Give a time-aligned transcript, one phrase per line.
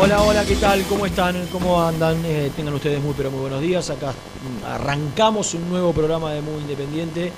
[0.00, 0.84] Hola, hola, ¿qué tal?
[0.84, 1.48] ¿Cómo están?
[1.50, 2.24] ¿Cómo andan?
[2.24, 3.90] Eh, tengan ustedes muy, pero muy buenos días.
[3.90, 4.14] Acá
[4.64, 7.32] arrancamos un nuevo programa de Muy Independiente.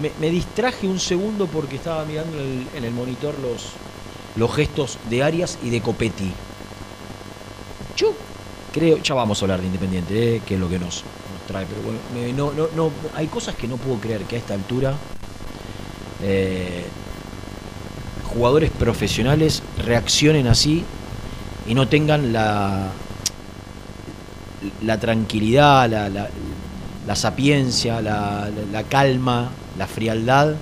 [0.00, 3.72] Me, distraje un segundo porque estaba mirando en el, monitor los,
[4.34, 6.32] los gestos de Arias y de Copetti.
[7.98, 8.14] Yo
[8.72, 11.04] creo, ya vamos a hablar de Independiente, eh, que es lo que nos,
[11.46, 11.98] trae, pero bueno,
[12.34, 14.94] no, no, no, hay cosas que no puedo creer que a esta altura
[16.22, 16.86] eh,
[18.24, 20.82] jugadores profesionales reaccionen así
[21.68, 22.88] y no tengan la,
[24.82, 28.50] la tranquilidad, la, la, sapiencia, la,
[28.88, 30.54] calma, la frialdad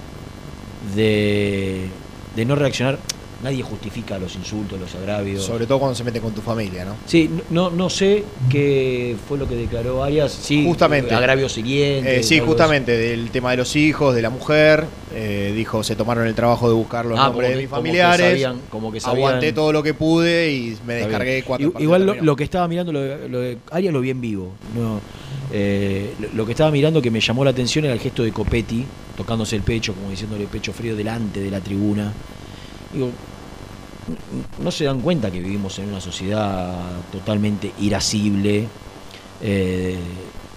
[0.95, 1.89] de,
[2.37, 2.99] de no reaccionar
[3.45, 5.45] nadie justifica los insultos, los agravios.
[5.45, 6.97] Sobre todo cuando se mete con tu familia, ¿no?
[7.07, 10.33] Sí, no, no sé qué fue lo que declaró Arias.
[10.33, 11.15] Sí, justamente.
[11.15, 12.21] Agravio siguiente.
[12.21, 14.87] Eh, sí, justamente, del tema de los hijos, de la mujer.
[15.15, 18.49] Eh, dijo, se tomaron el trabajo de buscar los ah, nombres de mis familiares.
[18.71, 22.67] Como que, Aguanté todo lo que pude y me descargué cuatro Igual lo, que estaba
[22.67, 24.53] mirando, lo de, Arias lo vi en vivo.
[24.75, 25.01] No,
[25.53, 28.87] eh, lo que estaba mirando que me llamó la atención era el gesto de Copetti,
[29.17, 32.13] tocándose el pecho, como diciéndole pecho frío delante de la tribuna.
[32.93, 33.11] Digo,
[34.63, 36.75] no se dan cuenta que vivimos en una sociedad
[37.13, 38.67] totalmente irascible,
[39.43, 39.97] eh,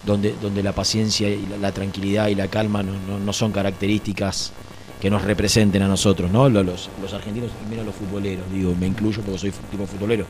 [0.06, 4.54] donde, donde la paciencia y la, tranquilidad y la calma no, son características
[5.02, 6.50] que nos representen a nosotros, ¿no?
[6.50, 10.26] Los, los, argentinos y menos los futboleros, digo, me incluyo porque soy tipo futbolero.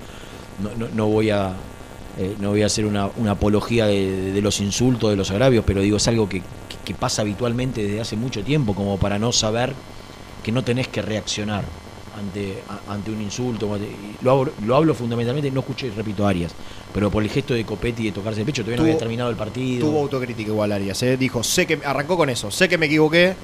[0.62, 1.54] No, no, voy a
[2.18, 5.98] eh, no voy a hacer una, apología de, los insultos, de los agravios, pero digo,
[5.98, 6.42] es algo que,
[6.84, 9.74] que pasa habitualmente desde hace mucho tiempo, como para no saber
[10.44, 11.64] que no tenés que reaccionar
[12.18, 13.78] ante, ante un insulto.
[14.22, 16.54] Lo, lo hablo fundamentalmente, no escuché, repito, Arias,
[16.94, 19.36] pero por el gesto de Copetti de tocarse el pecho, todavía no había terminado el
[19.36, 19.88] partido.
[19.88, 21.18] Tuvo autocrítica igual Arias, ¿eh?
[21.18, 23.36] dijo, sé que arrancó con eso, sé que me equivoqué,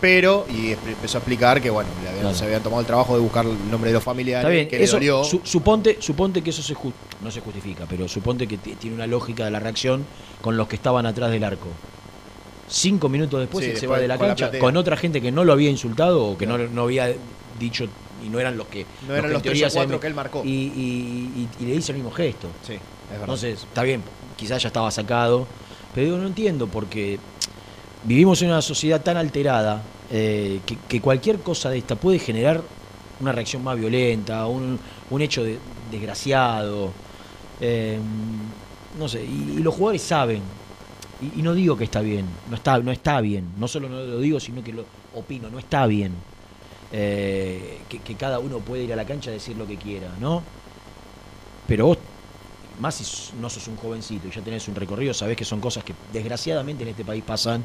[0.00, 1.88] pero, y empezó a explicar que bueno,
[2.32, 4.98] se habían tomado el trabajo de buscar el nombre de los familiares, que eso,
[5.42, 6.74] suponte, suponte que eso se
[7.22, 10.04] no se justifica, pero suponte que tiene una lógica de la reacción
[10.40, 11.68] con los que estaban atrás del arco
[12.72, 15.68] cinco minutos después se va de la cancha con otra gente que no lo había
[15.70, 17.12] insultado o que no, no había
[17.58, 17.88] dicho
[18.24, 18.86] y no eran los que.
[19.06, 20.42] No eran los, tres o cuatro que él marcó.
[20.44, 22.48] Y, le hizo el mismo gesto.
[22.66, 22.80] Sí, es
[23.10, 23.20] verdad.
[23.22, 24.02] Entonces, está bien,
[24.36, 25.46] quizás ya estaba sacado.
[25.94, 27.18] Pero digo, no entiendo, porque
[28.04, 32.62] vivimos en una sociedad tan alterada eh, que, cualquier cosa de esta puede generar
[33.20, 34.78] una reacción más violenta, un,
[35.10, 35.58] un hecho de,
[35.90, 36.92] desgraciado.
[37.60, 37.98] Eh,
[38.98, 40.42] no sé, y, los jugadores saben.
[41.36, 43.52] Y, no digo que está bien, no está, no está bien.
[43.58, 44.84] No solo no lo digo, sino que lo
[45.14, 46.12] opino, no está bien.
[46.92, 50.42] Eh, que, cada uno puede ir a la cancha a decir lo que quiera, ¿no?
[51.68, 51.98] Pero vos,
[52.80, 53.04] más si
[53.40, 56.82] no sos un jovencito y ya tenés un recorrido, sabés que son cosas que desgraciadamente
[56.82, 57.62] en este país pasan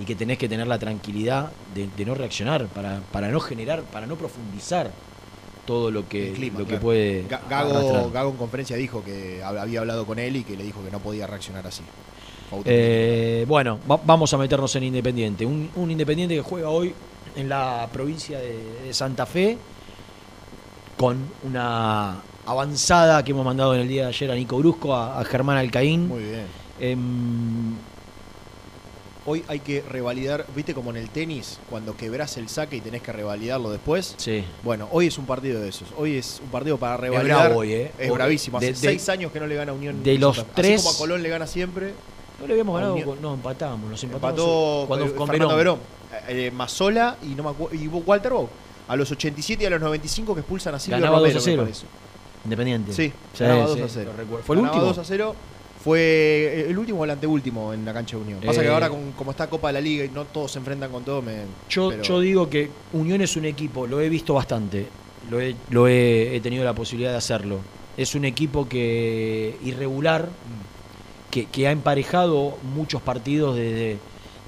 [0.00, 4.06] y que tenés que tener la tranquilidad de, no reaccionar para, para, no generar, para
[4.06, 4.90] no profundizar
[5.66, 7.24] todo lo que, clima, lo que puede.
[7.50, 10.82] Gago, Gago en conferencia dijo que hab- había hablado con él y que le dijo
[10.84, 11.82] que no podía reaccionar así.
[12.64, 15.44] Eh, bueno, va- vamos a meternos en Independiente.
[15.44, 16.94] Un, un Independiente que juega hoy
[17.38, 19.56] en la provincia de, de Santa Fe
[20.96, 25.20] con una avanzada que hemos mandado en el día de ayer a Nico Brusco, a,
[25.20, 26.08] a Germán Alcaín.
[26.08, 26.46] Muy bien.
[26.80, 27.74] Em,
[29.30, 33.02] Hoy hay que revalidar, viste como en el tenis, cuando quebrás el saque y tenés
[33.02, 34.14] que revalidarlo después.
[34.16, 34.42] sí.
[34.62, 35.88] Bueno, hoy es un partido de esos.
[35.98, 37.40] Hoy es un partido para Es revalidar.
[37.48, 37.92] bravo hoy, ¿eh?
[37.98, 38.56] Es bravísimo.
[38.56, 40.02] Hace de- de- seis años que no le gana Unión.
[40.02, 41.92] de los Santa tres- Así como a Colón le gana siempre.
[42.40, 45.78] No le habíamos ganado, Unión- no, empatamos, nos empatamos Empató cuando, con Fernando Verón.
[45.78, 45.97] Verón.
[46.28, 48.48] Eh, eh, Mazzola y, no me y Walter Bow.
[48.88, 51.40] A los 87 y a los 95 que expulsan a Silvio Ganaba 2 a Romero,
[51.40, 51.62] me 0.
[51.62, 51.86] parece.
[52.44, 52.92] Independiente.
[52.92, 54.10] Sí, Sí, ganaba sí, 2 a 0.
[54.12, 54.44] lo recuerdo.
[54.44, 54.94] ¿Fue el Ganaba último?
[54.94, 55.36] 2 a 0.
[55.84, 58.40] Fue eh, el último o el anteúltimo en la cancha de Unión.
[58.40, 60.58] Pasa Eh, que ahora, con- como está Copa de la Liga y no todos se
[60.58, 61.42] enfrentan con todo, me.
[61.68, 64.86] Yo, pero- yo digo que Unión es un equipo, lo he visto bastante,
[65.30, 67.58] lo he, lo he, he tenido la posibilidad de hacerlo.
[67.96, 70.28] Es un equipo que irregular,
[71.30, 73.98] que, que ha emparejado muchos partidos desde,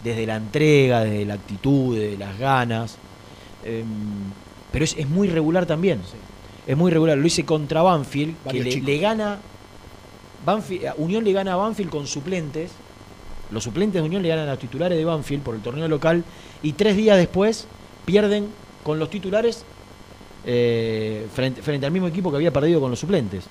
[0.05, 2.97] desde la entrega, desde la actitud, desde las ganas.
[3.64, 3.85] Em,
[4.73, 6.00] pero es, es muy regular también.
[6.11, 6.17] Sí.
[6.67, 7.19] Es muy regular.
[7.19, 9.38] Lo hice contra Banfield, que le, gana.
[10.44, 12.70] Banfield, Unión le gana a Banfield con suplentes.
[13.50, 16.25] Los suplentes de Unión le ganan a los titulares de Banfield por el torneo local.
[16.62, 17.67] Y tres días después
[18.06, 18.49] pierden
[18.85, 19.64] con los titulares
[20.47, 23.44] eh, frente, frente al mismo equipo que había perdido con los suplentes.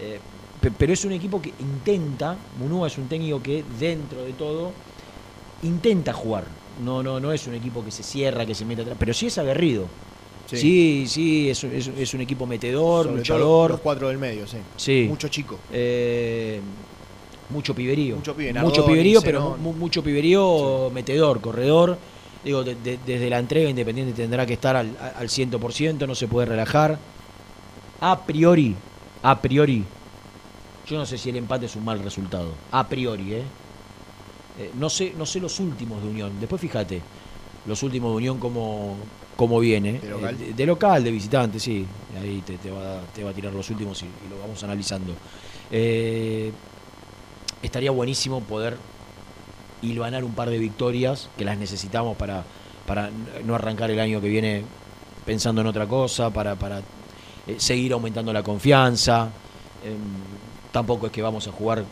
[0.00, 0.18] Eh,
[0.60, 2.36] pe- pero es un equipo que intenta.
[2.58, 4.72] Munúa es un técnico que dentro de todo
[5.62, 6.44] intenta jugar.
[6.84, 8.96] No, no, no es un equipo que se cierra, que se mete atrás.
[8.98, 9.86] Pero sí es aguerrido.
[10.46, 13.70] Sí, sí, es, es- es un equipo metedor, Sobre luchador.
[13.72, 14.56] Los cuatro del medio, sí.
[14.76, 15.06] Sí.
[15.08, 15.58] Mucho chico.
[15.72, 16.60] Eh,
[17.50, 18.16] mucho piberío.
[18.16, 21.98] Mucho pibe, Mucho Nardoni, piberío, pero mu- mucho piberío, metedor, corredor.
[22.44, 26.26] Digo, de- de- desde la entrega Independiente tendrá que estar al, al 100%, no se
[26.26, 26.98] puede relajar.
[28.00, 28.74] A priori,
[29.22, 29.84] a priori,
[30.88, 32.52] yo no sé si el empate es un mal resultado.
[32.72, 33.42] A priori, ¿eh?
[34.60, 36.32] Eh, no, sé, no sé los últimos de Unión.
[36.38, 37.00] Después fíjate,
[37.66, 38.96] los últimos de Unión cómo,
[39.36, 39.98] cómo viene.
[40.00, 40.34] ¿De local?
[40.34, 41.86] Eh, de, de local, de visitante, sí.
[42.20, 45.14] Ahí te, te va, te va a tirar los últimos y, y lo vamos analizando.
[45.70, 46.52] Eh,
[47.62, 48.76] estaría buenísimo poder
[49.80, 52.44] hilvanar un par de victorias que las necesitamos para,
[52.86, 53.10] para
[53.44, 54.62] no arrancar el año que viene
[55.24, 56.82] pensando en otra cosa, para, para
[57.56, 59.30] seguir aumentando la confianza.
[59.82, 59.96] Em,
[60.70, 61.82] tampoco es que vamos a jugar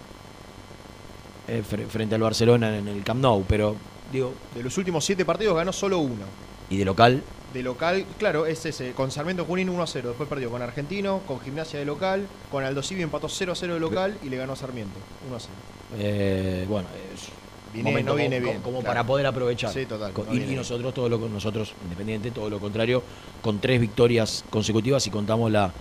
[1.49, 3.75] eh, fre- frente al Barcelona en el Camp Nou, pero
[4.13, 6.25] digo, De los últimos siete partidos ganó solo uno.
[6.71, 7.23] y de local,
[7.53, 8.93] De local, claro, es ese.
[8.93, 10.09] Con Sarmiento Junín 1 a 0.
[10.11, 13.73] Después perdió con Argentino, con Gimnasia de local, con Aldo Civi empató 0 a 0
[13.75, 15.53] de local y le ganó a Sarmiento 1 a 0.
[15.99, 17.29] eh, bueno, es
[17.73, 18.87] Viene- momento no viene como, bien, como claro.
[18.91, 19.73] para poder aprovechar.
[19.73, 23.03] Sí, total, no y, nosotros, todo lo, nosotros, Independiente, todo lo contrario,
[23.41, 25.73] con tres victorias consecutivas y contamos la,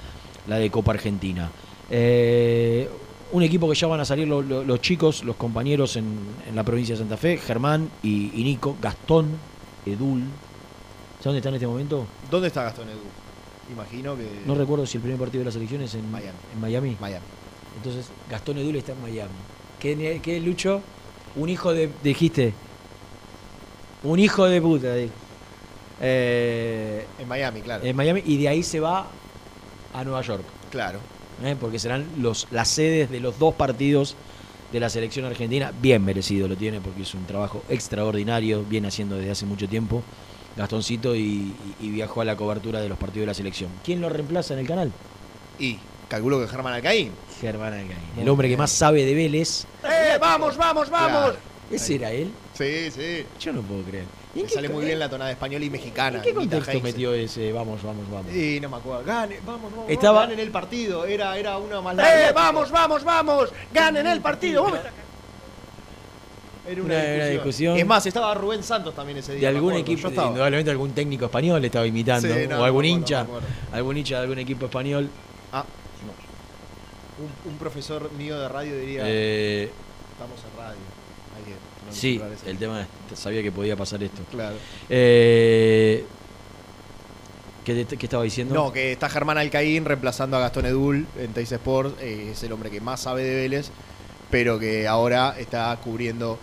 [0.48, 1.50] la de Copa Argentina.
[1.90, 2.90] Eh,
[3.32, 6.56] un equipo que ya van a salir lo- lo- los chicos, los compañeros en, en
[6.56, 9.38] la provincia de Santa Fe, Germán y, y Nico, Gastón,
[9.86, 10.22] Edul.
[11.20, 12.06] ¿Sabes dónde está en este momento?
[12.32, 13.00] ¿Dónde está Gastón Edu?
[13.74, 14.28] Imagino que.
[14.46, 16.38] No recuerdo si el primer partido de la selección es en Miami.
[16.54, 16.98] en Miami.
[17.02, 17.26] Miami.
[17.76, 19.32] Entonces, Gastón Edul está en Miami.
[19.80, 20.82] ¿Qué, qué Lucho?
[21.36, 21.90] Un hijo de.
[22.04, 22.54] Dijiste.
[24.04, 24.88] Un hijo de puta.
[26.00, 27.84] Eh, En Miami, claro.
[27.84, 29.08] en Miami y de ahí se va
[29.94, 30.44] a Nueva York.
[30.70, 31.00] claro.
[31.44, 31.56] ¿Eh?
[31.60, 34.16] Porque serán los, las sedes de los dos partidos
[34.72, 35.72] de la selección argentina.
[35.82, 38.64] Bien merecido lo tiene porque es un trabajo extraordinario.
[38.64, 40.04] Viene haciendo desde hace mucho tiempo.
[40.56, 43.70] Gastoncito y, viajó a la cobertura de los partidos de la selección.
[43.84, 44.92] ¿Quién lo reemplaza en el canal?
[45.60, 45.78] Y
[46.10, 47.12] calculo que Germán Alcaín.
[47.40, 47.98] Germán Alcaín.
[48.18, 49.66] El hombre que más sabe de Vélez.
[49.84, 51.22] ¡Eh, vamos, vamos, vamos!
[51.22, 51.38] Claro.
[51.70, 52.32] ¿Ese era él?
[52.54, 53.26] Sí, sí.
[53.40, 54.06] Yo no puedo creer.
[54.38, 56.18] ¿Y en Le sale muy bien la tonada española y mexicana.
[56.18, 58.32] ¿En qué contexto metió ese vamos, vamos, vamos?
[58.34, 59.04] Y no me acuerdo.
[59.04, 59.90] Gane, vamos, vamos.
[59.90, 61.06] Estaba- Ganen el partido.
[61.06, 62.30] Era, era una larga.
[62.30, 63.50] ¡Eh, vamos, vamos, vamos!
[63.74, 64.68] ¡Ganen el partido!
[66.68, 67.78] Era Una- una discusión.
[67.78, 69.50] Es más, estaba Rubén Santos también ese día.
[69.50, 73.00] De algún equipo, indudablemente algún técnico español estaba imitando, Sí, no, o no algún acuerdo,
[73.00, 75.10] hincha, no algún hincha de algún equipo español.
[75.54, 75.64] Ah,
[77.46, 79.72] un, un profesor mío de radio diría: Eh,
[80.12, 80.97] Estamos en radio.
[81.92, 84.22] Sí, el tema es- sabía que podía pasar esto.
[84.32, 84.56] Claro.
[84.90, 86.06] Eh,
[87.66, 88.54] ¿qué, estaba diciendo?
[88.54, 91.96] No, que está Germán Alcaín reemplazando a Gastón Edul en Teis Sports.
[92.02, 93.70] eh, es el hombre que más sabe de Vélez,
[94.32, 96.38] pero que ahora está cubriendo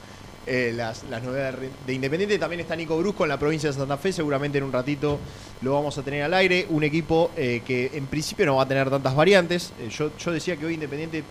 [0.46, 2.38] eh, las, las novedades de Independiente.
[2.38, 4.12] También está Nico Brusco en la provincia de Santa Fe.
[4.12, 5.18] Seguramente en un ratito
[5.62, 6.66] lo vamos a tener al aire.
[6.68, 9.72] Un equipo eh, que en principio no va a tener tantas variantes.
[9.90, 11.24] Yo, yo decía que hoy Independiente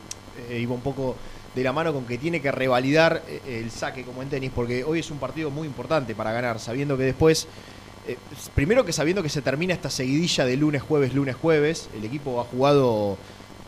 [0.52, 1.16] iba un poco
[1.56, 4.84] de la mano con que tiene que revalidar eh, el saque como en tenis, porque
[4.84, 7.48] hoy es un partido muy importante para ganar, sabiendo que después
[8.08, 8.18] eh,
[8.56, 12.42] primero que sabiendo que se termina esta seguidilla de lunes, jueves, lunes, jueves, el equipo
[12.42, 13.18] ha jugado,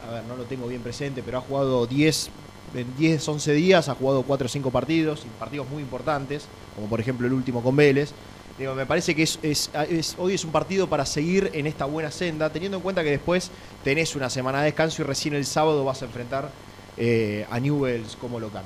[0.07, 2.29] a ver, no lo tengo bien presente, pero ha jugado 10,
[2.73, 6.99] en 10, 11 días, ha jugado 4 o 5 partidos, partidos muy importantes, como por
[6.99, 8.11] ejemplo el último con Vélez.
[8.57, 9.69] Digo, me parece que es-
[10.17, 13.51] hoy es un partido para seguir en esta buena senda, teniendo en cuenta que después
[13.83, 16.49] tenés una semana de descanso y recién el sábado vas a enfrentar
[16.97, 18.63] eh, a Newells como local.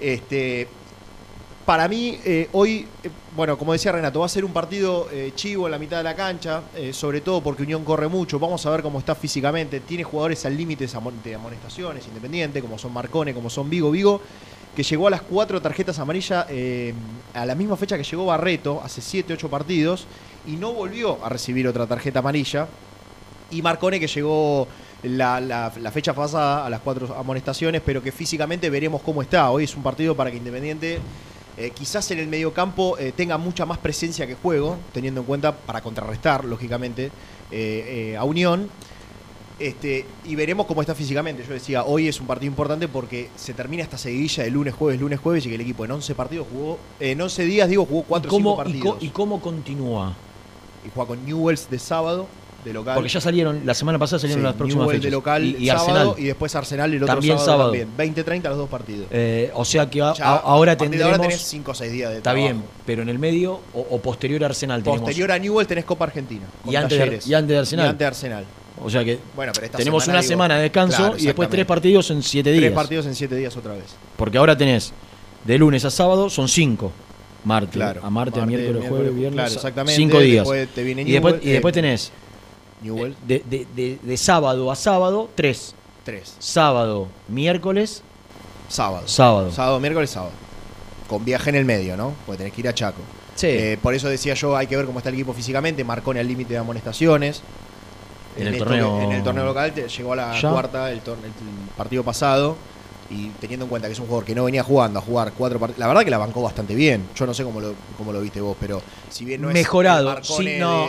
[0.00, 0.66] Este,
[1.64, 5.66] para mí, eh, hoy, eh, bueno, como decía Renato, va a ser un partido chivo
[5.66, 8.38] en la mitad de la cancha, sobre todo porque Unión corre mucho.
[8.38, 9.80] Vamos a ver cómo está físicamente.
[9.80, 13.90] Tiene jugadores al límite de amon- de amonestaciones, independiente, como son Marcone, como son Vigo.
[13.90, 14.20] Vigo,
[14.74, 16.46] que llegó a las cuatro tarjetas amarillas
[17.34, 20.06] a la misma fecha que llegó Barreto, hace 7, 8 partidos,
[20.46, 22.66] y no volvió a recibir otra tarjeta amarilla.
[23.50, 24.66] Y Marcone, que llegó
[25.02, 29.50] la, la- la fecha pasada a las cuatro amonestaciones, pero que físicamente veremos cómo está.
[29.50, 30.98] Hoy es un partido para que Independiente
[31.56, 35.52] eh, quizás en el mediocampo eh, tenga mucha más presencia que juego, teniendo en cuenta
[35.54, 37.06] para contrarrestar, lógicamente,
[37.50, 38.70] eh, eh, a Unión.
[39.58, 41.44] Este, y veremos cómo está físicamente.
[41.46, 45.00] Yo decía, hoy es un partido importante porque se termina esta seguidilla de lunes, jueves,
[45.00, 48.02] lunes, jueves y que el equipo en 11 partidos jugó, en 11 días, digo, jugó
[48.04, 48.94] 4 ¿Y o 5 cómo, y, partidos.
[48.96, 50.14] co- y cómo continúa?
[50.84, 52.26] Y juega con Newells de sábado,
[52.64, 52.94] de local.
[52.94, 55.04] Porque ya salieron, la semana pasada salieron Sí, las próximas Newell fechas.
[55.04, 56.14] de local y, y sábado Arsenal.
[56.18, 57.72] y después Arsenal el otro También sábado, sábado.
[57.96, 58.14] también.
[58.14, 59.06] 20-30 los dos partidos.
[59.10, 61.06] Eh, o sea que a- Ya, ahora tendremos.
[61.12, 62.44] ahora tenés 5 o 6 días de está trabajo.
[62.54, 65.00] bien, pero en el medio o, o posterior a Arsenal tenemos.
[65.00, 66.46] Posterior a Newell tenés Copa Argentina.
[66.68, 67.26] Y antes de- Talleres.
[67.26, 67.86] y antes de Arsenal.
[67.86, 68.44] Y antes de Arsenal.
[68.84, 71.48] O sea que Bueno, pero tenemos semana, una digo, semana de descanso claro, y después
[71.50, 72.62] tres partidos en siete días.
[72.62, 73.84] Tres partidos en 7 días otra vez.
[74.16, 74.92] Porque ahora tenés
[75.44, 76.90] de lunes a sábado son cinco.
[77.44, 78.00] Martes, Claro.
[78.04, 79.34] a martes, miércoles, miércoles, jueves, viernes.
[79.34, 79.96] claro, exactamente.
[79.96, 80.44] Cinco días.
[80.44, 82.12] Después te viene y, después, y después eh, tenés
[82.82, 85.74] Newell, de, de- de- de sábado a sábado, tres.
[86.04, 86.36] 3.
[86.40, 88.02] Sábado, miércoles,
[88.68, 89.06] Sábado.
[89.06, 89.52] sábado.
[89.52, 90.32] Sábado, miércoles, sábado.
[91.08, 92.12] Con viaje en el medio, ¿no?
[92.26, 93.00] Porque tenés que ir a Chaco.
[93.36, 93.46] Sí.
[93.48, 95.84] Eh, por eso decía yo, hay que ver cómo está el equipo físicamente.
[95.84, 97.42] Marcone al límite de amonestaciones.
[98.36, 100.50] En el esto torneo- en el torneo local te- llegó a la ¿Ya?
[100.50, 102.56] cuarta el, torne- el partido pasado.
[103.14, 105.58] Y teniendo en cuenta que es un jugador que no venía jugando a jugar cuatro
[105.60, 105.78] partidos.
[105.78, 107.08] La verdad que la bancó bastante bien.
[107.14, 109.54] Yo no sé cómo lo, cómo lo viste vos, pero si bien no es.
[109.54, 110.22] mejorado.
[110.22, 110.88] Sí, no,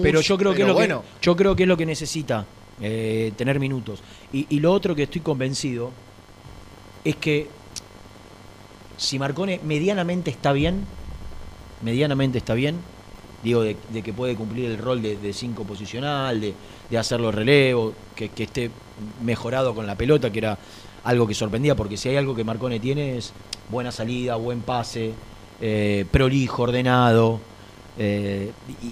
[0.00, 2.46] pero yo creo que es lo bueno, que yo creo que es lo que necesita
[2.80, 4.02] eh, tener minutos.
[4.32, 5.90] Y, y lo otro que estoy convencido
[7.04, 7.48] es que
[8.96, 10.84] si Marcone medianamente está bien,
[11.82, 12.76] medianamente está bien,
[13.42, 16.54] digo de, de que puede cumplir el rol de, de cinco posicional, de,
[16.88, 18.70] de hacer los relevos, que, que esté
[19.24, 20.58] mejorado con la pelota, que era
[21.04, 23.32] algo que sorprendía, porque si hay algo que Marcone tiene es
[23.70, 25.12] buena salida, buen pase,
[25.60, 27.40] eh, prolijo, ordenado.
[27.96, 28.50] eh,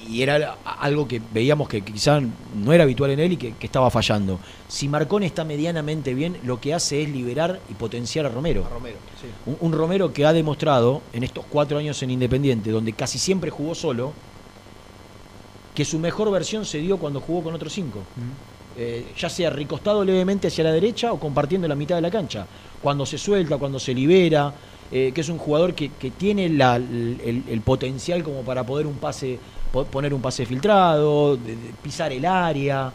[0.09, 3.67] y, era algo que veíamos que quizá no era habitual en él y que, que
[3.67, 4.39] estaba fallando.
[4.69, 8.65] Si Marcone está medianamente bien, lo que hace es liberar y potenciar a Romero.
[8.65, 9.27] a Romero, sí.
[9.47, 13.51] Un, un Romero que ha demostrado en estos cuatro años en Independiente, donde casi siempre
[13.51, 14.13] jugó solo,
[15.75, 18.01] que su mejor versión se dio cuando jugó con otros cinco.
[18.77, 22.47] Eh, ya sea recostado levemente hacia la derecha o compartiendo la mitad de la cancha.
[22.83, 24.53] Cuando se suelta, cuando se libera,
[24.91, 28.87] eh, que es un jugador que, que tiene la- el, el potencial como para poder
[28.87, 29.39] un pase,
[29.73, 32.93] po- poner un pase filtrado, de- de pisar el área.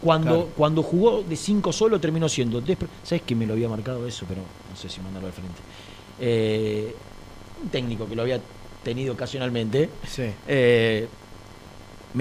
[0.00, 0.48] Cuando, Claro.
[0.56, 2.62] cuando jugó de 5 solo terminó siendo.
[3.02, 4.26] ¿Sabes que me lo había marcado eso?
[4.28, 5.60] Pero no sé si mandarlo al frente.
[6.20, 6.94] Eh,
[7.62, 8.40] un técnico que lo había
[8.84, 9.90] tenido ocasionalmente.
[10.06, 10.30] Sí.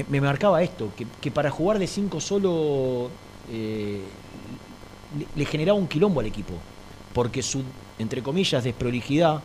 [0.08, 3.10] Me, marcaba esto, que, que para jugar de 5 solo
[3.52, 4.02] eh,
[5.36, 6.54] le, generaba un quilombo al equipo.
[7.14, 7.64] Porque su,
[7.98, 9.42] entre comillas, desprolijidad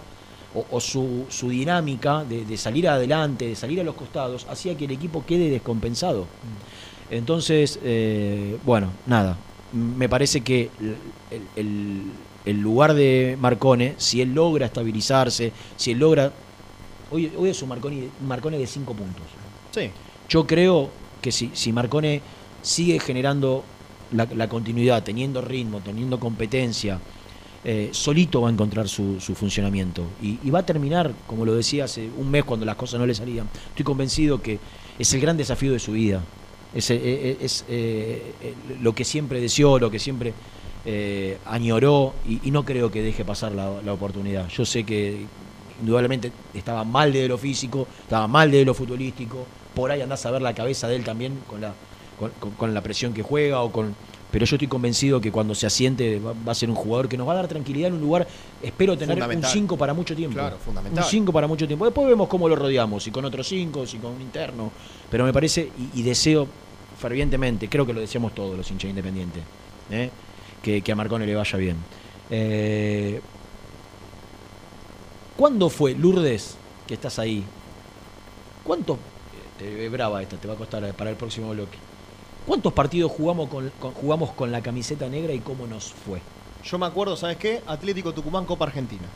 [0.55, 4.85] o, o su, su dinámica de, salir adelante, de salir a los costados, hacía que
[4.85, 6.27] el equipo quede descompensado.
[7.11, 9.37] Entonces, eh, bueno, nada.
[9.73, 10.71] Me parece que
[11.57, 16.33] el, lugar de Marcone, si él logra estabilizarse, si él logra.
[17.11, 19.25] Hoy, hoy es un Marcone, Marcone de 5 puntos.
[19.71, 19.91] Sí.
[20.29, 22.21] Yo creo que si, Marcone
[22.63, 23.65] sigue generando
[24.13, 26.99] la, continuidad, teniendo ritmo, teniendo competencia,
[27.65, 30.05] eh, solito va a encontrar su, funcionamiento.
[30.21, 33.15] Y, va a terminar, como lo decía hace un mes cuando las cosas no le
[33.15, 33.49] salían.
[33.69, 34.59] Estoy convencido que
[34.99, 36.23] es el gran desafío de su vida.
[36.75, 37.37] Es, eh,
[37.69, 40.35] eh, lo que siempre deseó, lo que siempre
[41.47, 44.49] añoró y, y no creo que deje pasar la, la oportunidad.
[44.49, 45.27] Yo sé que
[45.81, 50.31] indudablemente estaba mal de lo físico, estaba mal de lo futbolístico, por ahí andás a
[50.31, 51.75] ver la cabeza de él también con la,
[52.59, 53.95] con, la presión que juega o con...
[54.31, 57.29] Pero yo estoy convencido que cuando se asiente va, a ser un jugador que nos
[57.29, 58.27] va a dar tranquilidad en un lugar,
[58.63, 59.51] espero tener un Fundamental.
[59.51, 60.39] 5 para mucho tiempo.
[60.39, 61.05] Claro, fundamental.
[61.05, 61.85] Un 5 para mucho tiempo.
[61.85, 64.73] Después vemos cómo lo rodeamos, si con otros 5, si con un interno.
[65.11, 66.49] Pero me parece, y, y deseo
[67.03, 69.43] fervientemente, creo que lo deseamos todos los hinchas independientes,
[69.91, 70.09] ¿eh?
[70.63, 71.77] que, que a Marcone le vaya bien.
[72.31, 73.21] Eh,
[75.37, 77.43] ¿Cuándo fue, Lourdes, que estás ahí?
[78.63, 78.99] ¿Cuántos,
[79.63, 81.79] te, brava esta, te va a costar para el próximo bloque?
[82.47, 86.21] ¿Cuántos partidos jugamos con, jugamos con la camiseta negra y cómo nos fue?
[86.65, 87.63] Yo me acuerdo, ¿sabes qué?
[87.67, 89.07] Atlético Tucumán, Copa Argentina.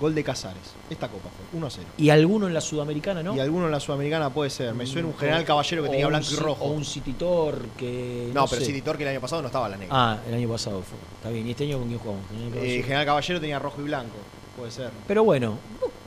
[0.00, 0.74] Gol de Casares.
[0.90, 1.78] Esta copa fue 1-0.
[1.96, 3.34] ¿Y alguno en la Sudamericana, no?
[3.34, 4.74] Y alguno en la Sudamericana puede ser.
[4.74, 6.64] Me suena un mm, General Caballero que tenía blanco y rojo.
[6.64, 8.30] O un Cititor que.
[8.34, 9.96] No, pero Cititor que el año pasado no estaba la negra.
[9.98, 10.98] Ah, el año pasado fue.
[11.16, 11.46] Está bien.
[11.46, 12.24] ¿Y este año con quién jugamos?
[12.28, 14.16] General eh, General Caballero tenía rojo y blanco.
[14.56, 14.90] Puede ser.
[15.06, 15.56] Pero bueno,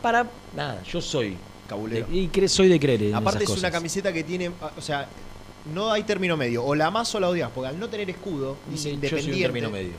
[0.04, 0.28] para.
[0.56, 1.36] Nada, yo soy.
[1.70, 2.08] Cabulero.
[2.12, 3.16] y soy de creer.
[3.16, 4.52] Aparte, es una camiseta que tiene.
[4.78, 5.08] O sea,
[5.74, 6.66] no hay término medio.
[6.66, 7.50] O la amas o la odias.
[7.54, 9.28] Porque al no tener escudo, dice independiente.
[9.28, 9.94] Yo soy un término medio.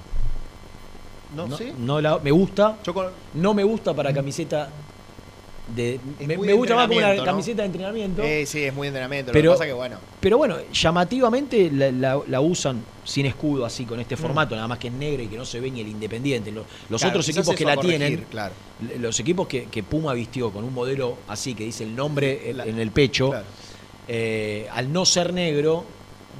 [1.35, 1.47] No,
[1.79, 2.79] no la, me gusta.
[3.35, 4.69] No me gusta para camiseta
[5.75, 8.23] de, me, gusta más como una camiseta de entrenamiento.
[8.23, 9.33] sí, es muy entrenamiento.
[9.33, 9.97] Pero, lo que pasa que bueno.
[10.21, 14.19] Pero bueno, llamativamente la, usan sin escudo, así, con este mm.
[14.19, 16.53] formato, nada más que es negro y que no se ve ni el independiente.
[16.89, 18.25] Los, otros equipos que la tienen,
[18.99, 22.91] los equipos que, Puma vistió con un modelo así, que dice el nombre en, el
[22.91, 23.33] pecho,
[24.07, 25.85] eh, al no ser negro,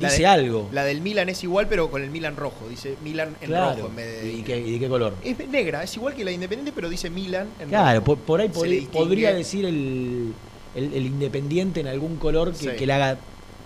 [0.01, 0.69] dice algo.
[0.73, 2.69] La del Milan es igual, pero con el Milan rojo.
[2.69, 4.33] Dice Milan en rojo en vez de.
[4.33, 5.15] ¿Y, qué, de qué color?
[5.23, 8.17] Es negra, es igual que la Independiente, pero dice Milan en claro, rojo.
[8.17, 10.33] Claro, por, ahí podría decir el,
[10.75, 13.19] el, Independiente en algún color que, la haga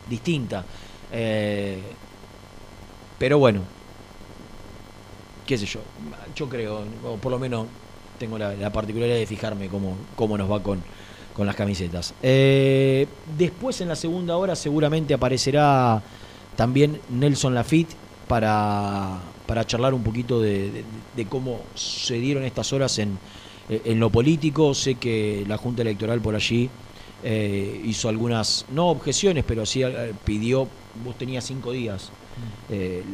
[0.09, 0.64] distinta.
[1.12, 1.79] Eh,
[3.19, 3.61] pero bueno,
[5.47, 5.81] qué sé yo.
[6.35, 7.67] Yo creo, o por lo menos
[8.19, 10.83] tengo la, particularidad de fijarme cómo, cómo nos va con,
[11.35, 12.14] con las camisetas.
[12.23, 16.03] Eh, después en la segunda hora seguramente aparecerá
[16.56, 17.94] también Nelson Lafitte
[18.28, 20.84] para, para charlar un poquito de,
[21.28, 23.18] cómo se dieron estas horas en,
[23.68, 24.75] en, lo político.
[24.75, 26.70] Sé que la Junta Electoral por allí
[27.23, 30.68] eh, hizo algunas, no objeciones, pero sí eh, pidió,
[31.04, 32.11] vos tenías cinco días.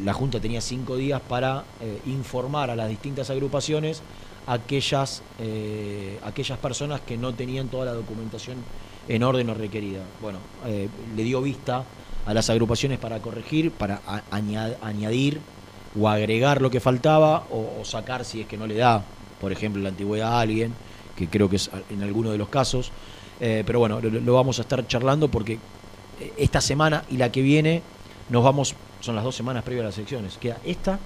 [0.03, 1.65] La Junta tenía cinco días para
[2.07, 4.01] informar a las distintas agrupaciones
[4.47, 5.23] aquellas,
[6.25, 8.57] aquellas personas que no tenían toda la documentación
[9.09, 10.01] en orden o requerida.
[10.23, 10.39] Bueno,
[11.15, 11.85] le dio vista
[12.27, 14.01] a las agrupaciones para corregir, para
[14.81, 15.41] añadir
[15.99, 19.05] o agregar lo que faltaba o, sacar si es que no le da,
[19.41, 20.75] por ejemplo, la antigüedad a alguien,
[21.17, 22.93] que creo que es en alguno de los casos.
[23.41, 25.55] Eh, pero bueno, lo, vamos a estar charlando porque
[26.21, 27.83] eh, esta semana y la que viene
[28.29, 30.37] nos vamos, son las dos semanas previas a las elecciones.
[30.37, 30.99] Queda esta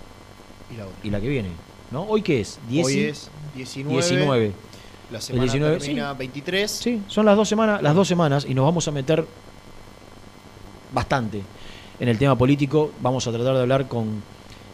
[0.72, 1.50] y la, y la que viene.
[1.90, 2.02] ¿no?
[2.02, 2.58] ¿Hoy qué es?
[2.68, 4.52] Hoy es 19.
[5.10, 6.70] La semana 19, termina 23.
[6.70, 9.24] Sí, son las dos semanas, las dos semanas y nos vamos a meter
[10.94, 11.42] bastante
[11.98, 12.92] en el tema político.
[13.00, 14.22] Vamos a tratar de hablar con,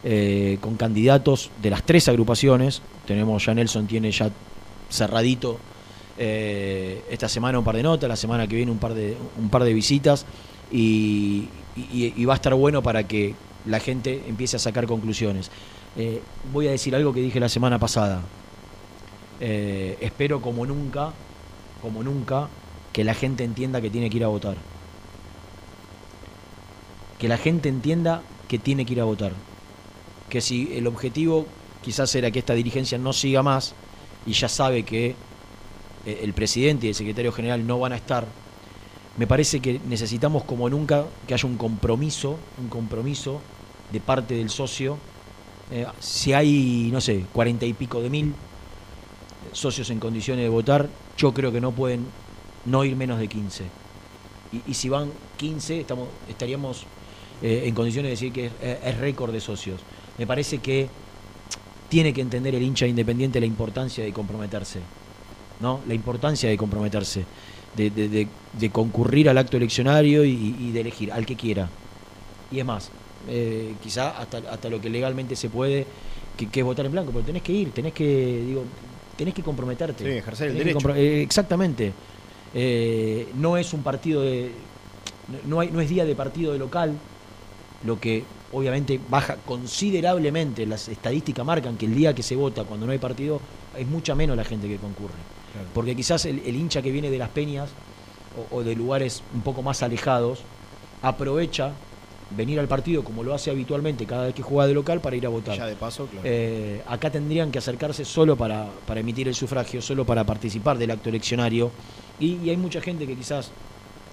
[0.03, 2.81] eh, con candidatos de las tres agrupaciones.
[3.05, 4.29] Tenemos, ya Nelson tiene ya
[4.89, 5.57] cerradito
[6.17, 9.49] eh, esta semana un par de notas, la semana que viene un par de, un
[9.49, 10.25] par de visitas
[10.71, 11.49] y,
[12.27, 13.33] va a estar bueno para que
[13.65, 15.49] la gente empiece a sacar conclusiones.
[15.97, 16.21] Eh,
[16.53, 18.21] voy a decir algo que dije la semana pasada.
[19.39, 21.13] espero como nunca,
[21.81, 22.47] como nunca,
[22.93, 24.55] que la gente entienda que tiene que ir a votar
[27.21, 29.33] que la gente entienda que tiene que ir a votar.
[30.27, 31.45] Que si el objetivo
[31.83, 33.75] quizás era que esta dirigencia no siga más
[34.25, 35.13] y ya sabe que
[36.07, 38.25] eh, el presidente y el secretario general no van a estar,
[39.19, 43.39] me parece que necesitamos como nunca que haya un compromiso, un compromiso
[43.91, 44.97] de parte del socio.
[45.69, 48.33] Eh, si hay, no sé, cuarenta y pico de mil
[49.51, 52.03] socios en condiciones de votar, yo creo que no pueden
[52.65, 53.65] no ir menos de 15.
[54.53, 56.87] Y, y si van 15, estamos, estaríamos
[57.41, 59.81] eh, en condiciones de decir que eh, es, récord de socios.
[60.19, 60.87] Me parece que
[61.89, 64.79] tiene que entender el hincha independiente la importancia de comprometerse,
[65.59, 65.79] ¿no?
[65.87, 67.25] La importancia de comprometerse,
[67.75, 68.27] de,
[68.71, 71.67] concurrir al acto eleccionario y, de elegir al que quiera.
[72.51, 72.91] Y es más,
[73.27, 75.87] eh, quizá hasta, hasta lo que legalmente se puede,
[76.37, 78.65] que, es votar en blanco, pero tenés que ir, tenés que, digo,
[79.17, 80.03] tenés que comprometerte.
[80.03, 80.93] Sí, ejercer el derecho.
[80.93, 81.91] exactamente.
[83.33, 84.51] no es un partido de.
[85.47, 86.93] No, hay, no es día de partido de local,
[87.83, 90.65] lo que obviamente baja considerablemente.
[90.65, 93.39] Las estadísticas marcan que el día que se vota, cuando no hay partido,
[93.77, 95.15] es mucha menos la gente que concurre.
[95.73, 97.69] Porque quizás el, hincha que viene de las peñas
[98.51, 100.39] o, de lugares un poco más alejados
[101.01, 101.73] aprovecha
[102.29, 105.25] venir al partido como lo hace habitualmente cada vez que juega de local para ir
[105.25, 105.57] a votar.
[105.57, 110.05] Ya de paso, eh, acá tendrían que acercarse solo para, para, emitir el sufragio, solo
[110.05, 111.71] para participar del acto eleccionario.
[112.19, 113.51] Y, y hay mucha gente que quizás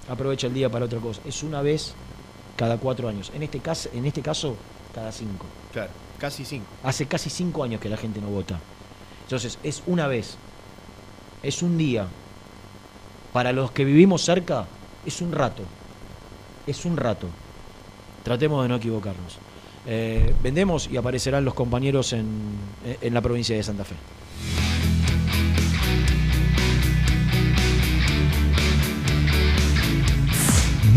[0.09, 1.21] aprovecha el día para otra cosa.
[1.25, 1.95] Es una vez
[2.59, 3.31] cada cuatro años.
[3.35, 4.57] En este caso, en este caso
[4.93, 5.47] cada cinco.
[5.73, 6.67] Claro, casi cinco.
[6.83, 8.59] Hace casi cinco años que la gente no vota.
[9.23, 10.37] Entonces, es una vez,
[11.43, 12.09] es un día.
[13.33, 14.67] Para los que vivimos cerca,
[15.07, 15.63] es un rato.
[16.67, 17.29] Es un rato.
[18.25, 19.39] Tratemos de no equivocarnos.
[19.87, 22.27] Eh, vendemos y aparecerán los compañeros en,
[23.01, 23.95] en la provincia de Santa Fe.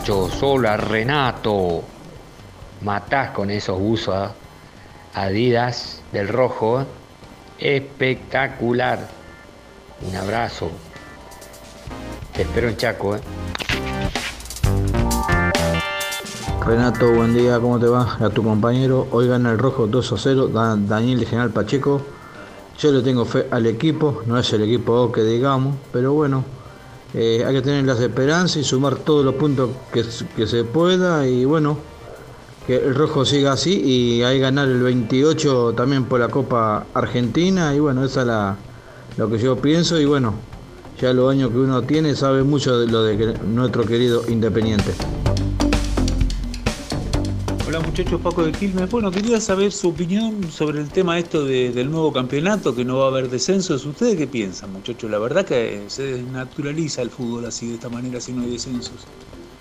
[0.00, 1.82] Muchachos, hola Renato.
[2.82, 4.30] Matás con esos buzos
[5.14, 6.84] Adidas del rojo.
[7.58, 9.06] Espectacular.
[10.08, 10.70] Un abrazo.
[12.34, 13.16] Te espero en Chaco.
[13.16, 13.20] ¿eh?
[16.64, 18.16] Renato, buen día, ¿cómo te va?
[18.20, 22.00] A tu compañero, hoy gana el rojo 2 a 0, Da- Daniel General Pacheco.
[22.78, 26.44] Yo le tengo fe al equipo, no es el equipo que digamos, pero bueno,
[27.14, 30.04] eh, hay que tener las esperanzas y sumar todos los puntos que,
[30.46, 31.78] se pueda y bueno,
[32.66, 37.74] que el rojo siga así y ahí ganar el 28 también por la Copa Argentina
[37.74, 38.56] y bueno, esa es la,
[39.16, 40.34] lo que yo pienso y bueno,
[41.00, 44.92] ya los años que uno tiene sabe mucho de lo de nuestro querido Independiente.
[47.72, 48.90] Hola muchachos, Paco de Quilmes.
[48.90, 52.98] Bueno, quería saber su opinión sobre el tema esto de- del nuevo campeonato, que no
[52.98, 53.86] va a haber descensos.
[53.86, 55.08] ¿Ustedes qué piensan, muchachos?
[55.08, 59.06] La verdad que se desnaturaliza el fútbol así, de esta manera, si no hay descensos.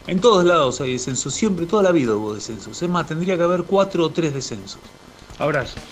[0.08, 2.82] En todos lados hay descensos, siempre, toda la vida hubo descensos.
[2.82, 4.80] Es más, tendría que haber cuatro o tres descensos.
[5.38, 5.84] Abrazos.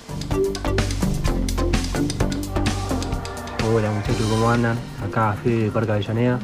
[3.71, 4.79] Hola muchachos, ¿cómo andan?
[5.07, 6.39] Acá Fede de Parque Avellaneda.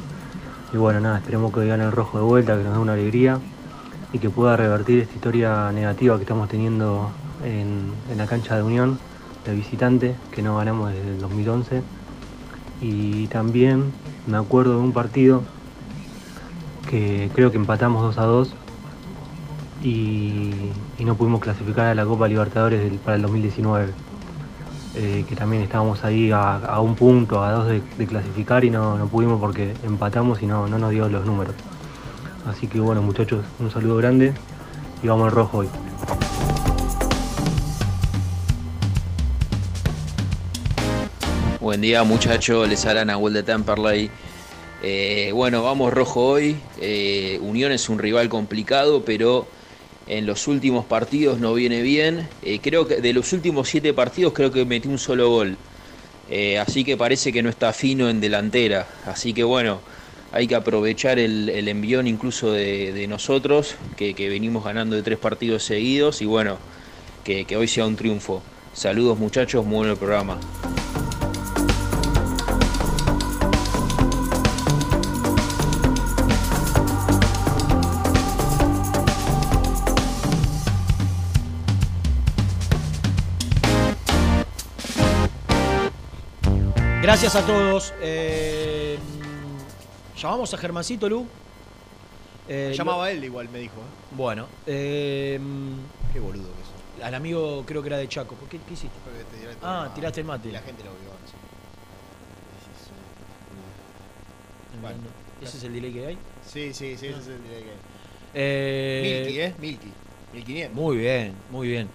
[0.71, 2.93] Y bueno, nada, esperemos que hoy gane el rojo de vuelta, que nos dé una
[2.93, 3.39] alegría.
[4.13, 7.09] Y que pueda revertir esta historia negativa que estamos teniendo
[7.43, 8.99] en, en la cancha de Unión
[9.43, 11.81] de visitante, que no ganamos desde el 2011.
[12.81, 13.91] Y también
[14.27, 15.41] me acuerdo de un partido
[16.89, 18.53] que creo que empatamos 2 a 2
[19.83, 20.51] y,
[20.99, 23.87] y no pudimos clasificar a la Copa Libertadores para el 2019.
[24.95, 28.69] Eh, que también estábamos ahí a, a un punto, a dos de, de clasificar y
[28.69, 31.55] no, no pudimos porque empatamos y no, no nos dio los números.
[32.45, 34.33] Así que bueno muchachos, un saludo grande
[35.01, 35.67] y vamos rojo hoy.
[41.61, 44.11] Buen día muchachos, les harán a de Temperley.
[44.81, 46.57] Eh, bueno, vamos rojo hoy.
[46.81, 49.47] Eh, Unión es un rival complicado, pero
[50.07, 52.27] en los últimos partidos no viene bien.
[52.41, 55.57] Eh, creo que de los últimos siete partidos creo que metí un solo gol.
[56.59, 58.87] Así que parece que no está fino en delantera.
[59.05, 59.79] Así que bueno,
[60.33, 66.23] hay que aprovechar el, envión incluso de, nosotros, que, venimos ganando de tres partidos seguidos.
[66.23, 66.57] Y bueno,
[67.23, 68.41] que, que hoy sea un triunfo.
[68.73, 70.39] Saludos muchachos, muy bueno el programa.
[87.03, 87.93] Gracias a todos.
[88.01, 88.62] Eh,
[90.23, 91.25] Llamamos a Germancito, Lu.
[92.47, 93.73] Eh, llamaba él igual, me dijo.
[93.75, 94.15] ¿eh?
[94.15, 95.37] Bueno, eh,
[96.13, 97.05] Qué boludo que sos.
[97.05, 98.35] al amigo creo que era de Chaco.
[98.49, 98.95] ¿Qué, qué hiciste?
[99.03, 100.47] Porque te tiraste Ah, el tiraste el mate.
[100.47, 101.09] Y la gente lo vio.
[101.25, 101.33] sí.
[104.81, 104.97] Bueno,
[105.41, 106.17] ¿Ese es el delay que hay?
[106.45, 107.77] Sí, sí, sí, ese es el delay que hay.
[108.33, 109.55] Eh, Milky, ¿eh?
[109.59, 109.91] Milky.
[110.33, 110.75] 1500.
[110.75, 111.89] Muy bien, muy bien.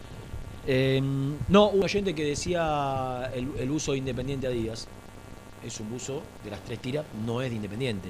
[0.66, 1.00] Eh,
[1.48, 4.86] no, un oyente que decía el, el uso de Independiente Adidas.
[5.64, 8.08] Es un buzo de las tres tiras, no es de Independiente.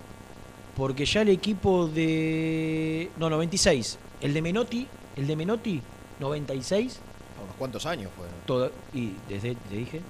[0.75, 5.81] Porque ya el equipo de no 96, el de Menotti, el de Menotti
[6.19, 6.99] 96
[7.39, 8.33] A unos cuantos años fueron.
[8.45, 10.01] toda y desde te dije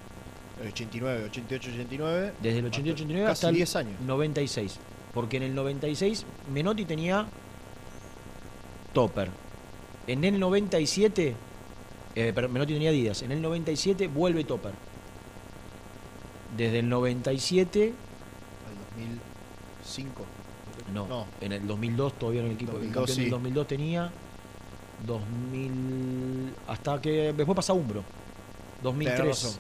[0.62, 2.34] El 89, 88, 89.
[2.41, 3.94] Desde el 88 89 Casi hasta el 10 años.
[4.06, 4.80] 96.
[5.13, 7.26] Porque en el 96 Menotti tenía
[8.94, 9.30] Topper.
[10.08, 11.36] En el 97,
[12.15, 13.21] eh, Menotti tenía Adidas.
[13.21, 14.74] En el 97 vuelve Topper.
[16.58, 17.93] Desde el 97,
[18.67, 18.76] Al
[19.86, 20.26] 2005.
[20.93, 21.26] no, No.
[21.39, 22.74] en el 2002 todavía en el equipo.
[22.74, 23.21] 2002 el campeón sí.
[23.21, 24.12] del 2002 tenía
[25.08, 28.04] 2000 hasta que después pasa Umbro.
[28.84, 29.17] 2003.
[29.21, 29.60] Tenés razón.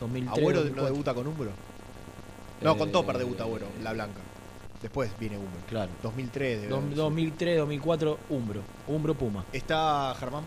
[0.00, 0.38] 2003.
[0.38, 0.92] Agüero no 2004.
[0.92, 1.50] debuta con Umbro.
[2.62, 4.20] No, con Eh, Topper debuta Agüero, la blanca.
[4.82, 5.60] Después viene Umbro.
[5.68, 5.90] Claro.
[6.02, 6.56] 2003.
[6.62, 7.04] debe Dos- haber sido.
[7.04, 8.60] 2003, 2004, Umbro.
[8.88, 9.44] Umbro Puma.
[9.52, 10.44] ¿Está Germán?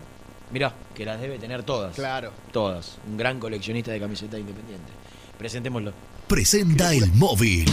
[0.52, 1.94] Mirá, que las debe tener todas.
[1.94, 2.32] Claro.
[2.52, 2.98] Todas.
[3.08, 4.92] Un gran coleccionista de camisetas independiente.
[5.38, 5.92] Presentémoslo.
[6.26, 7.66] Presenta el móvil.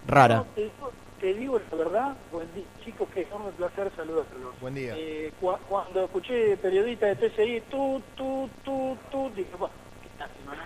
[0.08, 0.38] rara?
[0.38, 4.60] No, te, digo, te digo la verdad, buen día, chicos, que enorme placer saludarlos.
[4.62, 4.94] Buen día.
[4.98, 10.56] Eh, cua- cuando escuché periodista de TCI, tú, tú, tú, tú, dije, bueno, qué lástima,
[10.56, 10.62] ¿no?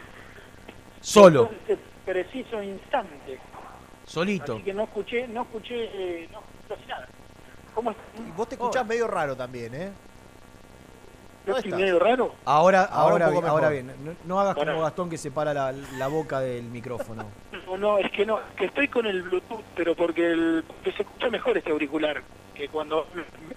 [1.01, 3.39] Solo, En ese preciso instante.
[4.05, 4.53] solito.
[4.53, 6.54] Así que no escuché, no escuché, eh, no escuché
[6.87, 7.07] nada.
[7.73, 8.05] ¿Cómo estás?
[8.27, 9.91] Y vos te escuchás medio raro también, ¿eh?
[11.45, 12.33] ¿No ¿Dónde estoy medio raro?
[12.45, 13.93] Ahora, Ahora ahora, bien, ahora bien.
[14.03, 14.81] No, no hagas como.
[14.81, 17.25] Gastón que separa la, la boca del micrófono.
[17.67, 21.03] No, no, es que no, que estoy con el Bluetooth, pero porque, el, porque se
[21.03, 22.23] escucha mejor este auricular
[22.55, 23.05] que cuando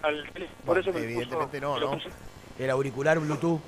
[0.02, 0.56] al teléfono.
[0.58, 1.92] Por Bueno, eso me evidentemente puso- no, me ¿no?
[1.92, 2.10] puse-
[2.58, 3.60] El auricular Bluetooth.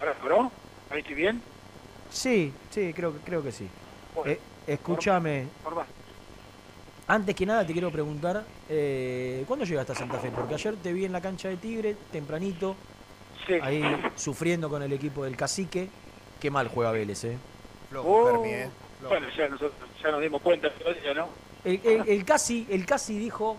[0.00, 0.52] Ahora, ¿no?
[0.90, 1.42] Ahí estoy bien.
[2.10, 3.68] Sí, sí, creo, que- creo que sí.
[4.14, 5.86] Bueno, Eh, escúchame, por más.
[7.14, 10.30] Antes que nada te quiero preguntar, eh, ¿cuándo llegaste a Santa Fe?
[10.34, 12.74] Porque ayer te vi en la cancha de Tigre, tempranito,
[13.46, 13.54] Sí.
[13.60, 13.82] ahí
[14.16, 15.88] sufriendo con el equipo del Cacique.
[16.40, 17.36] Qué mal juega Vélez, ¿eh?
[17.90, 18.68] Flojo, Oh, Fermi, ¿eh?
[18.98, 19.10] Flojo.
[19.14, 20.68] bueno, ya, nosotros, ya nos dimos cuenta
[21.14, 21.28] ¿no?
[21.64, 23.58] El, el- el casi, el casi dijo.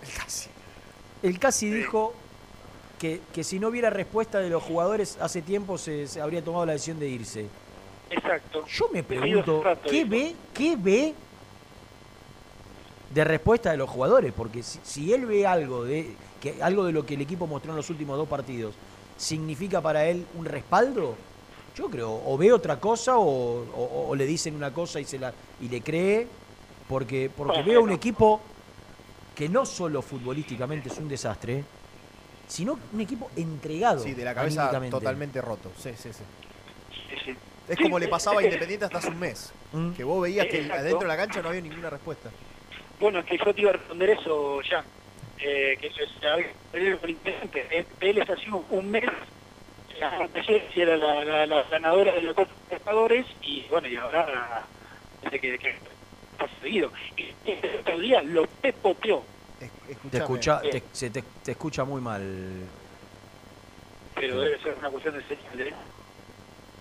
[1.21, 1.69] El casi.
[1.69, 2.13] dijo
[2.99, 6.65] que, que si no hubiera respuesta de los jugadores hace tiempo se, se habría tomado
[6.65, 7.45] la decisión de irse.
[8.09, 8.65] Exacto.
[8.67, 10.09] Yo me pregunto, rato, ¿qué dijo.
[10.09, 11.13] ve, qué ve
[13.13, 14.33] de respuesta de los jugadores?
[14.35, 17.71] Porque si, si él ve algo de que algo de lo que el equipo mostró
[17.71, 18.75] en los últimos dos partidos,
[19.17, 21.15] ¿significa para él un respaldo?
[21.75, 25.17] Yo creo, o ve otra cosa o, o- o le dicen una cosa y se
[25.17, 26.27] la y le cree,
[26.87, 27.69] porque, porque Bueno.
[27.69, 28.41] veo un equipo
[29.35, 31.63] que no solo futbolísticamente es un desastre,
[32.47, 34.03] sino un equipo entregado.
[34.03, 35.71] Sí, de la cabeza totalmente roto.
[35.81, 36.23] Sí, sí, sí.
[37.09, 37.35] Sí, sí.
[37.67, 39.51] Es como le pasaba a Independiente hasta hace un mes.
[39.71, 39.91] Mm.
[39.93, 40.79] Que vos veías que Exacto.
[40.81, 42.29] adentro de la cancha no había ninguna respuesta.
[43.03, 44.81] Bueno, es que yo te iba a responder eso ya.
[45.37, 47.67] Eh, que se había perdido con Independiente.
[47.79, 49.03] Eh, Vélez ha sido un mes.
[49.99, 50.25] La
[50.73, 54.63] si era la, la- la ganadora de la Copa Libertadores y bueno, y ahora
[55.21, 55.69] desde que, que
[56.39, 56.93] ha seguido.
[57.17, 59.21] Y este otro día lo pepoteó,
[60.09, 62.21] Te escucha, te, se te, te escucha muy mal.
[64.15, 65.59] pero debe ser una cuestión de señal.
[65.67, 65.73] ¿eh?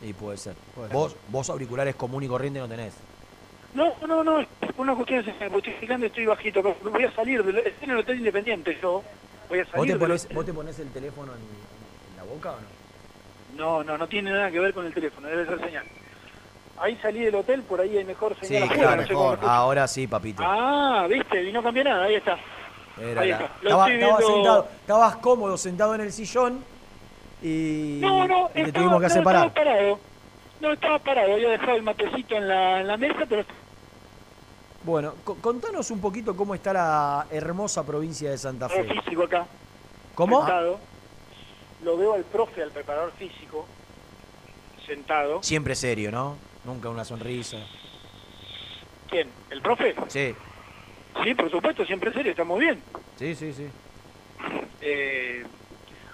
[0.02, 0.54] Y puede ser.
[0.74, 2.94] Puede vos, vos auriculares común y corriente no tenés.
[3.74, 4.44] No, no, no,
[4.76, 5.50] una cuestión de señal.
[5.50, 6.62] porque Estoy bajito.
[6.62, 9.02] pero Voy a salir, del, estoy en el hotel independiente yo.
[9.48, 9.86] Voy a ¿Vos salir.
[9.86, 10.28] te, del ponés.
[10.34, 11.38] ¿Vos te ponés el teléfono en,
[12.10, 12.72] en la boca o no?
[13.56, 15.84] No, no, no tiene nada que ver con el teléfono, debe ser señal.
[16.78, 18.62] Ahí salí del hotel, por ahí hay mejor Sí, señal.
[18.64, 19.54] afuera, claro, no sé cómo me escucha.
[19.54, 20.42] Ahora sí, papito.
[20.44, 22.38] Ah, viste, y no cambió nada, ahí está.
[23.00, 23.50] Era ahí la- está.
[23.62, 26.64] Estaba- viendo- sentado, estabas cómodo sentado en el sillón
[27.42, 29.46] y, No, no, y te estaba, tuvimos que no, separar.
[29.48, 30.00] estaba parado.
[30.60, 33.44] No, estaba parado, había dejado el matecito en la, en la mesa, pero
[34.84, 38.84] Bueno, co- contanos un poquito cómo está la hermosa provincia de Santa Fe.
[38.84, 39.46] físico acá.
[40.14, 40.38] ¿Cómo?
[40.40, 40.78] Sentado.
[41.84, 43.66] Lo veo al profe, al preparador físico,
[44.86, 45.42] sentado.
[45.42, 46.36] Siempre serio, ¿no?
[46.64, 47.58] Nunca una sonrisa.
[49.08, 49.28] ¿Quién?
[49.50, 49.94] ¿El profe?
[50.08, 50.34] Sí,
[51.22, 52.80] Sí, por supuesto, siempre serio, estamos bien.
[53.18, 53.66] sí, sí, sí.
[54.80, 55.44] Eh,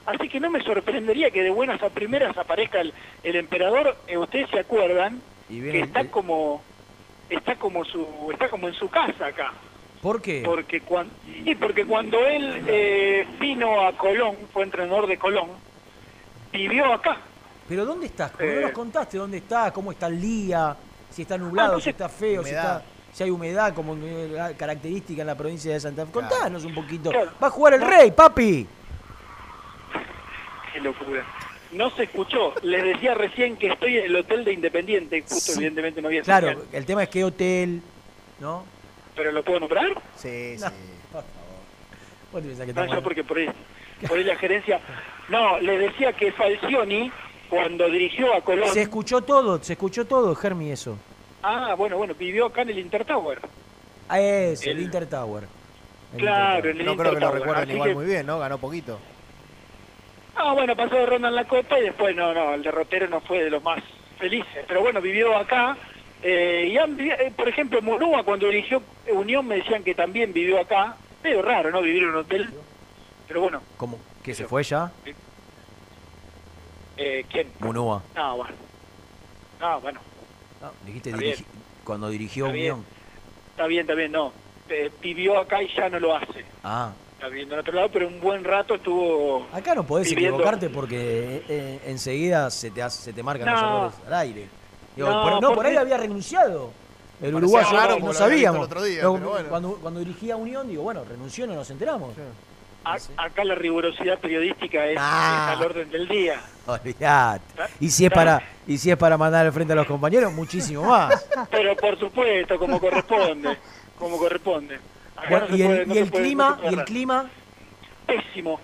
[0.06, 2.92] así que no me sorprendería que de buenas a primeras aparezca el,
[3.22, 3.96] el emperador.
[4.08, 6.62] Eh, Ustedes se acuerdan Y que viene está el- como
[7.30, 9.52] está como su está como en su casa acá.
[10.02, 10.42] ¿Por qué?
[10.44, 15.48] Porque cuando y porque cuando él eh, vino a Colón, fue entrenador de Colón,
[16.52, 17.16] vivió acá.
[17.68, 18.30] ¿Pero dónde estás?
[18.30, 18.62] ¿Por qué no Eh.
[18.62, 19.72] nos contaste dónde estás?
[19.72, 20.76] ¿Cómo está el día?
[21.10, 24.54] Si está nublado, Ah, no si está feo, si, está, si hay humedad como eh,
[24.56, 26.12] característica en la provincia de Santa Fe.
[26.12, 26.28] Claro.
[26.28, 27.10] Contanos un poquito.
[27.10, 27.32] Claro.
[27.42, 28.66] Va a jugar el rey, papi.
[30.72, 31.24] Qué locura.
[31.72, 32.54] No se escuchó.
[32.62, 35.20] Les decía recién que estoy en el hotel de Independiente.
[35.22, 35.52] Justo, Sí.
[35.58, 36.64] evidentemente, no había Claro, señal.
[36.72, 37.82] el tema es qué hotel,
[38.40, 38.64] ¿no?
[39.14, 39.88] ¿Pero lo puedo nombrar?
[40.16, 40.68] Sí, No.
[40.68, 40.74] sí.
[41.12, 41.26] Por favor.
[42.32, 43.48] Vos te que No, yo porque por ahí,
[44.08, 44.80] por ahí la gerencia...
[45.28, 47.10] No, les decía que Falcioni,
[47.50, 48.68] cuando dirigió a Colón...
[48.72, 50.96] Se escuchó todo, se escuchó todo, Germi, eso.
[51.42, 53.40] Ah, bueno, bueno, vivió acá en el Intertower.
[54.08, 55.44] Ah, eso, el, El- Inter Tower.
[56.14, 57.40] El Claro, Inter en el No creo que lo Intertower.
[57.40, 58.38] recuerden Así igual que- muy bien, ¿no?
[58.38, 58.98] Ganó poquito.
[60.40, 63.20] Ah, bueno, pasó de ronda en la Copa y después no, no, el derrotero no
[63.20, 63.82] fue de los más
[64.18, 64.64] felices.
[64.68, 65.76] Pero bueno, vivió acá.
[66.22, 68.82] eh, y han eh, por ejemplo, Monúa cuando dirigió
[69.12, 70.96] Unión me decían que también vivió acá.
[71.24, 71.82] Medio raro, ¿no?
[71.82, 72.48] Vivir en un hotel.
[73.26, 73.98] Pero bueno, ¿Cómo?
[74.22, 74.92] ¿Que se fue ya?
[76.96, 77.48] eh, ¿quién?
[77.60, 78.02] Munúa.
[78.14, 78.54] No, bueno.
[79.60, 80.00] No, bueno,
[80.60, 81.44] No, dijiste dirigi-
[81.84, 82.72] cuando dirigió Está bien.
[82.74, 82.86] Unión.
[83.50, 84.32] está bien, está bien, no.
[84.68, 86.44] Eh, vivió acá y ya no lo hace.
[86.62, 89.44] Ah, Está viviendo en otro lado, pero un buen rato estuvo...
[89.52, 90.96] acá no podés Viviendo- equivocarte porque
[91.38, 93.68] eh, eh, enseguida se te, hace- se te marcan los No.
[93.78, 94.46] errores al aire.
[94.94, 96.70] Digo, No, por, no, por ahí había renunciado.
[97.20, 98.58] El uruguayo raro no, sabíamos.
[98.60, 99.48] el otro día, pero bueno.
[99.48, 102.14] cuando, cuando dirigía Unión, digo, bueno, renunció, no nos enteramos.
[102.84, 105.50] A- acá la rigurosidad periodística es, Ah.
[105.54, 106.40] es al orden del día.
[106.66, 107.42] Olvidate.
[107.80, 110.84] Y si es para, y si es para mandar al frente a los compañeros, muchísimo
[110.84, 111.26] más.
[111.50, 113.58] Pero por supuesto, como corresponde.
[113.98, 114.78] Como corresponde.
[115.28, 117.30] Bueno, no y el, puede- no y se el puede- no clima, y el clima,
[118.06, 118.60] Pésimo.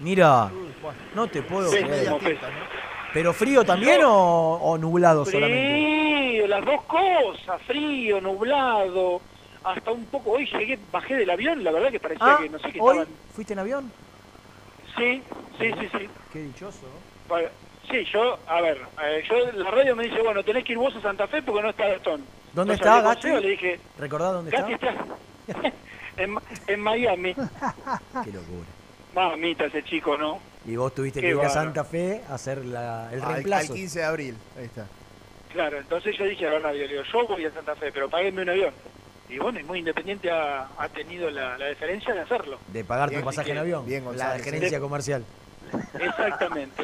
[0.00, 0.50] mira,
[1.14, 1.88] no te puedo Pésimo,
[2.18, 2.38] creer.
[2.38, 2.58] pésimo.
[3.12, 5.72] ¿Pero frío también o, o nublado solamente?
[5.72, 9.20] Frío, las dos cosas, frío, nublado,
[9.64, 10.32] hasta un poco.
[10.32, 12.98] Hoy llegué, bajé del avión, la verdad que parecía Ah, que no sé qué ¿hoy
[12.98, 13.14] estaban.
[13.34, 13.92] fuiste en avión?
[14.96, 15.22] Sí,
[15.58, 16.08] sí, sí, sí.
[16.32, 16.86] Qué dichoso.
[17.90, 20.94] Sí, yo, a ver, eh, yo la radio me dice, bueno, tenés que ir vos
[20.96, 22.24] a Santa Fe porque no está Gastón.
[22.52, 23.20] ¿Dónde Entonces está?
[23.22, 24.90] Seba, Le dije, ¿Recordás dónde Gasti está?
[24.90, 25.06] está
[26.16, 27.34] en, Miami.
[28.24, 28.66] Qué locura.
[29.14, 30.38] Mamita ese chico, ¿no?
[30.66, 31.48] Y vos tuviste Qué que ir a.
[31.48, 33.72] Santa Fe a hacer la, el Al, reemplazo.
[33.72, 34.36] al 15 de abril.
[34.58, 34.86] Ahí está.
[35.52, 38.10] Claro, entonces yo dije a la radio, le digo, yo voy a Santa Fe, pero
[38.10, 38.74] páguenme un avión.
[39.28, 42.58] Y bueno, y muy independiente ha, ha tenido la, la deferencia de hacerlo.
[42.68, 43.86] De pagar tu Bien, pasaje en avión.
[43.86, 44.42] bien, la González.
[44.44, 45.24] gerencia comercial.
[45.98, 46.82] Exactamente.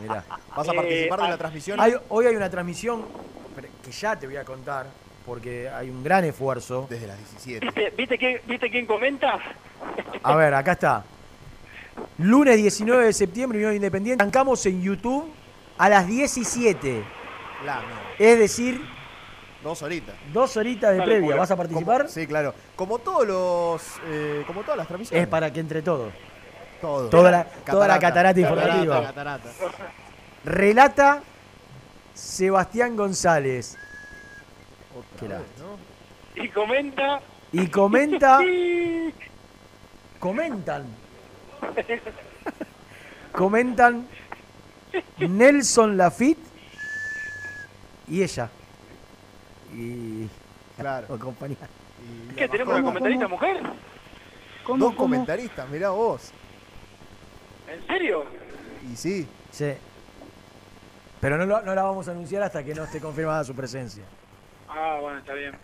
[0.00, 0.24] Mirá.
[0.56, 1.80] ¿Vas a Eh, participar de ah, la transmisión?
[1.80, 3.04] Hay- hoy hay una transmisión
[3.84, 4.86] que ya te voy a contar,
[5.30, 6.88] porque hay un gran esfuerzo.
[6.90, 7.64] Desde las 17.
[7.66, 9.38] ¿Viste, viste, quién, ¿Viste quién comenta?
[10.24, 11.04] A ver, acá está.
[12.18, 14.24] Lunes 19 de septiembre, Unión Independiente.
[14.24, 15.30] Arrancamos en YouTube
[15.78, 17.04] a las 17.
[17.64, 17.80] La.
[18.18, 18.84] Es decir,
[19.62, 20.16] Dos horitas.
[20.32, 21.26] dos horitas de Dale, previa.
[21.28, 21.36] pura.
[21.36, 21.98] ¿Vas a participar?
[21.98, 22.52] Como- sí, claro.
[22.74, 23.82] Como todos los.
[24.08, 25.22] eh, como todas las transmisiones.
[25.22, 26.12] Es para que entre todos.
[26.80, 27.08] todo.
[27.08, 29.00] Toda la, toda la catarata informativa.
[29.00, 29.48] Catarata.
[30.44, 31.22] Relata
[32.14, 33.76] Sebastián González.
[35.18, 35.68] Qué Otra vez, lástima.
[35.68, 36.42] ¿no?
[36.42, 37.20] Y comenta...
[37.52, 38.38] Y comenta.
[40.20, 40.84] Comentan.
[43.32, 44.06] Comentan
[45.18, 46.42] Nelson Lafitte
[48.08, 48.48] y ella.
[49.74, 50.28] Y.
[50.76, 51.06] Claro.
[51.10, 51.56] o compañía.
[52.30, 53.62] Y ¿Qué, la tenemos una comentarista mujer?
[54.78, 56.30] Dos comentaristas, mirá vos.
[57.68, 58.24] ¿En serio?
[58.92, 59.26] Y sí.
[59.50, 59.72] Sí.
[61.20, 64.04] Pero no, lo- no la vamos a anunciar hasta que no esté confirmada su presencia.
[64.70, 65.56] Ah, bueno, está bien.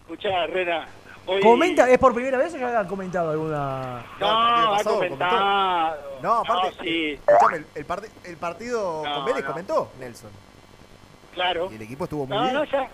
[0.00, 0.86] Escuchá, Rena,
[1.26, 1.42] hoy...
[1.42, 1.88] ¿Comenta?
[1.90, 4.04] ¿Es por primera vez o ya ha comentado alguna.?
[4.20, 6.18] No, No, el partido ha comentado.
[6.22, 6.72] No, aparte.
[6.82, 9.50] sí, Escuchame, el, el parti- el partido No, con Vélez no.
[9.50, 10.30] comentó Nelson.
[11.34, 11.68] claro.
[11.70, 12.54] Y el equipo estuvo muy No, bien.
[12.54, 12.88] no, ya,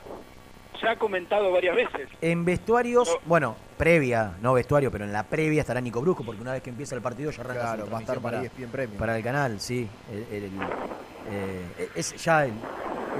[0.88, 2.08] ha comentado varias veces.
[2.20, 3.14] En vestuarios, No.
[3.26, 6.70] bueno, previa, no vestuario, pero en la previa estará Nico Brusco, porque una vez que
[6.70, 8.98] empieza el partido ya arranca Claro, su va a estar para para, ESPN Premium.
[8.98, 9.88] para el canal, sí.
[10.10, 10.50] El- el- el-
[11.30, 12.52] eh, es ya el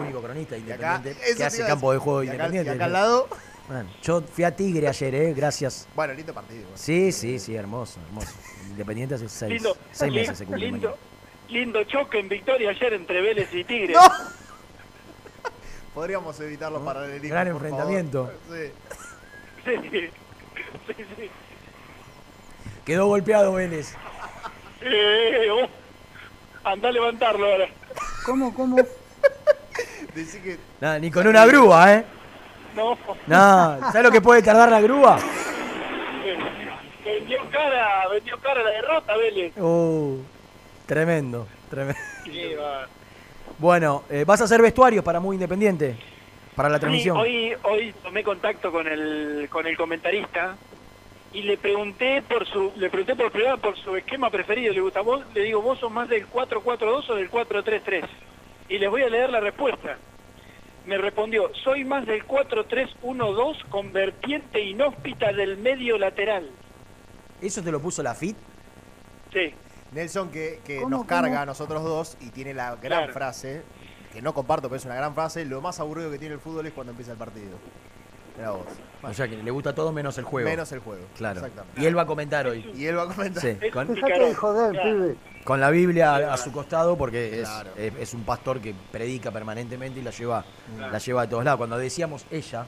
[0.00, 0.62] único cronista acá,
[0.96, 2.70] independiente que hace campo de juego Y acá- independiente.
[2.72, 3.28] Y acá al lado.
[3.66, 5.32] Bueno, yo fui a Tigre ayer, ¿eh?
[5.34, 5.88] Gracias.
[5.94, 6.68] Bueno, lindo partido.
[6.74, 8.28] Sí, sí, sí, hermoso, hermoso.
[8.68, 11.02] Independiente hace seis, Lindo, seis li- meses se cumple lindo, mañana.
[11.48, 13.94] lindo choque en victoria ayer entre Vélez y Tigre.
[15.94, 17.30] Podríamos evitar los paralelismos.
[17.30, 18.32] Gran por enfrentamiento.
[18.48, 18.70] favor.
[19.64, 20.10] Sí.
[20.86, 21.30] Sí, sí.
[22.84, 23.94] Quedó golpeado Vélez.
[24.82, 25.70] Eh, vos,
[26.64, 27.68] andá a levantarlo ahora.
[28.26, 28.76] ¿Cómo, cómo?
[30.14, 30.58] Decí que.
[30.80, 32.04] Nada, ni con una grúa, ¿eh?
[32.76, 35.18] No, No, ¿sabes lo que puede tardar la grúa?
[36.26, 36.36] eh,
[37.04, 39.56] vendió cara, vendió cara la derrota Vélez.
[39.56, 40.18] Uh,
[40.86, 42.00] tremendo, tremendo.
[42.24, 42.86] Sí, va.
[43.64, 45.96] Bueno, eh, ¿vas a hacer vestuarios para Muy Independiente?
[46.54, 47.16] Para la Sí, transmisión.
[47.16, 50.54] hoy, hoy tomé contacto con el, con el comentarista
[51.32, 54.74] y le pregunté por su, le pregunté por privado por su esquema preferido.
[54.74, 58.04] Le gusta vos, le digo, vos sos más del 4-4-2 o del 4-3-3.
[58.68, 59.96] Y les voy a leer la respuesta.
[60.84, 66.50] Me respondió, soy más del 4-3-1-2 con vertiente inhóspita del medio lateral.
[67.40, 68.36] ¿Eso te lo puso la FIT?
[69.32, 69.54] Sí.
[69.94, 71.40] Nelson que, que ¿Cómo, nos carga cómo?
[71.42, 73.12] a nosotros dos y tiene la gran Claro.
[73.12, 73.62] frase,
[74.12, 76.66] que no comparto, pero es una gran frase, lo más aburrido que tiene el fútbol
[76.66, 77.56] es cuando empieza el partido.
[78.36, 78.66] Mirá vos.
[79.02, 80.48] O sea que le gusta todo menos el juego.
[80.48, 81.04] Menos el juego.
[81.16, 81.38] Claro.
[81.38, 81.80] Exactamente.
[81.80, 82.68] Y él va a comentar hoy.
[82.74, 83.40] Y él va a comentar.
[83.42, 84.82] Sí, con, de joder, Claro.
[84.82, 85.16] pibe.
[85.44, 87.70] con la Biblia a, a su costado porque es, Claro.
[87.76, 90.44] es, es un pastor que predica permanentemente y la lleva,
[90.76, 90.92] Claro.
[90.92, 91.58] la lleva a todos lados.
[91.58, 92.66] Cuando decíamos ella,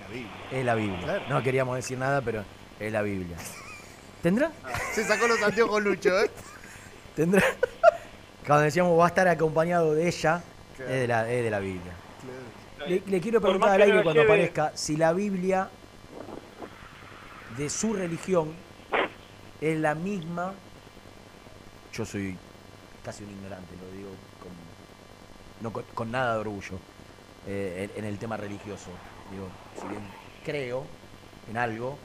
[0.00, 0.30] La Biblia.
[0.52, 1.00] es la Biblia.
[1.02, 1.22] Claro.
[1.28, 2.42] No queríamos decir nada, pero
[2.80, 3.36] es la Biblia.
[4.22, 4.50] ¿Tendrá?
[4.94, 6.30] Se sacó los anteojos Lucho, ¿eh?
[7.14, 7.42] ¿Tendrá?
[8.46, 10.42] Cuando decíamos va a estar acompañado de ella,
[10.76, 10.90] Claro.
[10.92, 11.92] es, de la, es de la Biblia.
[12.76, 12.90] Claro.
[12.90, 15.68] Le, le quiero preguntar al aire cuando lleve- aparezca si la Biblia
[17.56, 18.52] de su religión
[19.60, 20.52] es la misma.
[21.92, 22.36] Yo soy
[23.04, 24.10] casi un ignorante, lo digo
[24.42, 24.50] con,
[25.62, 26.78] no con, con nada de orgullo
[27.46, 28.90] eh, en, en el tema religioso.
[29.30, 29.46] Digo,
[29.80, 30.02] si bien
[30.44, 30.84] creo
[31.48, 31.96] en algo,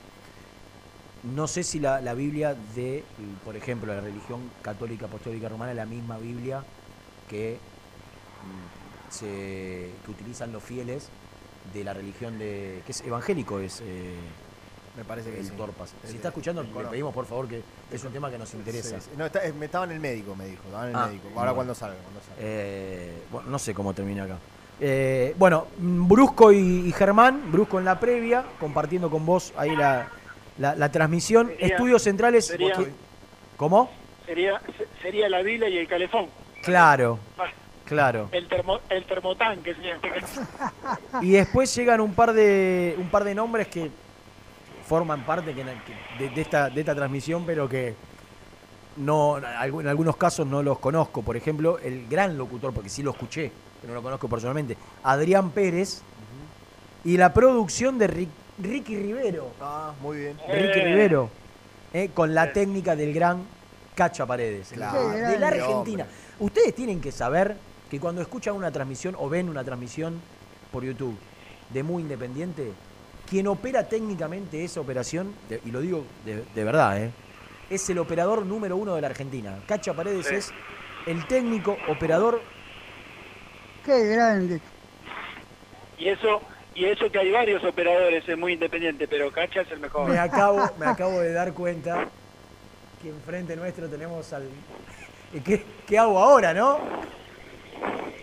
[1.24, 3.04] no sé si la, la Biblia de,
[3.44, 6.64] por ejemplo, la religión católica apostólica romana es la misma Biblia
[7.30, 7.58] que
[8.44, 11.10] mm, se, que utilizan los fieles
[11.74, 12.82] de la religión de.
[12.86, 13.82] que es evangélico, es.
[13.84, 14.16] eh,
[14.98, 15.52] Me parece que el sí.
[15.58, 15.94] Torpas.
[16.06, 17.62] Si está escuchando, le pedimos por favor que
[17.92, 19.00] es un tema que nos interesa.
[19.02, 19.18] Sí, sí.
[19.18, 20.64] No, está- eh, me estaba en el médico, me dijo.
[20.66, 21.28] Estaba en el Ah, médico.
[21.30, 21.56] Ahora bueno.
[21.56, 22.36] cuando salga, cuando salga.
[22.40, 24.38] Eh, bueno, no sé cómo termina acá.
[24.82, 29.76] Eh, bueno, mm, Brusco y, y Germán, Brusco en la previa, compartiendo con vos ahí
[29.76, 30.08] la,
[30.60, 31.47] la- la transmisión.
[31.47, 32.55] Sería- Estudios centrales.
[33.57, 33.89] ¿Cómo?
[34.26, 36.28] Sería, se- sería la vila y el calefón.
[36.64, 37.45] Claro, Ah,
[37.86, 38.30] claro.
[38.32, 39.76] El, termo, el termotanque.
[41.22, 43.89] Y después llegan un par de un par de nombres que
[44.86, 47.95] forman parte que- que- de, de esta, de esta transmisión, pero que
[48.97, 51.22] no en algunos casos no los conozco.
[51.22, 53.51] Por ejemplo, el gran locutor, porque sí lo escuché,
[53.82, 56.01] pero no lo conozco personalmente, Adrián Pérez,
[57.05, 58.30] y la producción de Rick-
[58.62, 59.51] Ricky Rivero.
[59.62, 60.38] Ah, muy bien.
[60.47, 61.30] Ricky Rivero,
[61.93, 63.43] eh, con la técnica del gran
[63.95, 65.10] Cacha Paredes, Claro.
[65.10, 66.05] de la Argentina.
[66.39, 67.55] Ustedes tienen que saber
[67.89, 70.22] que cuando escuchan una transmisión o ven una transmisión
[70.72, 71.18] por YouTube
[71.70, 72.72] de Muy Independiente,
[73.30, 77.12] quien opera técnicamente esa operación, de- y lo digo de, de verdad, eh,
[77.70, 79.60] es el operador número uno de la Argentina.
[79.68, 80.36] Cacha Paredes Sí.
[80.36, 80.51] es
[81.05, 82.41] el técnico operador.
[83.86, 84.60] Qué grande.
[85.97, 86.41] Y eso,
[86.80, 90.08] y eso que hay varios operadores es muy independiente, pero Cacha es el mejor.
[90.08, 92.08] Me acabo, me acabo de dar cuenta
[93.02, 94.44] que enfrente nuestro tenemos al.
[95.34, 96.80] ¿Y ¿Qué, qué hago ahora, no?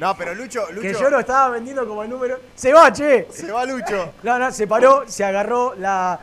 [0.01, 0.81] No, pero Lucho, Lucho.
[0.81, 2.41] Que yo lo estaba vendiendo como el número.
[2.55, 3.27] ¡Se va, che!
[3.31, 4.15] Se va Lucho.
[4.23, 6.19] No, no, se paró, se agarró la.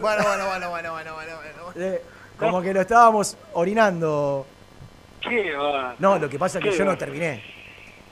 [0.00, 1.32] Bueno, bueno, bueno, bueno, bueno, bueno,
[1.64, 1.84] bueno.
[1.84, 2.02] eh,
[2.38, 4.46] como que lo estábamos orinando.
[5.20, 5.96] ¿Qué va?
[5.98, 6.92] No, lo que pasa es que ¿Qué yo va?
[6.92, 7.42] no terminé.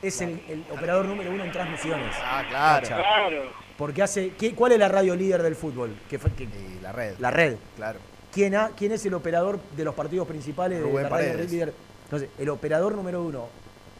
[0.03, 2.15] Es el, el operador número uno en transmisiones.
[2.23, 2.83] Ah, claro.
[2.83, 2.97] Cacha.
[2.97, 3.43] Claro.
[3.77, 4.31] Porque hace.
[4.31, 5.97] ¿qué- ¿Cuál es la radio líder del fútbol?
[6.09, 7.15] ¿Qué fue- qué- Y la red.
[7.19, 7.57] la red.
[7.77, 7.99] Claro.
[8.33, 11.51] ¿Quién, ha- ¿Quién es el operador de los partidos principales de la radio Paredes.
[11.51, 11.73] líder?
[12.05, 13.47] Entonces, el operador número uno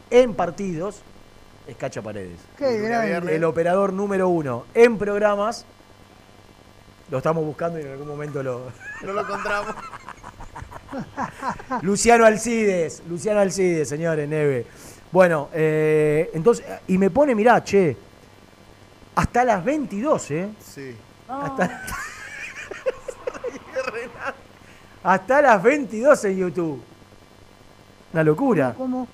[0.09, 1.01] en partidos
[1.67, 2.39] es Cacha Paredes.
[2.57, 3.35] Qué grande.
[3.35, 5.65] El operador número uno en programas
[7.11, 8.71] lo estamos buscando y en algún momento lo.
[9.03, 9.75] No lo encontramos.
[11.81, 14.65] Luciano Alcides, Luciano Alcides, señores, Neve.
[15.11, 17.97] Bueno, eh, entonces, y me pone, mirá, che,
[19.15, 20.49] hasta las 22, ¿eh?
[20.63, 20.95] Sí.
[21.27, 21.83] Hasta,
[25.03, 26.81] hasta las 22 en YouTube.
[28.13, 28.73] Una locura.
[28.77, 29.07] ¿Cómo?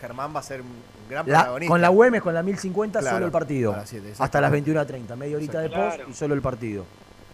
[0.00, 0.68] Germán va a ser un
[1.08, 1.70] gran La- protagonista.
[1.72, 3.72] con la Güemes, con la 1050, Claro, solo el partido.
[3.72, 5.12] las siete, hasta las exactamente.
[5.12, 6.10] 21.30, media horita de post Claro.
[6.10, 6.84] y solo el partido.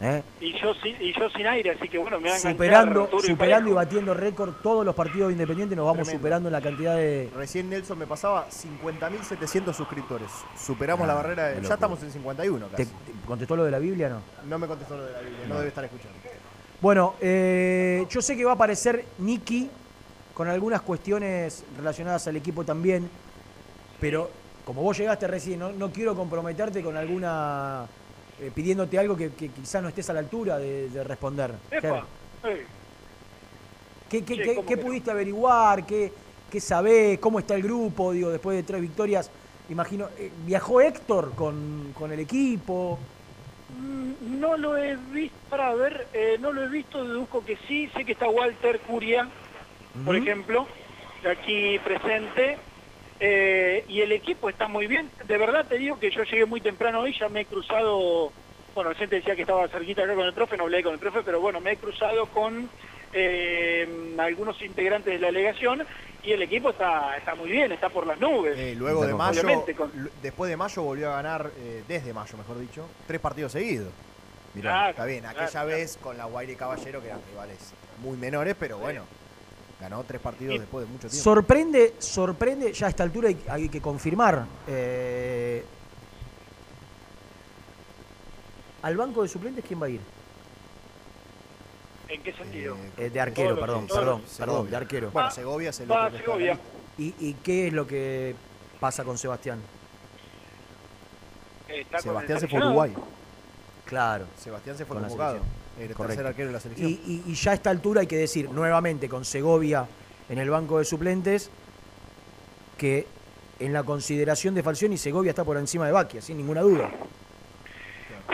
[0.01, 0.23] ¿Eh?
[0.41, 3.27] Y yo, sin- y yo sin aire, así que bueno, me van a Superando, y
[3.27, 6.19] superando y batiendo récord todos los partidos independientes, nos vamos Tremendo.
[6.19, 7.31] superando en la cantidad de.
[7.37, 10.29] Recién Nelson me pasaba 50.700 suscriptores.
[10.57, 11.63] Superamos Ah, la barrera de.
[11.67, 12.91] Ya estamos en 51 ¿Te, casi.
[12.91, 14.21] te contestó lo de la Biblia no?
[14.49, 15.55] No me contestó lo de la Biblia, no, No.
[15.57, 16.17] debe estar escuchando.
[16.81, 19.69] Bueno, eh, yo sé que va a aparecer Nicky
[20.33, 23.11] con algunas cuestiones relacionadas al equipo también,
[24.01, 24.31] pero
[24.65, 27.87] como vos llegaste recién, no, no quiero comprometerte con alguna.
[28.41, 31.55] Eh, pidiéndote algo que, que quizás no estés a la altura de, de responder.
[31.71, 32.07] Epa,
[34.09, 34.87] ¿Qué, qué- Sí, qué- ¿cómo qué que no?
[34.87, 35.87] pudiste averiguar?
[35.87, 36.13] ¿Qué,
[36.51, 37.19] ¿Qué sabés?
[37.19, 38.13] ¿Cómo está el grupo?
[38.13, 39.31] Digo, después de tres victorias,
[39.69, 40.09] imagino.
[40.19, 42.99] eh, ¿Viajó Héctor con, con el equipo?
[43.77, 47.89] mm, no lo he visto, para ver, eh, no lo he visto, deduzco que sí,
[47.95, 49.29] sé que está Walter Curia,
[50.07, 50.67] por ejemplo,
[51.31, 52.57] aquí presente,
[53.21, 55.11] eh, y el equipo está muy bien.
[55.27, 58.33] De verdad te digo que yo llegué muy temprano hoy, ya me he cruzado,
[58.75, 61.23] bueno, gente decía que estaba cerquita acá con el profe, no hablé con el profe,
[61.25, 62.69] pero bueno, me he cruzado con
[63.13, 65.85] eh, algunos integrantes de la delegación
[66.23, 68.57] y el equipo está, está muy bien, está por las nubes.
[68.59, 69.43] Eh, luego de mayo,
[69.77, 73.93] con- después de mayo volvió a ganar, eh, desde mayo mejor dicho, tres partidos seguidos.
[74.55, 77.73] Mirá, Claro, está bien, aquella claro, vez con la Guaire y Caballero, que eran rivales
[78.03, 79.05] muy menores, pero bueno,
[79.81, 81.23] ganó tres partidos Y- después de mucho tiempo.
[81.25, 84.45] Sorprende, sorprende, ya a esta altura hay, hay que confirmar.
[84.67, 85.65] eh,
[88.83, 90.01] ¿Al banco de suplentes quién va a ir?
[92.09, 92.77] ¿En qué sentido?
[92.97, 94.39] Eh, de arquero, Todo lo perdón, lo- perdón, Segovia.
[94.47, 95.11] perdón, de arquero.
[95.11, 96.59] Bueno, Segovia es el va otro que está Segovia.
[96.97, 98.35] ¿Y, y qué es lo que
[98.81, 99.61] pasa con Sebastián?
[101.69, 102.65] Está Sebastián se fue a.
[102.67, 102.95] Uruguay.
[103.85, 104.27] Claro.
[104.39, 105.41] Sebastián se fue convocado.
[105.79, 105.91] Selección.
[105.91, 106.07] El Correcto.
[106.07, 106.91] tercer arquero de la selección.
[106.91, 109.87] Y, y- y ya a esta altura hay que decir nuevamente con Segovia
[110.29, 111.51] en el banco de suplentes
[112.77, 113.07] que
[113.61, 116.91] en la consideración de Falcioni Segovia está por encima de Baquia, sin ninguna duda.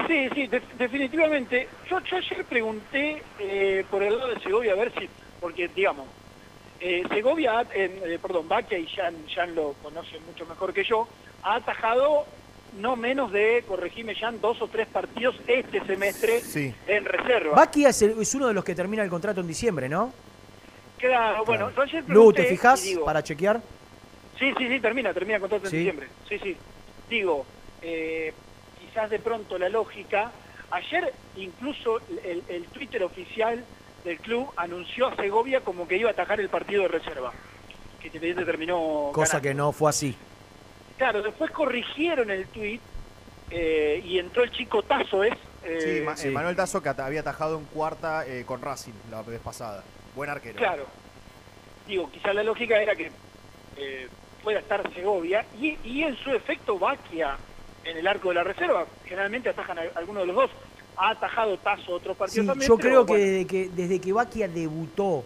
[0.07, 1.69] Sí, sí, de- definitivamente.
[1.89, 5.09] Yo, yo ayer pregunté eh, por el lado de Segovia a ver si,
[5.41, 6.07] porque digamos,
[6.81, 10.85] eh, Segovia, ha- eh, eh, perdón, Baquia y Jan, Jan lo conocen mucho mejor que
[10.85, 11.09] yo,
[11.43, 12.27] ha atajado
[12.79, 16.75] no menos de, corregime Jan, dos o tres partidos este semestre Sí.
[16.87, 17.55] en reserva.
[17.57, 20.13] Baquia es, el- es uno de los que termina el contrato en diciembre, ¿no?
[20.99, 23.61] Claro, bueno, yo ayer Lu, ¿te fijas digo, para chequear?
[24.39, 25.77] Sí, sí, sí, termina, termina con todo en ¿Sí?
[25.79, 26.09] diciembre.
[26.29, 26.57] Sí, sí.
[27.09, 27.45] Digo,
[27.83, 28.33] eh,
[28.81, 30.33] quizás de pronto la lógica.
[30.71, 33.65] Ayer incluso el, el Twitter oficial
[34.05, 37.33] del club anunció a Segovia como que iba a atajar el partido de reserva.
[38.01, 39.11] Que terminó.
[39.13, 39.43] Cosa ganando.
[39.49, 40.15] que no fue así.
[40.99, 42.81] Claro, después corrigieron el tweet
[43.51, 45.35] eh, y entró el chico Tazo, ¿es?
[45.65, 49.23] Eh, Sí, Ma- eh, Manuel Tazo que había atajado en cuarta eh, con Racing la
[49.23, 49.83] vez pasada.
[50.15, 50.57] Buen arquero.
[50.57, 50.87] Claro.
[51.87, 53.11] Digo, quizás la lógica era que
[53.77, 54.09] eh,
[54.43, 57.37] pueda estar Segovia y, y en su efecto Baquia
[57.85, 58.87] en el arco de la reserva.
[59.05, 60.51] Generalmente atajan a alguno de los dos.
[60.97, 62.69] Ha atajado Tazo otros partidos Sí, también.
[62.69, 65.25] yo pero creo que bueno, desde, que desde que Baquia debutó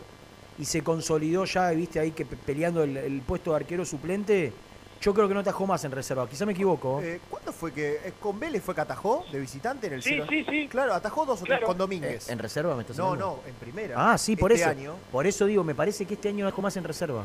[0.59, 4.53] y se consolidó ya, viste ahí que pe- peleando el, el puesto de arquero suplente,
[5.01, 6.29] yo creo que no atajó más en reserva.
[6.29, 7.01] Quizá me equivoco.
[7.03, 10.21] Eh, ¿Cuándo fue que eh, con Vélez fue que atajó de visitante en el Sí,
[10.29, 10.69] sí, sí.
[10.69, 12.29] Claro, atajó dos o tres con Domínguez.
[12.29, 13.41] Eh, ¿En reserva me estás No, hablando?
[13.45, 13.95] no, en primera.
[14.13, 14.71] Ah, sí, por Este eso.
[14.71, 14.95] año.
[15.13, 17.25] Por eso digo, me parece que este año no dejó más en reserva.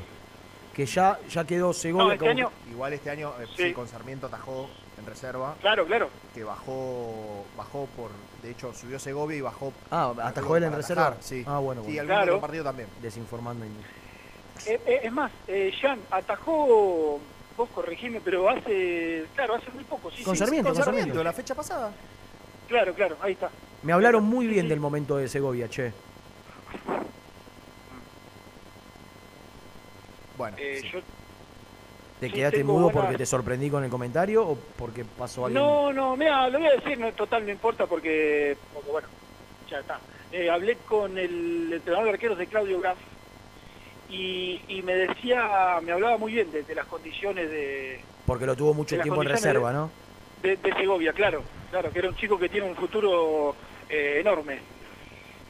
[0.73, 3.63] Que ya, ya quedó Segovia No, este como- año- Igual este año eh, Sí.
[3.67, 4.67] sí, con Sarmiento atajó
[4.97, 5.55] en reserva.
[5.61, 6.09] Claro, claro.
[6.33, 8.09] Que bajó, bajó por,
[8.41, 9.71] de hecho subió Segovia y bajó.
[9.91, 11.07] Ah, atajó él en para reserva.
[11.07, 11.43] atajar, sí.
[11.47, 11.99] Ah, bueno, bueno.
[12.01, 12.31] algún Claro.
[12.33, 12.87] otro partido también.
[13.01, 13.65] Desinformando.
[13.65, 17.19] Eh, eh, es más, eh, Jan atajó,
[17.57, 20.09] vos corregime, pero hace, claro, hace muy poco.
[20.11, 21.23] Sí, Con sí, Sarmiento, Con con Sarmiento, Sarmiento.
[21.23, 21.91] la fecha pasada.
[22.67, 23.49] Claro, claro, ahí está.
[23.83, 25.91] Me hablaron muy bien del momento de Segovia, che.
[30.37, 30.89] Bueno, Eh, sí.
[30.91, 30.99] yo
[32.19, 35.59] ¿Te Sí, quedaste mudo porque te sorprendí con el comentario o porque pasó algo?
[35.59, 39.07] No, no, mira, lo voy a decir, no, total, no importa porque, porque bueno,
[39.69, 39.99] ya está.
[40.31, 42.97] Eh, hablé con el entrenador de arqueros de Claudio Graf
[44.13, 48.55] y, y me decía, me hablaba muy bien de, de las condiciones de, Porque lo
[48.55, 49.91] tuvo mucho tiempo en reserva, de- ¿no?
[50.41, 51.41] de, de Segovia, claro,
[51.71, 53.55] claro, que era un chico que tiene un futuro
[53.89, 54.59] eh, enorme.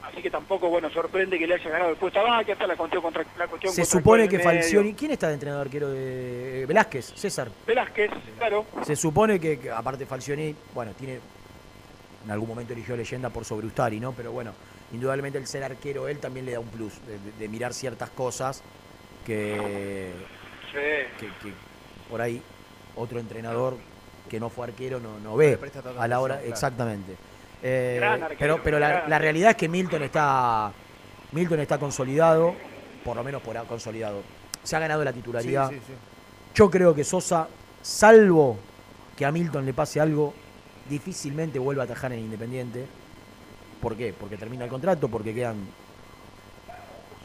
[0.04, 2.76] Así que tampoco, bueno, sorprende que le haya ganado el puesto a Vaca, hasta la
[2.76, 4.38] cuestión contra la cuestión Se supone que.
[4.40, 4.94] Falcioni...
[4.94, 7.14] ¿Quién está de entrenador arquero de Velázquez?
[7.16, 7.50] César.
[7.66, 8.66] Velázquez, claro.
[8.86, 11.20] Se supone que, que aparte Falcioni, bueno, tiene...
[12.26, 14.12] En algún momento eligió leyenda por sobre Ustari, ¿no?
[14.12, 14.54] Pero bueno,
[14.94, 16.94] indudablemente el ser arquero él también le da un plus
[17.40, 18.64] de, mirar ciertas cosas
[19.26, 20.12] que,
[20.72, 20.80] Sí.
[21.20, 21.54] que, que
[22.10, 22.42] por ahí
[22.96, 23.78] otro entrenador
[24.30, 25.60] que no fue arquero no, no ve
[25.98, 26.50] a la hora claro.
[26.50, 27.16] exactamente
[27.66, 30.72] Eh, arquero, pero pero la, realidad es que Milton está
[31.32, 32.56] Milton está consolidado
[33.04, 34.22] por lo menos por consolidado
[34.64, 35.94] se ha ganado la titularidad Sí, sí, sí.
[36.56, 37.48] yo creo que Sosa
[37.82, 38.58] salvo
[39.18, 40.34] que a Milton le pase algo
[40.90, 42.86] difícilmente vuelva a atajar en Independiente
[43.84, 44.14] ¿por qué?
[44.20, 45.58] porque termina el contrato porque quedan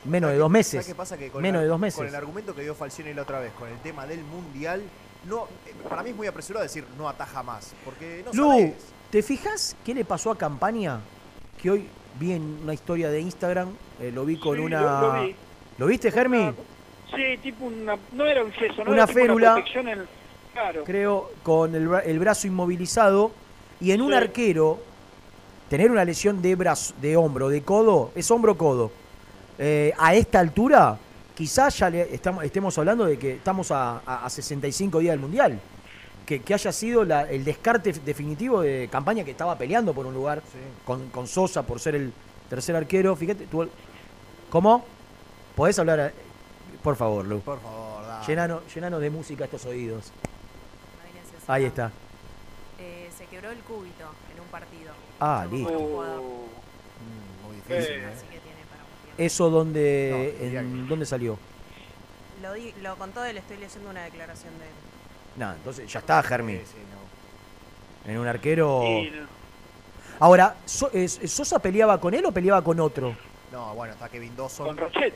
[0.04, 1.16] menos de dos meses ¿Sabes qué pasa?
[1.16, 3.40] Que con menos el, de dos Con meses el argumento que dio Falcioni la otra
[3.40, 4.82] vez, con el tema del mundial,
[5.28, 7.72] no, eh, para mí es muy apresurado decir no ataja más.
[7.84, 8.74] Porque no Lu, sabés.
[9.10, 11.00] ¿te fijas qué le pasó a Campaña?
[11.60, 11.88] Que hoy
[12.18, 14.80] vi en una historia de Instagram, eh, lo vi con Sí, una...
[14.80, 15.34] lo- lo vi.
[15.78, 16.52] ¿Lo viste, Germi?
[17.14, 19.54] Sí, tipo una, no era un yeso, no Una era férula.
[19.54, 20.06] protección en-
[20.52, 20.84] claro.
[20.84, 23.32] Creo, con el, bra- el brazo inmovilizado.
[23.80, 24.80] Y en un arquero,
[25.68, 28.90] tener una lesión de brazo, de hombro, de codo, es hombro-codo.
[29.58, 30.96] Eh, a esta altura,
[31.34, 35.20] quizás ya le estamos, estemos hablando de que estamos a, a- a 65 días del
[35.20, 35.60] Mundial.
[36.24, 40.12] Que, que haya sido la- el descarte definitivo de campaña que estaba peleando por un
[40.14, 40.42] lugar
[40.84, 42.12] con, con Sosa por ser el
[42.50, 43.16] tercer arquero.
[43.16, 43.66] Fíjate, tú,
[44.50, 44.84] ¿cómo?
[45.56, 46.12] ¿Podés hablar?
[46.82, 47.40] Por favor, Lu.
[47.40, 48.26] Por favor, dale.
[48.26, 50.12] Llenanos, llenanos de música estos oídos.
[50.12, 51.42] No hay necesidad.
[51.54, 51.90] Ahí está.
[52.78, 54.04] Eh, se quebró el cúbito.
[55.20, 55.70] Ah, listo.
[55.72, 58.06] Muy difícil, Eh, ¿eh?
[58.14, 59.14] Así que tiene para un tiempo.
[59.22, 61.38] ¿Eso dónde, No, en, dónde salió?
[62.42, 64.70] Lo, di- lo contó él, estoy leyendo una declaración de él.
[65.36, 66.54] Nada, entonces ya está, Germi.
[66.58, 66.78] Sí, sí,
[68.06, 68.10] no.
[68.12, 68.82] En un arquero.
[68.84, 69.12] Y-
[70.20, 73.14] Ahora, So- es- ¿Sosa peleaba con él o peleaba con otro?
[73.52, 74.66] No, bueno, está Kevin Dawson.
[74.66, 75.14] con Rochet.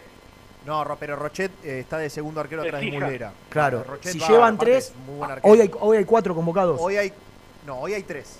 [0.64, 2.90] No, Ro- pero Rochet eh, está de segundo arquero atrás de.
[2.92, 3.32] Mulera.
[3.48, 6.04] Claro, Rochet si va, llevan aparte tres, es muy buen ah, hoy hay, hoy hay
[6.04, 6.80] cuatro convocados.
[6.80, 7.12] Hoy hay.
[7.66, 8.38] No, hoy hay tres.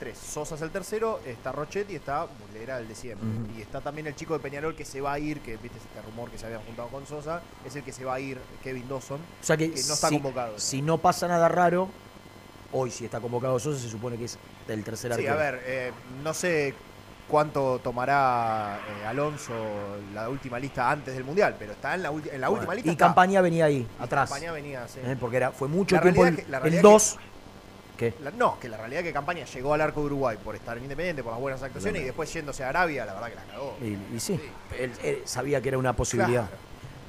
[0.00, 0.16] Tres.
[0.18, 3.28] Sosa es el tercero, está Rochet y está Mulera el de siempre.
[3.56, 6.00] Y está también el chico de Peñarol que se va a ir, que viste este
[6.02, 8.88] rumor que se había juntado con Sosa, es el que se va a ir, Kevin
[8.88, 10.58] Dawson, o sea que, que no está si, convocado.
[10.58, 11.88] si no pasa nada raro,
[12.72, 14.38] hoy si está convocado Sosa se supone que es
[14.68, 15.34] el tercer Sí, arquero.
[15.34, 15.92] a ver, eh,
[16.24, 16.72] no sé
[17.28, 19.52] cuánto tomará eh, Alonso
[20.14, 22.88] la última lista antes del Mundial, pero está en la, en la Bueno, última lista.
[22.88, 23.04] y está.
[23.06, 24.30] Campaña venía ahí, atrás.
[24.30, 24.98] Campaña venía, sí.
[25.04, 25.14] ¿eh?
[25.20, 27.18] Porque era, fue mucho La tiempo el, realidad es que- la realidad el es 2.
[28.00, 28.14] ¿Qué?
[28.22, 30.74] La- no, que la realidad es que Campaña llegó al arco de Uruguay por estar
[30.78, 33.42] en Independiente, por las buenas actuaciones, y después yéndose a Arabia, la verdad que la
[33.44, 33.76] cagó.
[33.82, 34.40] Y, y sí,
[34.78, 36.46] Él, él sabía que era una posibilidad.
[36.48, 36.56] Claro.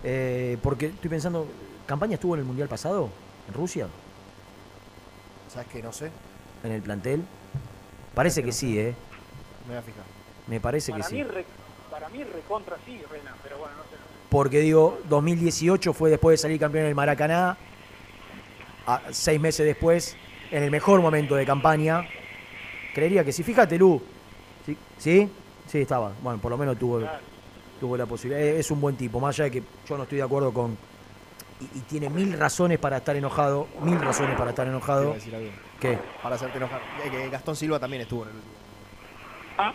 [0.04, 1.48] Eh, porque estoy pensando,
[1.86, 3.10] ¿Campaña estuvo en el Mundial pasado?
[3.48, 3.88] ¿En Rusia?
[5.54, 5.82] ¿Sabes qué?
[5.82, 6.12] No sé.
[6.64, 7.24] ¿En el plantel?
[8.14, 8.94] Parece que sí, ¿eh?
[9.66, 10.04] Me voy a fijar.
[10.48, 11.16] Me parece que Para sí.
[11.16, 11.46] mí, re-
[11.90, 13.90] para mí recontra sí, Rena, pero bueno, no sé.
[14.30, 17.58] Porque digo, 2018 fue después de salir campeón del Maracaná,
[18.86, 20.16] a- seis meses después,
[20.52, 22.06] en el mejor momento de campaña.
[22.94, 24.02] Creería que sí, fíjate, Lu.
[24.66, 24.78] ¿Sí?
[24.98, 25.30] ¿Sí?
[25.68, 26.12] Sí, estaba.
[26.22, 27.02] Bueno, por lo menos tuvo,
[27.80, 28.46] tuvo la posibilidad.
[28.46, 30.78] Es es un buen tipo, más allá de que yo no estoy de acuerdo con.
[31.62, 33.68] Y, y tiene mil razones para estar enojado.
[33.82, 35.14] Mil razones para estar enojado.
[35.14, 35.50] decir algo.
[35.80, 35.98] ¿Qué?
[36.22, 36.82] Para hacerte enojar.
[37.04, 38.54] Eh, que Gastón Silva también estuvo en el último.
[39.58, 39.74] Ah.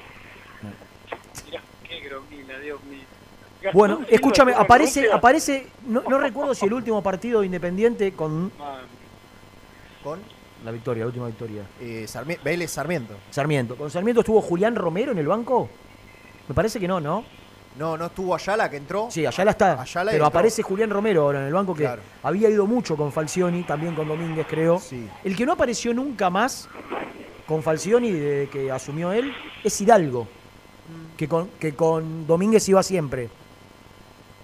[1.47, 3.03] Mirá, qué gromila, Dios mío.
[3.73, 8.53] Bueno, Silva escúchame, aparece, aparece, no, no recuerdo si el último partido de Independiente con
[10.05, 10.21] Con
[10.67, 11.63] la victoria, la última victoria.
[11.81, 13.15] eh, Sarmi- Vélez Sarmiento.
[13.31, 13.77] Sarmiento.
[13.77, 15.69] ¿Con Sarmiento estuvo Julián Romero en el banco?
[16.49, 17.25] Me parece que no, ¿no?
[17.79, 19.09] No, no estuvo Ayala que entró.
[19.11, 19.81] Sí, Ayala está.
[19.81, 20.27] Ayala pero entró.
[20.27, 22.03] aparece Julián Romero ahora en el banco que Claro.
[22.23, 24.81] había ido mucho con Falcioni, también con Domínguez, creo.
[25.25, 26.69] El que no apareció nunca más
[27.47, 30.27] con Falcioni desde que asumió él es Hidalgo,
[31.17, 33.29] que con, que con Domínguez iba siempre.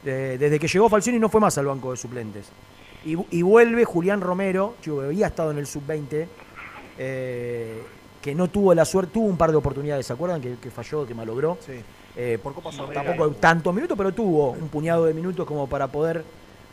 [0.04, 2.46] Eh, desde que llegó Falcioni no fue más al banco de suplentes.
[3.04, 6.26] Y, y vuelve Julián Romero, que había estado en el sub-20,
[6.98, 7.82] eh,
[8.20, 10.40] que no tuvo la suerte, tuvo un par de oportunidades, ¿se acuerdan?
[10.40, 11.58] Que, que falló, que malogró.
[11.60, 11.72] Sí.
[12.14, 15.88] Eh, Por Copa no, tampoco tantos minutos, pero tuvo un puñado de minutos como para
[15.88, 16.22] poder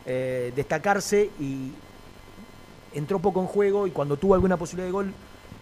[0.04, 1.72] eh, destacarse y
[2.92, 5.12] entró poco en juego y cuando tuvo alguna posibilidad de gol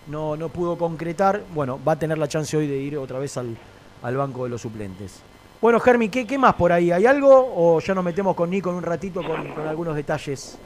[0.09, 1.45] no, no pudo concretar.
[1.55, 3.57] Bueno, va a tener la chance hoy de ir otra vez al,
[4.03, 5.23] al banco de los suplentes.
[5.61, 6.93] Bueno, Germi, ¿qué, qué más por ahí?
[6.93, 10.57] ¿Hay algo o ya nos metemos con Nico en un ratito con, con algunos detalles?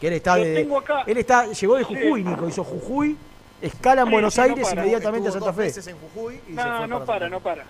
[0.00, 1.94] Que él está de- tengo acá- él está, llegó de Sí.
[1.94, 3.16] Jujuy, Nico, hizo Jujuy,
[3.60, 4.80] escala en Sí, Buenos sí, no Aires para.
[4.82, 5.62] inmediatamente a Santa Fe.
[5.62, 7.64] meses en Jujuy y se No, fue no para no para.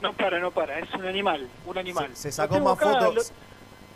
[0.00, 0.78] No para, no para.
[0.78, 2.10] Es un animal, un animal.
[2.14, 3.32] Se sacó más acá, fotos.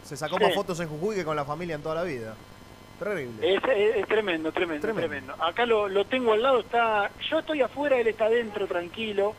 [0.05, 0.45] Se sacó Sí.
[0.45, 2.35] más fotos en Jujuy que con la familia en toda la vida.
[2.99, 3.55] Terrible.
[3.57, 5.09] Es, es- es tremendo, tremendo, Tremendo.
[5.09, 7.11] tremendo, Acá lo, lo tengo al lado, está.
[7.31, 9.35] Yo estoy afuera, él está adentro, tranquilo,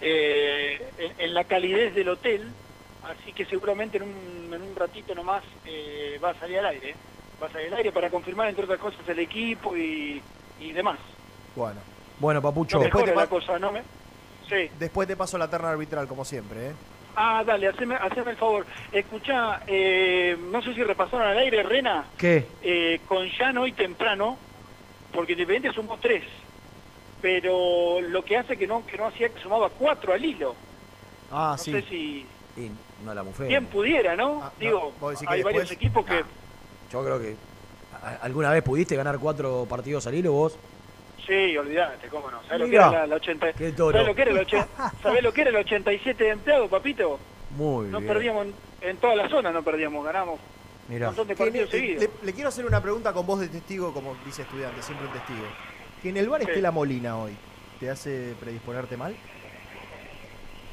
[0.00, 2.50] eh, en, en la calidez del hotel,
[3.04, 6.94] así que seguramente en un, en un ratito nomás eh, va a salir al aire.
[7.42, 10.22] Va a salir al aire para confirmar, entre otras cosas, el equipo y,
[10.60, 10.98] y demás.
[11.56, 11.80] Bueno.
[12.18, 12.76] Bueno, Papucho.
[12.78, 13.82] No Después te la cosa, ¿no me?
[14.48, 14.70] Sí.
[14.78, 16.72] Después te paso la terna arbitral, como siempre, ¿eh?
[17.16, 18.66] Ah, dale, haceme, haceme el favor.
[18.92, 22.46] Escuchá, eh, no sé si repasaron al aire, Rena, ¿Qué?
[22.62, 24.36] eh, con Jan hoy temprano,
[25.12, 26.24] porque Independiente sumó tres,
[27.28, 30.54] pero lo que hace que no que no hacía que sumaba cuatro al hilo.
[31.32, 31.72] Ah, no sí.
[31.72, 32.70] sé si Y
[33.02, 34.42] no la bien pudiera, ¿no?
[34.42, 34.92] Ah, Digo,
[35.26, 36.22] hay varios equipos que...
[36.92, 37.34] Yo creo que.
[38.02, 40.58] ¿a- ¿Alguna vez pudiste ganar cuatro partidos al hilo vos?
[41.26, 42.42] Sí, olvídate, cómo no.
[42.42, 43.52] ¿Sabés lo que era la, la 80?
[43.54, 43.92] qué toro.
[43.92, 44.68] ¿Sabés lo que era el 80?
[45.02, 47.18] ¿Sabés lo que era el 87 de empleado, papito?
[47.56, 48.12] Muy No bien.
[48.12, 50.38] perdíamos en, en toda la zona, no perdíamos, ganamos
[50.90, 51.08] Mirá.
[51.08, 52.02] un montón de partidos le, seguidos.
[52.02, 55.12] le- le quiero hacer una pregunta con voz de testigo, como dice estudiante, siempre un
[55.14, 55.46] testigo.
[56.04, 57.32] Que en el bar esté la Molina hoy,
[57.80, 59.16] ¿te hace predisponerte mal?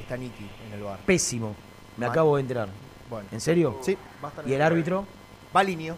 [0.00, 0.98] Está Niki en el bar.
[1.06, 1.56] Pésimo.
[1.96, 2.10] Me Mal.
[2.10, 2.68] acabo de enterar.
[3.08, 3.28] Bueno.
[3.32, 3.78] ¿En serio?
[3.82, 5.06] Sí, va a estar en ¿Y el árbitro?
[5.52, 5.96] Balinio.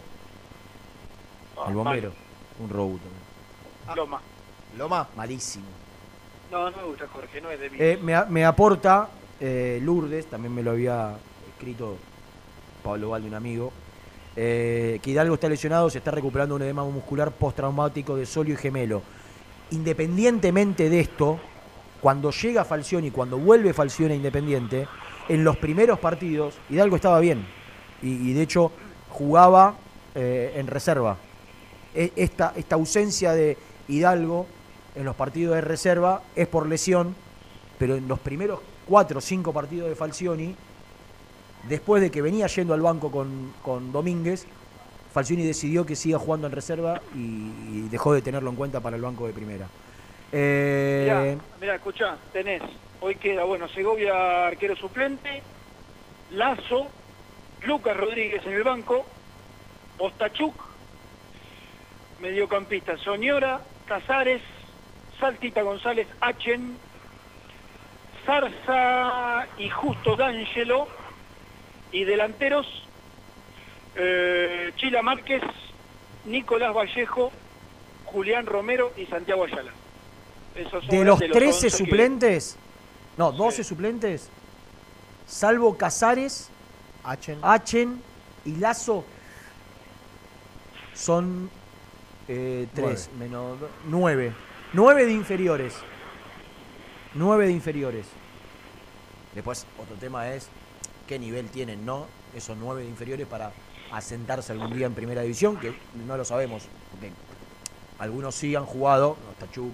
[1.57, 2.13] Ah, El bombero.
[2.59, 3.13] Un robo también.
[3.87, 3.95] mal.
[3.97, 4.21] Loma.
[4.77, 5.07] Loma.
[5.17, 5.65] Malísimo.
[6.49, 7.77] No, no me gusta Jorge, no es de mí.
[7.79, 9.09] Eh, me, a- me aporta
[9.41, 11.13] eh, Lourdes, también me lo había
[11.49, 11.97] escrito
[12.83, 13.73] Pablo Valde, un amigo,
[14.37, 18.57] eh, que Hidalgo está lesionado, se está recuperando un edema muscular postraumático de solio y
[18.57, 19.01] gemelo.
[19.71, 21.39] Independientemente de esto,
[22.01, 24.87] cuando llega Falcioni, cuando vuelve Falcioni a Independiente,
[25.27, 27.45] en los primeros partidos, Hidalgo estaba bien.
[28.01, 28.71] Y, de hecho
[29.09, 29.75] jugaba
[30.13, 31.17] eh, en reserva.
[31.95, 33.57] E- Esta, esta ausencia de
[33.87, 34.45] Hidalgo
[34.95, 37.15] en los partidos de reserva es por lesión,
[37.79, 40.55] pero en los primeros cuatro o cinco partidos de Falcioni,
[41.67, 44.45] después de que venía yendo al banco con, con Domínguez,
[45.15, 49.01] Falcioni decidió que siga jugando en reserva y, dejó de tenerlo en cuenta para el
[49.01, 49.65] banco de primera.
[50.33, 52.61] Eh, mirá, escuchá, tenés,
[52.99, 55.41] hoy queda, bueno, Segovia arquero suplente,
[56.31, 56.89] Lazo,
[57.61, 59.05] Lucas Rodríguez en el banco,
[59.99, 60.53] Ostachuk,
[62.19, 64.41] mediocampista Soñora, Casares,
[65.17, 66.75] Saltita González, Achen,
[68.25, 70.89] Zarza y Justo D'Angelo,
[71.93, 72.84] y delanteros,
[73.95, 75.41] eh, Chila Márquez,
[76.25, 77.31] Nicolás Vallejo,
[78.05, 79.71] Julián Romero y Santiago Ayala.
[80.55, 82.57] Esos son de los 13 11 que- suplentes,
[83.17, 84.29] no, 12 suplentes,
[85.27, 86.49] salvo Casares,
[87.03, 87.39] Achen.
[87.41, 88.01] Achen
[88.45, 89.05] y Lazo,
[90.93, 91.49] son
[92.27, 94.33] eh, 3 menos 9.
[94.73, 95.75] 9 de inferiores.
[97.13, 98.07] 9 de inferiores.
[99.33, 100.49] Después, otro tema es
[101.07, 102.07] qué nivel tienen, ¿no?
[102.35, 103.51] Esos 9 de inferiores para
[103.91, 105.73] asentarse algún día en primera división, que
[106.07, 107.11] no lo sabemos, porque
[107.99, 109.71] algunos sí han jugado, no, Tachuk,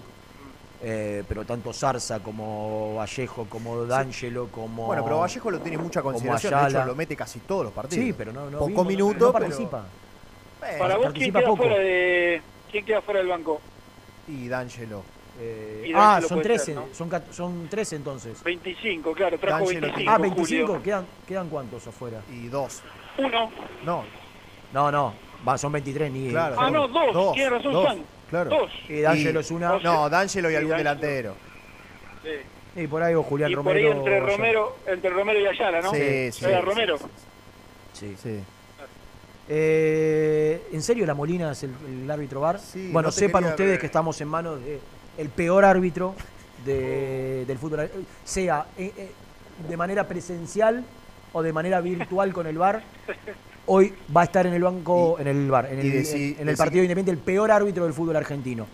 [0.84, 4.86] Eh, pero tanto Zarza como Vallejo, como D'Angelo, como.
[4.86, 6.52] Bueno, pero Vallejo lo tiene mucha consideración.
[6.60, 8.04] De hecho, lo mete casi todos los partidos.
[8.04, 9.84] Sí, pero no, no Poco vimos, no- minuto, no pero- participa.
[10.80, 11.56] Para vos, ¿quién queda, poco.
[11.58, 13.60] fuera de, ¿quién queda fuera del banco?
[14.26, 15.04] Y D'Angelo.
[15.40, 16.86] Eh, ah, son puede 13, ser, ¿no?
[16.92, 18.42] son, son 13 entonces.
[18.42, 20.10] 25, claro, trajo D'Angelo 25.
[20.12, 20.82] Ah, 25, Julio.
[20.82, 22.22] ¿Quedan, ¿quedan cuántos afuera?
[22.28, 22.82] Y dos.
[23.18, 23.50] Uno.
[23.84, 24.04] No.
[24.72, 25.14] No, no,
[25.46, 26.30] va, son 23 ni.
[26.30, 26.56] Claro.
[26.58, 27.12] Ah, no, dos.
[27.12, 28.02] Dos, Tiene razón, dos, Juan.
[28.30, 28.50] claro.
[28.50, 28.70] Dos.
[28.88, 29.78] Y D'Angelo es una.
[29.78, 30.94] No, D'Angelo y algún D'Angelo.
[31.00, 31.34] delantero.
[32.22, 32.80] Sí.
[32.80, 33.86] Y por ahí o Julián Y por Romero.
[33.92, 35.90] ahí entre Romero, entre Romero y Ayala, ¿no?
[35.90, 36.98] Sí, sí, Era sí, Romero.
[37.92, 38.16] Sí.
[38.22, 38.40] Sí.
[39.48, 42.58] Eh, ¿En serio la Molina es el, el árbitro bar?
[42.58, 43.80] Sí, bueno, no sepan quería ustedes ver.
[43.80, 44.80] que estamos en manos de
[45.18, 46.14] el peor árbitro
[46.64, 47.90] de- del fútbol,
[48.24, 49.10] sea eh, eh,
[49.68, 50.84] de manera presencial
[51.32, 52.82] o de manera virtual con el bar.
[53.66, 56.48] Hoy va a estar en el banco, en el bar, en el, y decí- en
[56.48, 58.66] el decí- partido independiente, el peor árbitro del fútbol argentino.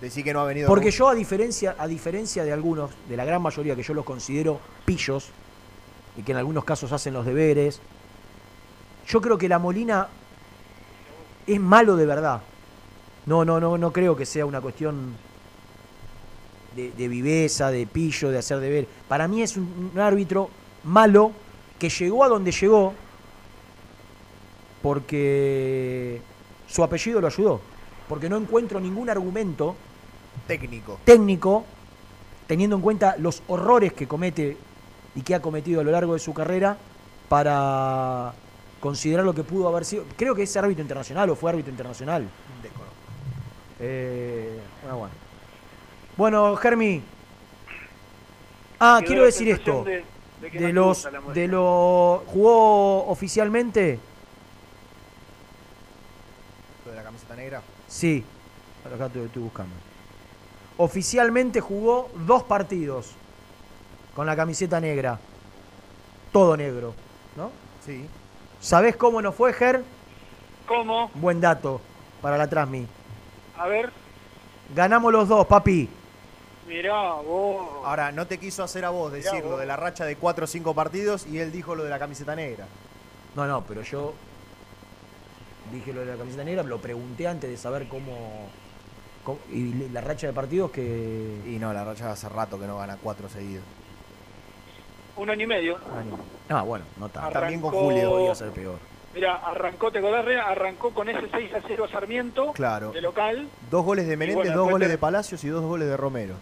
[0.00, 0.66] Decí que no ha venido.
[0.68, 4.04] Porque yo, a diferencia, a diferencia de algunos, de la gran mayoría que yo los
[4.04, 5.30] considero pillos,
[6.16, 7.80] y que en algunos casos hacen los deberes,
[9.06, 10.08] yo creo que la Molina
[11.46, 12.40] es malo de verdad.
[13.26, 15.14] No, no, no, no creo que sea una cuestión
[16.76, 18.86] de, de viveza, de pillo, de hacer deber.
[19.08, 20.48] Para mí es un, un árbitro
[20.84, 21.32] malo
[21.80, 22.94] que llegó a donde llegó
[24.82, 26.20] porque
[26.68, 27.60] su apellido lo ayudó.
[28.08, 29.76] Porque no encuentro ningún argumento
[30.46, 30.98] técnico.
[31.04, 31.64] técnico,
[32.46, 34.56] teniendo en cuenta los horrores que comete
[35.14, 36.76] y que ha cometido a lo largo de su carrera,
[37.28, 38.32] para
[38.80, 40.04] considerar lo que pudo haber sido.
[40.16, 42.28] Creo que es árbitro internacional o fue árbitro internacional.
[43.78, 45.14] Eh, bueno, bueno.
[46.16, 47.02] Bueno, Germi.
[48.80, 49.84] Ah, quiero decir esto.
[49.84, 50.04] de-
[50.40, 53.98] de los, de lo jugó oficialmente,
[56.84, 57.62] Lo de la camiseta negra.
[57.88, 58.24] sí.
[58.82, 59.74] Acá te estoy buscando.
[60.78, 63.10] Oficialmente jugó dos partidos
[64.16, 65.20] con la camiseta negra.
[66.32, 66.94] Todo negro,
[67.36, 67.50] ¿no?
[67.84, 68.06] Sí.
[68.58, 69.84] ¿Sabés cómo nos fue, Ger?
[70.66, 71.10] ¿Cómo?
[71.14, 71.82] Buen dato
[72.22, 72.86] para la Transmi.
[73.58, 73.92] A ver,
[74.74, 75.88] Ganamos los dos, papi.
[76.70, 77.66] Mirá, vos.
[77.84, 80.46] Ahora, no te quiso hacer a vos decir lo de la racha de 4 o
[80.46, 82.66] 5 partidos y él dijo lo de la camiseta negra.
[83.36, 84.14] No, no, pero yo
[85.72, 88.48] dije lo de la camiseta negra, lo pregunté antes de saber cómo.
[89.24, 91.40] cómo- y la racha de partidos que.
[91.46, 93.64] Y no, la racha hace rato que no gana 4 seguidos.
[95.16, 95.76] Un año y medio.
[96.48, 97.30] Ah, bueno, no tanto.
[97.30, 98.10] También con Arrancó- Julio.
[98.10, 98.78] Podía ser peor.
[99.12, 100.24] Mira, arrancó, ¿te acordás?
[100.46, 102.52] Arrancó con ese 6 a 0 a Sarmiento.
[102.52, 102.92] Claro.
[102.92, 103.48] De local.
[103.70, 106.34] Dos goles de Menéndez, bueno, dos goles te- de Palacios y dos goles de Romero.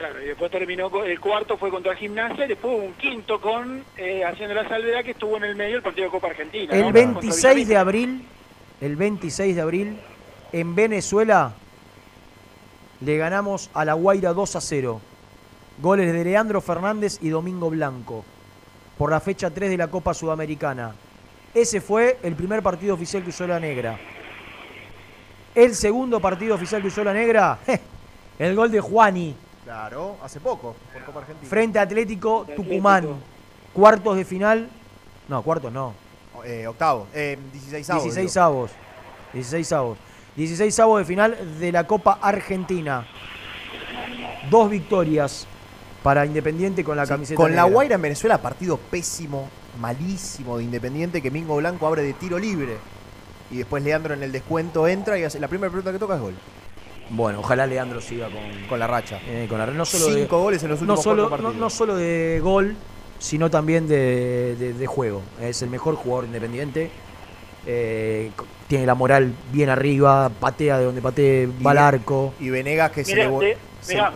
[0.00, 3.84] Claro, y después terminó, el cuarto fue contra Gimnasia y después hubo un quinto con,
[3.98, 6.72] eh, haciendo la salvedad que estuvo en el medio del partido de Copa Argentina.
[6.72, 6.92] El ¿no?
[6.92, 8.26] 26 Contra de abril,
[8.80, 10.00] el 26 de abril,
[10.52, 11.52] en Venezuela,
[13.02, 15.02] le ganamos a La Guaira 2 a 0.
[15.82, 18.24] Goles de Leandro Fernández y Domingo Blanco,
[18.96, 20.94] por la fecha 3 de la Copa Sudamericana.
[21.52, 23.98] Ese fue el primer partido oficial que usó la negra.
[25.54, 27.58] El segundo partido oficial que usó la negra,
[28.38, 29.36] el gol de Juani,
[29.70, 31.48] Claro, hace poco, por Copa Argentina.
[31.48, 32.64] frente a Atlético Atlético.
[32.64, 33.06] Tucumán.
[33.72, 34.68] Cuartos de final.
[35.28, 35.94] No, cuartos no.
[36.44, 38.02] Eh, octavo, eh, 16 avos.
[38.02, 38.44] 16 digo.
[38.44, 38.70] avos.
[39.32, 39.98] 16 avos.
[40.34, 43.06] 16 avos de final de la Copa Argentina.
[44.50, 45.46] Dos victorias
[46.02, 47.62] para Independiente con la Sí, camiseta con la.
[47.62, 49.48] Guaira en Venezuela, partido pésimo,
[49.78, 52.76] malísimo de Independiente, que Mingo Blanco abre de tiro libre.
[53.52, 56.20] Y después Leandro en el descuento entra y hace, la primera pelota que toca es
[56.20, 56.34] gol.
[57.10, 59.20] Bueno, ojalá Leandro siga con, Con la racha.
[59.26, 61.56] eh, con la no solo de- Cinco goles en los no últimos solo, no, partidos.
[61.56, 62.76] no solo de gol,
[63.18, 65.22] sino también de, de- de juego.
[65.40, 66.90] Es el mejor jugador independiente.
[67.66, 68.30] Eh,
[68.68, 72.34] tiene la moral bien arriba, patea de donde patee, va al Y- arco.
[72.40, 74.12] Y Venegas que se Mirá, le se- mirá,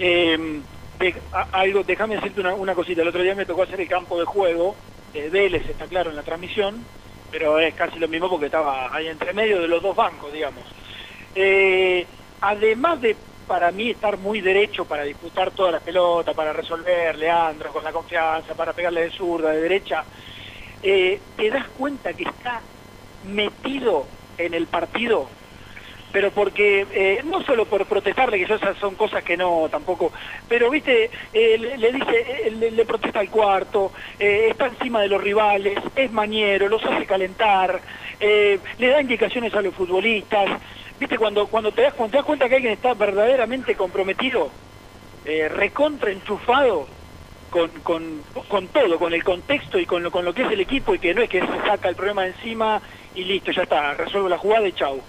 [0.00, 0.60] eh,
[0.98, 3.02] de- a- algo, déjame decirte una, una cosita.
[3.02, 4.74] El otro día me tocó hacer el campo de juego
[5.12, 6.84] de Vélez, está claro en la transmisión,
[7.30, 10.64] pero es casi lo mismo porque estaba ahí entre medio de los dos bancos, digamos.
[11.34, 12.04] Eh,
[12.42, 13.16] además de
[13.46, 17.92] para mí estar muy derecho para disputar todas las pelotas, para resolver, Leandro, con la
[17.92, 20.04] confianza, para pegarle de zurda, de derecha,
[20.82, 22.60] eh, te das cuenta que está
[23.24, 24.06] metido
[24.38, 25.28] en el partido
[26.10, 30.12] pero porque eh, no solo por protestarle, que esas son cosas que no tampoco,
[30.46, 35.78] pero viste, eh, le, dice, le, le protesta al cuarto, está encima de los rivales,
[35.96, 37.80] es mañero, los hace calentar,
[38.20, 40.60] le da indicaciones a los futbolistas,
[41.02, 44.50] viste, cuando, cuando te, das, cuando te das cuenta que alguien está verdaderamente comprometido,
[45.24, 46.86] eh, recontra enchufado,
[47.50, 50.60] con, con, con todo, con el contexto y con lo, con lo que es el
[50.60, 52.80] equipo y que no es que se saca el problema de encima
[53.14, 55.00] y listo, ya está, resuelvo la jugada y chau.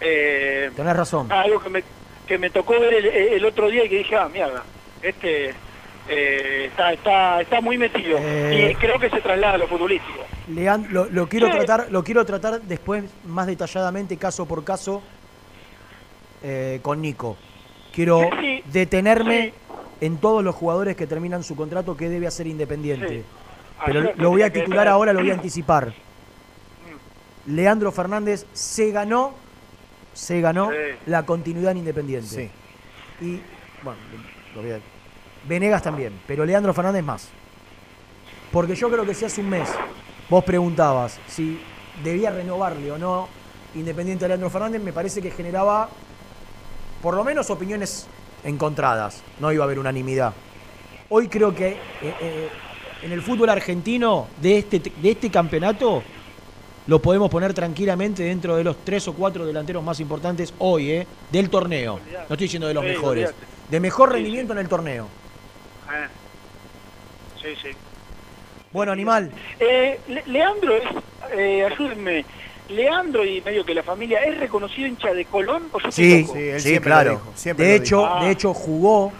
[0.00, 1.30] Eh, Tenés razón.
[1.30, 1.84] algo que me
[2.26, 4.64] que me tocó ver el, el otro día y que dije, ah, mierda,
[5.02, 5.50] este
[6.08, 8.16] eh, está, está, está muy metido.
[8.18, 8.70] Eh.
[8.72, 10.24] Y creo que se traslada a lo futbolístico.
[10.48, 11.52] Lean- lo, lo quiero Sí.
[11.52, 15.02] tratar, lo quiero tratar después más detalladamente, caso por caso,
[16.44, 17.36] eh, con Nico.
[17.92, 19.52] Quiero Sí, detenerme
[20.00, 23.08] en todos los jugadores que terminan su contrato que debe hacer Independiente.
[23.08, 23.24] Sí.
[23.86, 25.92] Pero lo voy a titular ahora, lo voy a anticipar.
[27.46, 29.34] Leandro Fernández se ganó,
[30.14, 30.76] se ganó Sí.
[31.06, 32.50] la continuidad en Independiente.
[33.20, 33.40] Y,
[33.82, 33.98] bueno,
[34.54, 34.80] lo voy a-
[35.46, 37.28] Venegas también, pero Leandro Fernández más.
[38.50, 39.68] Porque yo creo que si hace un mes
[40.30, 41.60] vos preguntabas si
[42.02, 43.28] debía renovarle o no
[43.74, 45.88] Independiente a Leandro Fernández, me parece que generaba
[47.04, 48.06] por lo menos opiniones
[48.44, 49.22] encontradas.
[49.38, 50.32] No iba a haber unanimidad.
[51.10, 52.48] Hoy creo que eh, eh,
[53.02, 56.02] en el fútbol argentino de este, de este campeonato
[56.86, 61.06] lo podemos poner tranquilamente dentro de los tres o cuatro delanteros más importantes hoy, eh,
[61.30, 62.00] del torneo.
[62.10, 63.34] No estoy diciendo de los Sí, mejores.
[63.68, 65.04] De mejor Sí, rendimiento en el torneo.
[65.92, 66.06] Eh.
[67.42, 67.68] Sí, sí.
[68.72, 69.30] Bueno, animal.
[69.60, 70.72] Eh, Le- Leandro
[71.36, 72.24] eh, ayúdenme,
[72.68, 76.60] Leandro y medio que la familia, ¿es reconocido hincha de Colón o yo estoy Sí,
[76.60, 77.20] sí, claro.
[77.56, 78.24] de hecho, Ah.
[78.24, 79.12] de hecho jugó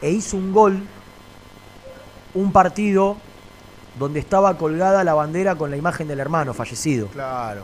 [0.00, 0.80] e hizo un gol
[2.34, 3.16] un partido
[3.98, 7.08] donde estaba colgada la bandera con la imagen del hermano fallecido.
[7.08, 7.62] Claro.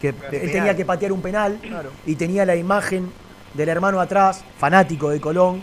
[0.00, 0.50] Que él penal.
[0.52, 1.90] tenía que patear un penal Claro.
[2.06, 3.10] y tenía la imagen
[3.54, 5.62] del hermano atrás, fanático de Colón,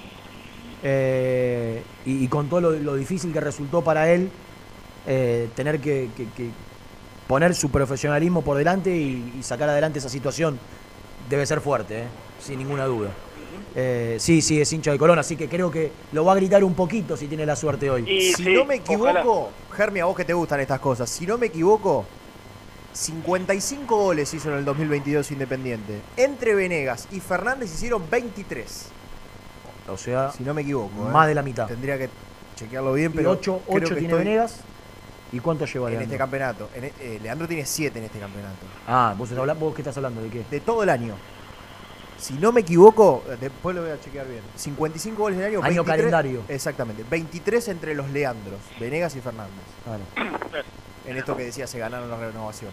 [0.84, 4.30] eh, y, y con todo lo, lo difícil que resultó para él
[5.08, 6.50] eh, tener que, que- que
[7.32, 10.60] poner su profesionalismo por delante y, y sacar adelante esa situación.
[11.30, 12.08] Debe ser fuerte, eh,
[12.42, 13.10] sin ninguna duda.
[13.74, 16.62] Eh, sí, sí, es hincha de Colón, así que creo que lo va a gritar
[16.62, 18.34] un poquito si tiene la suerte hoy.
[18.36, 21.46] si no me equivoco, Germi, a vos que te gustan estas cosas, si no me
[21.46, 22.06] equivoco,
[22.92, 26.02] 55 goles hizo en el 2022 Independiente.
[26.18, 28.88] Entre Venegas y Fernández hicieron 23.
[29.88, 31.02] O sea, si no me equivoco.
[31.06, 31.30] más ¿eh?
[31.30, 31.66] de la mitad.
[31.66, 32.10] Tendría que
[32.58, 33.32] chequearlo bien, Y pero.
[33.32, 34.60] 8, creo que tiene estoy Venegas.
[35.32, 36.04] ¿Y cuánto lleva En Leandro?
[36.06, 36.70] este campeonato.
[36.76, 38.66] En e- eh, Leandro tiene 7 en este campeonato.
[38.88, 40.22] Ah, ¿vos, estás ¿vos qué estás hablando?
[40.22, 40.44] ¿De qué?
[40.50, 41.16] De todo el año.
[42.18, 44.42] Si no me equivoco, eh, después lo voy a chequear bien.
[44.56, 45.64] 55 goles en el año.
[45.64, 46.44] Año calendario.
[46.48, 47.04] Exactamente.
[47.10, 49.54] 23 entre los Leandros, Venegas y Fernández.
[49.84, 50.04] Claro.
[51.08, 52.72] En esto que decía, se ganaron la renovación.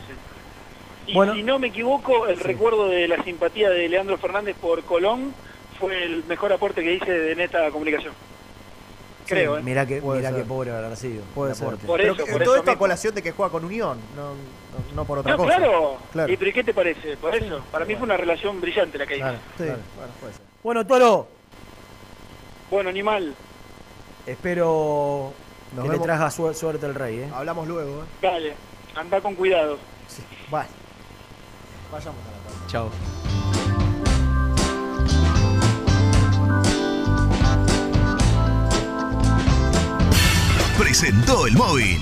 [1.07, 5.33] Y si no me equivoco, el recuerdo de la simpatía de Leandro Fernández por Colón
[5.81, 8.13] fue el mejor aporte que hice de Neta Comunicación.
[9.29, 9.63] Creo, ¿eh?
[9.63, 11.23] Mirá que, mirá que pobre habrá sido.
[11.35, 11.77] Puede ser.
[11.77, 14.95] Por eso, por todo eso esto a colación de que juega con Unión, no, no,
[14.95, 15.57] no por otra No, cosa.
[15.57, 15.97] claro.
[16.13, 16.33] Claro.
[16.33, 17.17] ¿Y pero qué te parece?
[17.19, 19.23] Por eso, para mí fue una relación brillante la que hice.
[19.23, 20.43] Claro, sí, bueno, puede ser.
[20.63, 21.29] Bueno, Toro,
[22.71, 23.35] Bueno, animal,
[24.27, 25.33] espero
[25.75, 25.97] Nos que vemos.
[25.99, 27.31] le traiga su- suerte el rey, ¿eh?
[27.35, 28.07] Hablamos luego, ¿eh?
[28.23, 28.55] dale,
[28.95, 29.79] anda con cuidado.
[30.51, 30.69] Vale.
[31.93, 32.67] Vayamos a la tabla.
[32.67, 33.38] Chao.
[40.89, 42.01] Presentó el móvil.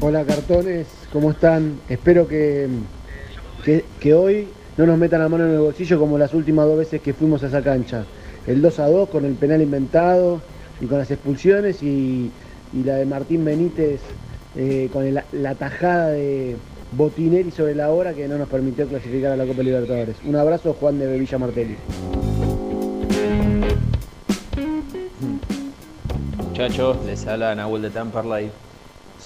[0.00, 1.80] Hola cartones, ¿cómo están?
[1.88, 2.68] Espero que,
[3.98, 4.46] que, hoy
[4.76, 7.42] no nos metan la mano en el bolsillo como las últimas dos veces que fuimos
[7.42, 8.04] a esa cancha.
[8.46, 10.40] El 2 a 2 con el penal inventado
[10.80, 12.30] y con las expulsiones y,
[12.84, 14.00] la de Martín Benítez
[14.54, 16.54] eh, con la tajada de
[16.92, 20.14] Botinelli sobre la hora que no nos permitió clasificar a la Copa Libertadores.
[20.24, 21.76] Un abrazo Juan de Villa Martelli.
[26.50, 28.67] Muchachos, les habla Nahuel de Temperley.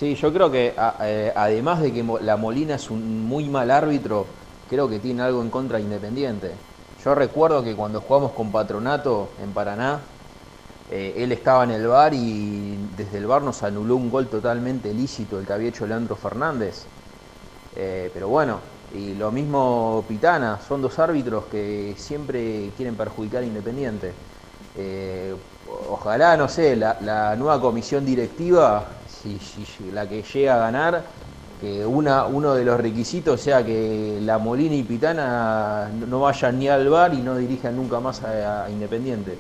[0.03, 4.27] Sí, yo creo que eh, además de que la Molina es un muy mal árbitro,
[4.67, 6.57] creo que tiene algo en contra de Independiente.
[7.05, 10.01] Yo recuerdo que cuando jugamos con Patronato en Paraná,
[10.89, 14.93] eh, él estaba en el bar y desde el bar nos anuló un gol totalmente
[14.93, 16.89] lícito el que había hecho Leandro Fernández.
[17.77, 18.59] Eh, pero bueno,
[18.91, 24.17] y lo mismo Pitana, son dos árbitros que siempre quieren perjudicar a Independiente.
[25.65, 31.05] Ojalá, no sé, la nueva comisión directiva, si, si- la que llega a ganar,
[31.61, 36.69] que una, uno de los requisitos sea que la Molina y Pitana no- vayan ni
[36.69, 39.37] al bar y no dirijan nunca más a, Independiente.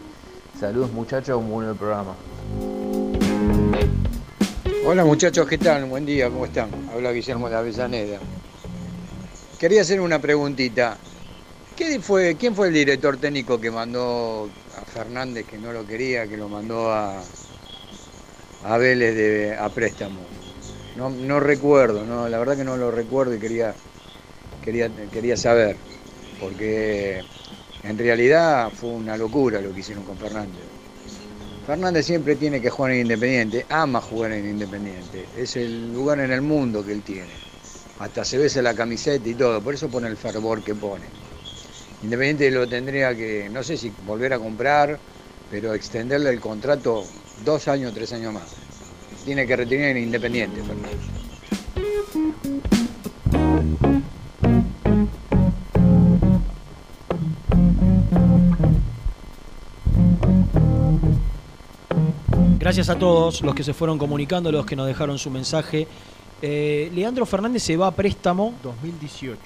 [0.58, 2.14] Saludos muchachos, muy bueno el programa.
[4.86, 5.84] Hola muchachos, ¿qué tal?
[5.86, 6.68] Buen día, ¿cómo están?
[6.92, 8.18] Habla Guillermo de Avellaneda.
[9.58, 10.96] Quería hacer una preguntita.
[11.76, 16.26] ¿Qué fue, ¿Quién fue el director técnico que mandó a Fernández, que no lo quería,
[16.28, 17.20] que lo mandó a,
[18.62, 20.24] a Vélez de- a préstamo?
[20.94, 23.78] No, no recuerdo, no, la verdad que no lo recuerdo y quería,
[24.60, 25.84] quería, quería saber,
[26.36, 27.26] porque
[27.82, 30.70] en realidad fue una locura lo que hicieron con Fernández.
[31.62, 36.32] Fernández siempre tiene que jugar en Independiente, ama jugar en Independiente, es el lugar en
[36.32, 37.42] el mundo que él tiene.
[37.98, 41.14] Hasta se besa la camiseta y todo, por eso pone el fervor que pone.
[42.00, 45.02] Independiente lo tendría que, no sé si volver a comprar,
[45.48, 47.12] pero extenderle el contrato
[47.44, 48.54] dos años, tres años más.
[49.24, 50.98] Tiene que retirar en Independiente, Fernández.
[62.58, 65.86] Gracias a todos los que se fueron comunicando, los que nos dejaron su mensaje.
[66.40, 68.54] Eh, Leandro Fernández se va a préstamo.
[68.62, 69.40] 2018.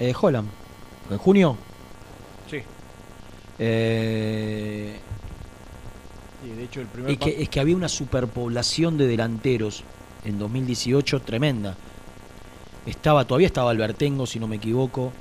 [0.00, 0.48] Eh, Holland.
[1.10, 1.56] ¿En junio?
[2.50, 2.58] Sí.
[3.58, 4.98] Eh,
[6.44, 9.84] Y de hecho el primer es, que, es que había una superpoblación de delanteros
[10.24, 11.76] en 2018 tremenda.
[12.86, 15.12] Estaba, todavía estaba Albertengo, si no me equivoco.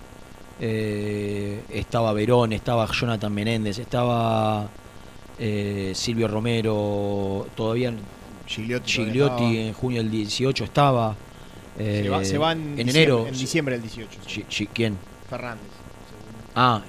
[0.60, 4.70] Eh, estaba Verón, estaba Jonathan Menéndez, estaba
[5.40, 7.94] eh, Silvio Romero, todavía
[8.46, 11.16] Gigliotti Gigliotti todavía en junio del 18 estaba.
[11.78, 13.26] Se va- eh, se va en enero.
[13.28, 14.42] en diciembre del 18, sí.
[14.42, 14.98] Gi- Gi- ¿Quién?
[15.30, 15.64] Fernández.
[16.56, 16.82] Ah,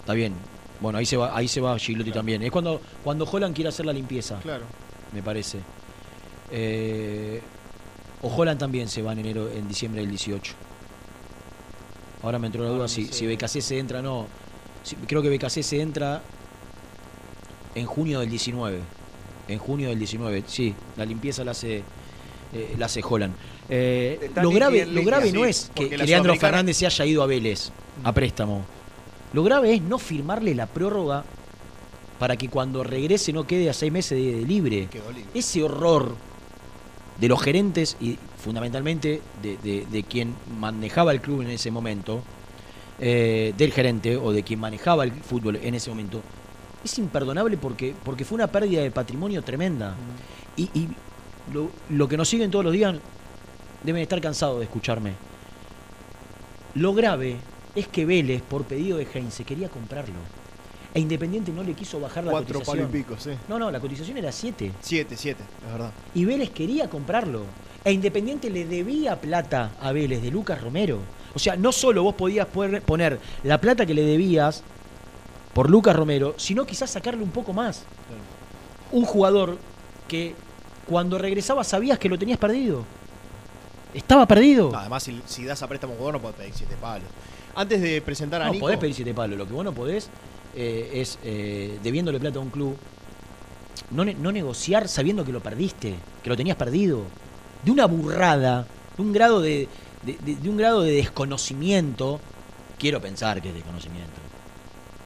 [0.00, 0.32] está bien.
[0.80, 2.42] Bueno, ahí se va, ahí se va Gigliotti también.
[2.42, 4.38] Es cuando, cuando Holland quiere hacer la limpieza.
[4.40, 4.64] Claro.
[5.12, 5.58] Me parece.
[6.50, 7.40] Eh,
[8.22, 10.54] o Holland también se va en enero, en diciembre del 18.
[12.22, 14.26] Ahora me entró la duda si, si BKC entra o no.
[15.06, 16.22] Creo que BKC se entra
[17.74, 18.80] en junio del 19.
[19.48, 20.74] En junio del 19, sí.
[20.96, 21.82] La limpieza la hace,
[22.52, 23.34] eh, la hace Holland.
[23.68, 27.26] Eh, lo grave, lo grave no es que, que Leandro Fernández se haya ido a
[27.26, 27.70] Vélez
[28.04, 28.64] a préstamo.
[29.32, 31.24] Lo grave es no firmarle la prórroga
[32.18, 34.88] para que cuando regrese no quede a seis meses de, de libre.
[35.34, 36.14] Ese horror
[37.20, 42.22] de los gerentes y fundamentalmente de, de- de quien manejaba el club en ese momento,
[43.00, 46.22] eh, del gerente o de quien manejaba el fútbol en ese momento,
[46.84, 49.94] es imperdonable porque, porque fue una pérdida de patrimonio tremenda.
[50.56, 50.88] Y, y
[51.52, 52.96] lo, lo que nos siguen todos los días
[53.84, 55.12] deben estar cansados de escucharme.
[56.74, 57.36] Lo grave
[57.78, 60.14] es que Vélez, por pedido de Heinze, quería comprarlo.
[60.94, 62.86] E Independiente no le quiso bajar la Cuatro cotización.
[62.88, 63.30] palos y pico, sí.
[63.48, 64.72] No, no, la cotización era 7.
[64.80, 65.92] Siete, siete, es verdad.
[66.14, 67.44] Y Vélez quería comprarlo.
[67.84, 70.98] E Independiente le debía plata a Vélez de Lucas Romero.
[71.34, 74.62] O sea, no solo vos podías poner- poner la plata que le debías
[75.54, 77.84] por Lucas Romero, sino quizás sacarle un poco más.
[78.90, 79.58] Un jugador
[80.08, 80.34] que
[80.86, 82.84] cuando regresaba sabías que lo tenías perdido.
[83.94, 84.70] Estaba perdido.
[84.72, 87.08] No, además, si, si das a préstamo jugador no podés pedir siete palos.
[87.58, 88.66] Antes de presentar a No, Nico.
[88.66, 89.36] podés pedir siete palos.
[89.36, 90.08] Lo que vos no podés
[90.54, 92.76] eh, es, eh, debiéndole plata a un club,
[93.90, 97.02] no, ne- no negociar sabiendo que lo perdiste, que lo tenías perdido.
[97.64, 98.64] De una burrada,
[98.96, 99.66] de un grado de,
[100.02, 102.20] de- de- de un grado de desconocimiento.
[102.78, 104.20] Quiero pensar que es desconocimiento.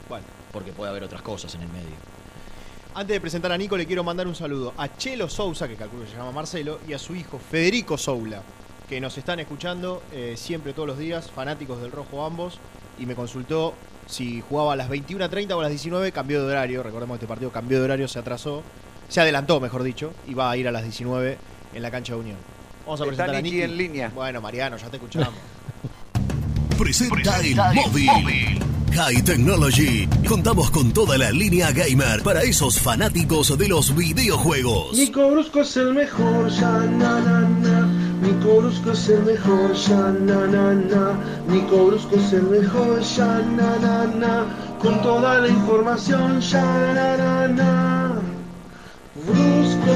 [0.07, 0.25] Bueno.
[0.51, 1.95] Porque puede haber otras cosas en el medio.
[2.93, 6.03] Antes de presentar a Nico, le quiero mandar un saludo a Chelo Sousa, que calculo
[6.03, 8.43] que se llama Marcelo, y a su hijo Federico Soula,
[8.93, 12.59] que nos están escuchando eh, siempre todos los días, fanáticos del rojo ambos,
[12.99, 13.73] y me consultó
[14.05, 17.27] si jugaba a las 21.30 o a las 19, cambió de horario, recordemos que este
[17.27, 18.61] partido cambió de horario, se atrasó,
[19.09, 21.39] se adelantó, mejor dicho, y va a ir a las 19
[21.73, 22.37] en la cancha de Unión.
[22.85, 24.11] Vamos a Está presentar a Nicky Nicky en línea.
[24.13, 25.33] Bueno, Mariano, ya te escuchamos.
[26.77, 28.59] Presenta el móvil.
[28.93, 30.07] High Technology.
[30.27, 34.95] Contamos con toda la línea gamer para esos fanáticos de los videojuegos.
[34.95, 37.82] Nico Brusco es el mejor, ya na na na.
[38.23, 41.13] Nico Brusco es el mejor, ya na na na.
[41.47, 44.45] Nico Brusco es el mejor, ya na na na.
[44.81, 46.61] Con toda la información, ya
[46.93, 48.21] na na na.
[49.15, 49.93] Brusco.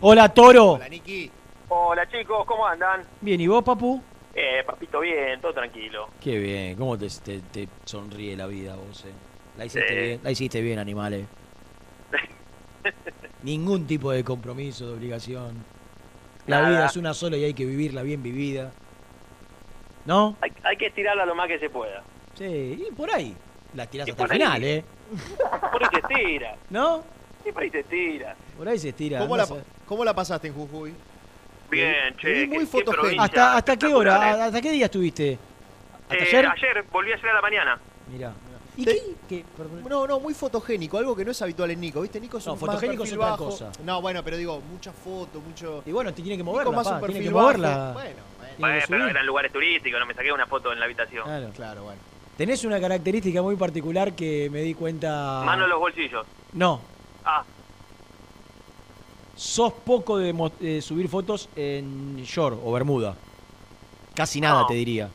[0.00, 0.72] Hola, Toro.
[0.72, 1.30] Hola, Nicky.
[1.68, 3.02] Hola chicos, ¿cómo andan?
[3.20, 4.02] Bien, ¿y vos, papu?
[4.34, 6.08] Eh, papito, bien, todo tranquilo.
[6.20, 9.04] Qué bien, ¿cómo te, te- te sonríe la vida vos?
[9.04, 9.12] eh?
[9.58, 9.94] La hiciste Sí.
[9.94, 11.26] bien, la hiciste bien, animales.
[13.42, 15.54] Ningún tipo de compromiso, de obligación.
[16.46, 16.70] La Nada.
[16.70, 18.70] vida es una sola y hay que vivirla bien vivida.
[20.04, 20.36] ¿No?
[20.40, 22.02] Hay, hay que estirarla lo más que se pueda.
[22.34, 23.34] Sí, y por ahí.
[23.74, 24.40] La tirás Y hasta el por ahí.
[24.42, 24.84] final, ¿eh?
[25.72, 26.56] Por ahí se estira.
[26.70, 27.04] ¿No?
[27.46, 28.36] Y por ahí se estira.
[28.56, 29.18] Por ahí se estira.
[29.20, 30.94] ¿Cómo la, andás a- ¿Cómo la pasaste en Jujuy?
[31.70, 32.46] Bien, che.
[32.46, 33.00] muy qué- qué fotogénico.
[33.00, 34.10] provincia ¿Hasta, ¿Hasta qué hora?
[34.12, 34.42] espectacular, eh.
[34.48, 35.38] ¿Hasta qué día estuviste?
[36.08, 36.46] ¿Hasta Eh, ayer?
[36.46, 37.78] ayer volví ayer a la mañana.
[38.10, 38.32] Mirá.
[38.80, 39.14] ¿Y Te- qué?
[39.28, 39.44] qué?
[39.56, 39.84] Perdón.
[39.88, 42.18] No, no, muy fotogénico, algo que no es habitual en Nico, ¿viste?
[42.20, 43.44] Nico es No, un fotogénico más es otra bajo.
[43.46, 43.72] cosa.
[43.84, 45.82] No, bueno, pero digo, muchas fotos, mucho...
[45.86, 47.42] Y bueno, te tiene que moverla, más un pa, tiene que bajo.
[47.46, 47.90] moverla.
[47.92, 48.16] Bueno,
[48.58, 51.24] Bueno, pero eran lugares turísticos, no me saqué una foto en la habitación.
[51.24, 51.50] Claro.
[51.54, 52.00] Claro, bueno.
[52.36, 55.42] Tenés una característica muy particular que me di cuenta.
[55.44, 56.26] Mano en los bolsillos.
[56.54, 56.80] No,
[57.24, 57.44] Ah,
[59.36, 63.14] sos poco de eh, subir fotos en short o bermuda.
[64.14, 64.66] Casi nada, No.
[64.66, 65.08] te diría.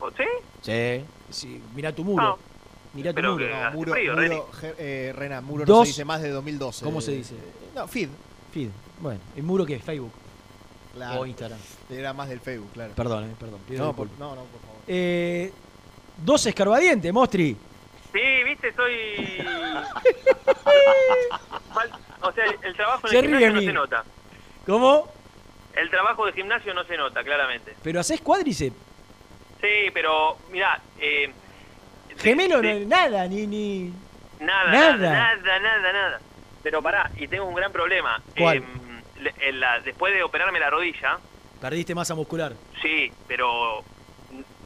[0.00, 0.24] ¿o ¿sí?
[0.62, 1.04] Sí.
[1.30, 1.62] sí.
[1.74, 2.22] Mirá tu muro.
[2.22, 2.38] No.
[2.94, 3.46] Mirá tu muro.
[3.48, 4.48] No, muro, frío, muro,
[4.78, 6.84] eh, Rena, muro no Dos- se dice más de 2012.
[6.84, 7.34] ¿Cómo se dice?
[7.74, 8.08] No, feed.
[8.52, 8.68] Feed.
[9.00, 9.82] Bueno, ¿el muro es?
[9.82, 10.12] Facebook
[10.94, 11.20] Claro.
[11.20, 11.58] o Instagram.
[11.88, 12.92] Era más del Facebook, claro.
[12.96, 13.60] Perdón, eh, perdón.
[13.68, 14.76] pido No, por, no, no, por favor.
[14.88, 15.52] Eh,
[16.16, 17.56] dos escarbadientes, Mostri.
[18.12, 19.38] Sí, viste, soy...
[21.74, 21.90] Mal-
[22.22, 24.04] O sea, el, trabajo en Se el gimnasio no se nota.
[24.66, 25.08] ¿Cómo?
[25.74, 27.74] El trabajo de gimnasio no se nota, claramente.
[27.82, 28.76] Pero haces cuádriceps.
[29.60, 31.30] Sí, pero mirá, eh,
[32.20, 33.92] Gemelo, nada, ni, ni.
[34.40, 35.12] nada, Nada.
[35.36, 36.20] nada, nada, nada.
[36.62, 38.22] Pero pará, y tengo un gran problema.
[38.36, 38.58] ¿Cuál?
[38.58, 41.18] Eh, en la- después de operarme la rodilla,
[41.60, 42.52] Perdiste masa muscular.
[42.82, 43.82] sí, pero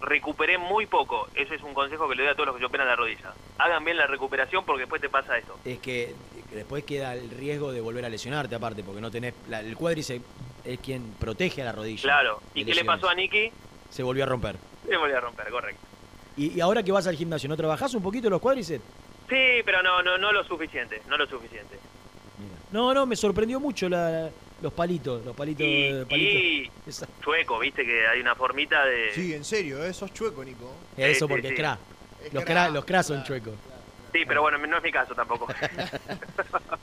[0.03, 1.29] recuperé muy poco.
[1.35, 3.33] Ese es un consejo que le doy a todos los que se operan la rodilla.
[3.59, 5.59] Hagan bien la recuperación porque después te pasa esto.
[5.65, 6.15] Es que,
[6.53, 9.35] después queda el riesgo de volver a lesionarte, aparte, porque no tenés.
[9.49, 10.25] la- el cuádriceps
[10.65, 12.03] es quien protege a la rodilla.
[12.03, 12.41] Claro.
[12.55, 13.51] ¿Y qué le pasó a Nicky?
[13.91, 14.57] Se volvió a romper.
[14.89, 15.81] Le volví a romper, correcto.
[16.37, 18.83] Y, y ahora que vas al gimnasio, ¿no trabajás un poquito los cuádriceps?
[19.29, 21.79] Sí, pero no, no, no lo suficiente, no lo suficiente.
[22.73, 24.29] No, no, me sorprendió mucho la-
[24.61, 25.65] los palitos, los palitos.
[25.67, 26.43] Y, eh, palitos.
[26.43, 29.13] y Esa- chueco, viste que hay una formita de...
[29.15, 29.93] Sí, en serio, ¿eh?
[29.93, 30.73] Sos chueco, Nico.
[30.97, 31.55] Eso sí, porque sí.
[31.55, 31.79] es crack.
[32.33, 33.55] Los cra, los cra son chuecos.
[34.13, 35.47] Sí, pero bueno, no es mi caso tampoco.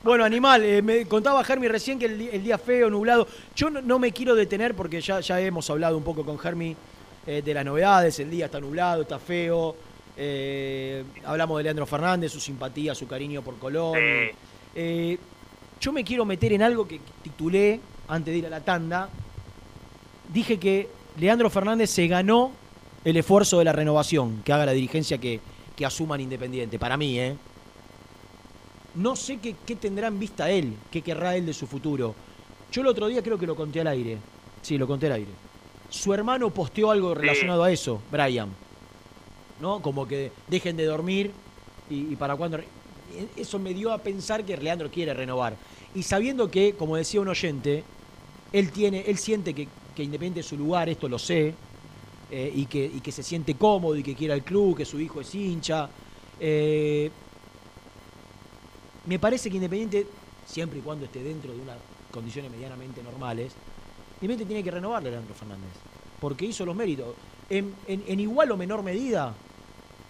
[0.02, 3.28] Bueno, animal, eh, me contaba Germi recién que el, el día feo, nublado.
[3.54, 6.74] Yo no, no me quiero detener porque ya, ya hemos hablado un poco con Germi
[7.26, 8.18] eh, de las novedades.
[8.18, 9.76] El día está nublado, está feo.
[10.16, 13.98] Eh, hablamos de Leandro Fernández, su simpatía, su cariño por Colón.
[14.74, 15.18] Eh,
[15.80, 19.08] yo me quiero meter en algo que titulé antes de ir a la tanda.
[20.32, 20.88] Dije que
[21.18, 22.52] Leandro Fernández se ganó
[23.04, 25.40] el esfuerzo de la renovación que haga la dirigencia que,
[25.74, 26.78] que asuman Independiente.
[26.78, 27.36] Para mí, ¿eh?
[28.94, 32.14] No sé qué, qué tendrá en vista él, qué querrá él de su futuro.
[32.70, 34.18] Yo el otro día creo que lo conté al aire.
[34.60, 35.30] Sí, lo conté al aire.
[35.92, 38.48] Su hermano posteó algo relacionado a eso, Brian.
[39.60, 39.80] ¿No?
[39.80, 41.30] Como que dejen de dormir
[41.90, 42.56] y, y para cuándo.
[42.56, 42.66] re-
[43.36, 45.54] Eso me dio a pensar que Leandro quiere renovar.
[45.94, 47.84] Y sabiendo que, como decía un oyente,
[48.52, 51.54] él tiene, él siente que, que Independiente es su lugar, esto lo sé,
[52.30, 54.98] eh, y, que, y que se siente cómodo y que quiere al club, que su
[54.98, 55.90] hijo es hincha.
[56.40, 57.10] Eh,
[59.06, 60.06] me parece que Independiente,
[60.46, 61.76] siempre y cuando esté dentro de unas
[62.10, 63.52] condiciones medianamente normales,
[64.22, 65.72] Independiente tiene que renovarle a Leandro Fernández.
[66.20, 67.14] Porque hizo los méritos.
[67.50, 67.74] En,
[68.20, 69.34] igual o menor medida,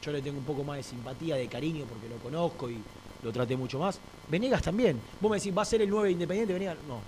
[0.03, 2.77] yo le tengo un poco más de simpatía, de cariño, porque lo conozco y
[3.23, 3.99] lo traté mucho más.
[4.29, 5.01] Venegas también.
[5.19, 6.53] Vos me decís, ¿va a ser el 9 de Independiente?
[6.53, 7.01] Venegas, no.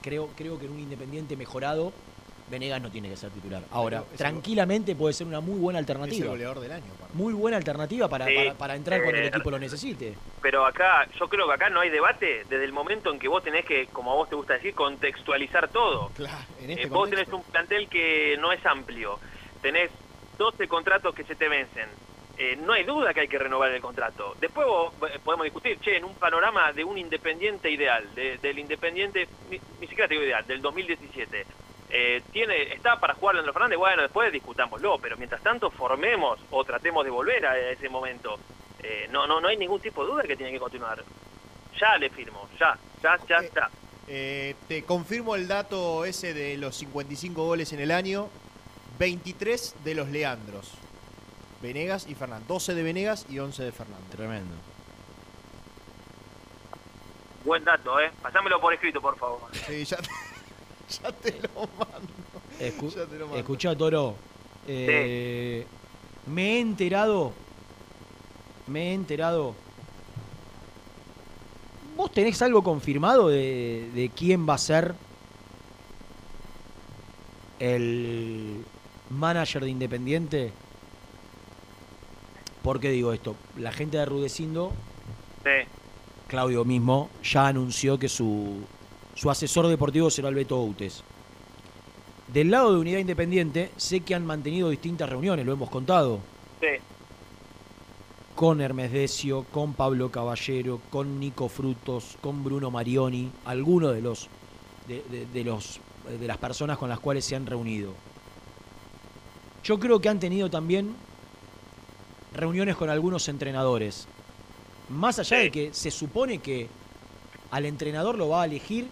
[0.00, 1.92] Creo, creo que en un Independiente mejorado,
[2.48, 3.62] Venegas no tiene que ser titular.
[3.70, 6.28] Ahora, Pero es el- tranquilamente puede ser una muy buena Es el alternativa.
[6.30, 6.84] goleador del año.
[7.14, 8.34] Muy buena alternativa para, Sí.
[8.36, 10.14] para, para entrar cuando el Eh, equipo lo necesite.
[10.42, 13.42] Pero acá, yo creo que acá no hay debate desde el momento en que vos
[13.42, 16.10] tenés que, como a vos te gusta decir, contextualizar todo.
[16.16, 19.18] Claro, en Eh, este vos tenés un plantel que no es amplio,
[19.62, 19.90] tenés
[20.36, 21.88] 12 contratos que se te vencen.
[22.36, 24.34] Eh, no hay duda que hay que renovar el contrato.
[24.40, 28.58] Después vos, eh, podemos discutir, che, en un panorama de un independiente ideal, de- del
[28.58, 31.46] independiente, ni, ni siquiera te digo ideal, del 2017,
[31.90, 36.64] eh, tiene, está para jugar Leandro Fernández, bueno, después discutámoslo, pero mientras tanto formemos o
[36.64, 38.38] tratemos de volver a ese momento.
[38.82, 41.02] Eh, no, no, no hay ningún tipo de duda que tiene que continuar.
[41.78, 43.70] Ya le firmo, ya, ya, ya, ya.
[44.06, 48.28] Eh, te confirmo el dato ese de los 55 goles en el año.
[48.98, 50.72] 23 de los Leandros.
[51.62, 52.46] Venegas y Fernández.
[52.46, 54.10] 12 de Venegas y 11 de Fernández.
[54.10, 54.54] Tremendo.
[57.44, 58.10] Buen dato, ¿eh?
[58.22, 59.40] Pasámelo por escrito, por favor.
[59.66, 59.98] Sí, ya,
[61.02, 62.12] ya te lo mando.
[62.60, 63.38] Escu- Ya te lo mando.
[63.38, 64.14] Escuchá, Toro.
[64.66, 65.66] eh,
[66.26, 67.32] Me he enterado.
[68.66, 69.54] Me he enterado.
[71.96, 74.94] ¿Vos tenés algo confirmado de, de quién va a ser
[77.58, 78.64] el
[79.10, 80.52] manager de Independiente?
[82.62, 83.36] ¿Por qué digo esto?
[83.58, 84.72] La gente de Rudecindo,
[85.44, 85.68] Sí.
[86.26, 88.62] Claudio mismo, ya anunció que su,
[89.14, 91.02] su asesor deportivo será el Beto Outes.
[92.28, 96.20] Del lado de Unidad Independiente, sé que han mantenido distintas reuniones, lo hemos contado,
[96.60, 96.80] Sí.
[98.34, 104.28] con Hermes Decio, con Pablo Caballero, con Nico Frutos, con Bruno Marioni, algunos de los
[104.88, 105.80] de, de- de los
[106.20, 107.92] de las personas con las cuales se han reunido.
[109.62, 110.94] Yo creo que han tenido también
[112.34, 114.06] reuniones con algunos entrenadores.
[114.90, 116.68] Más allá de que se supone que
[117.50, 118.86] al entrenador lo va a elegir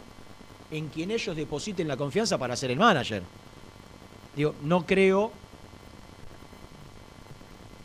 [0.73, 3.23] en quien ellos depositen la confianza para ser el manager.
[4.35, 5.31] Digo, no creo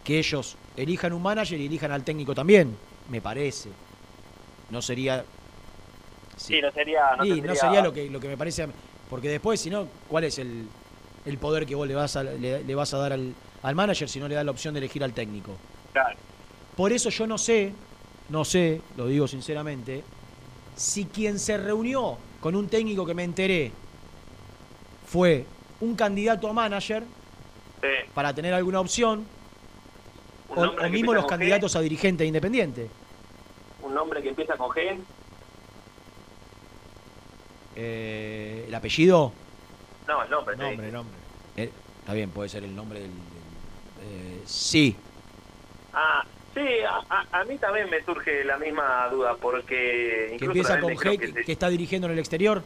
[0.03, 2.76] que ellos elijan un manager y elijan al técnico también,
[3.09, 3.69] me parece.
[4.69, 5.23] No sería
[6.38, 7.15] Sí, no sería...
[7.18, 8.64] No Sí, no sería lo que, lo que me parece.
[8.64, 8.73] a mí.
[9.09, 10.68] Porque después, si no, ¿cuál es el,
[11.26, 13.34] el poder que vos le vas a, le, le vas a dar al,
[13.64, 15.53] al manager si no le das la opción de elegir al técnico?
[15.93, 16.15] Claro.
[16.76, 17.73] Por eso yo no sé,
[18.30, 20.03] no sé, lo digo sinceramente,
[20.77, 23.71] si quien se reunió con un técnico que me enteré
[25.05, 25.45] fue
[25.81, 27.03] un candidato a manager
[27.81, 28.09] Sí.
[28.13, 29.25] para tener alguna opción,
[30.49, 31.29] o, o mismo los G.
[31.29, 32.89] candidatos a dirigente independiente.
[33.83, 34.97] Un nombre que empieza con G.
[37.75, 39.31] Eh, ¿El apellido?
[40.07, 40.55] No, el nombre.
[40.57, 41.15] Nombre, nombre.
[41.57, 43.09] Eh, está bien, puede ser el nombre del...
[43.11, 43.17] del-
[44.09, 44.95] eh, sí,
[45.93, 46.23] Ah,
[46.57, 50.73] sí, a, a- a mí también me surge la misma duda, porque que incluso empieza
[50.79, 52.61] también con G, que que, está dirigiendo en el exterior.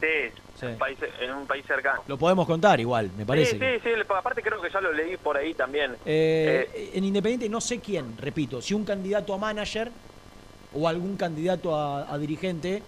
[0.00, 0.06] sí,
[0.54, 0.66] Sí.
[0.66, 2.02] en, un país, en un país cercano.
[2.06, 3.52] Lo podemos contar igual, me parece.
[3.52, 5.96] Sí, que- sí, sí, aparte creo que ya lo leí por ahí también.
[6.06, 9.90] Eh, en Independiente no sé quién, repito, si un candidato a manager
[10.74, 12.82] o algún candidato a, a dirigente.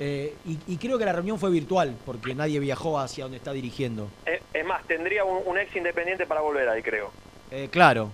[0.00, 3.52] eh, y, y creo que la reunión fue virtual, porque nadie viajó hacia donde está
[3.52, 4.08] dirigiendo.
[4.26, 7.10] Eh, es más, tendría un, un ex independiente para volver ahí, creo.
[7.50, 8.10] Eh, claro,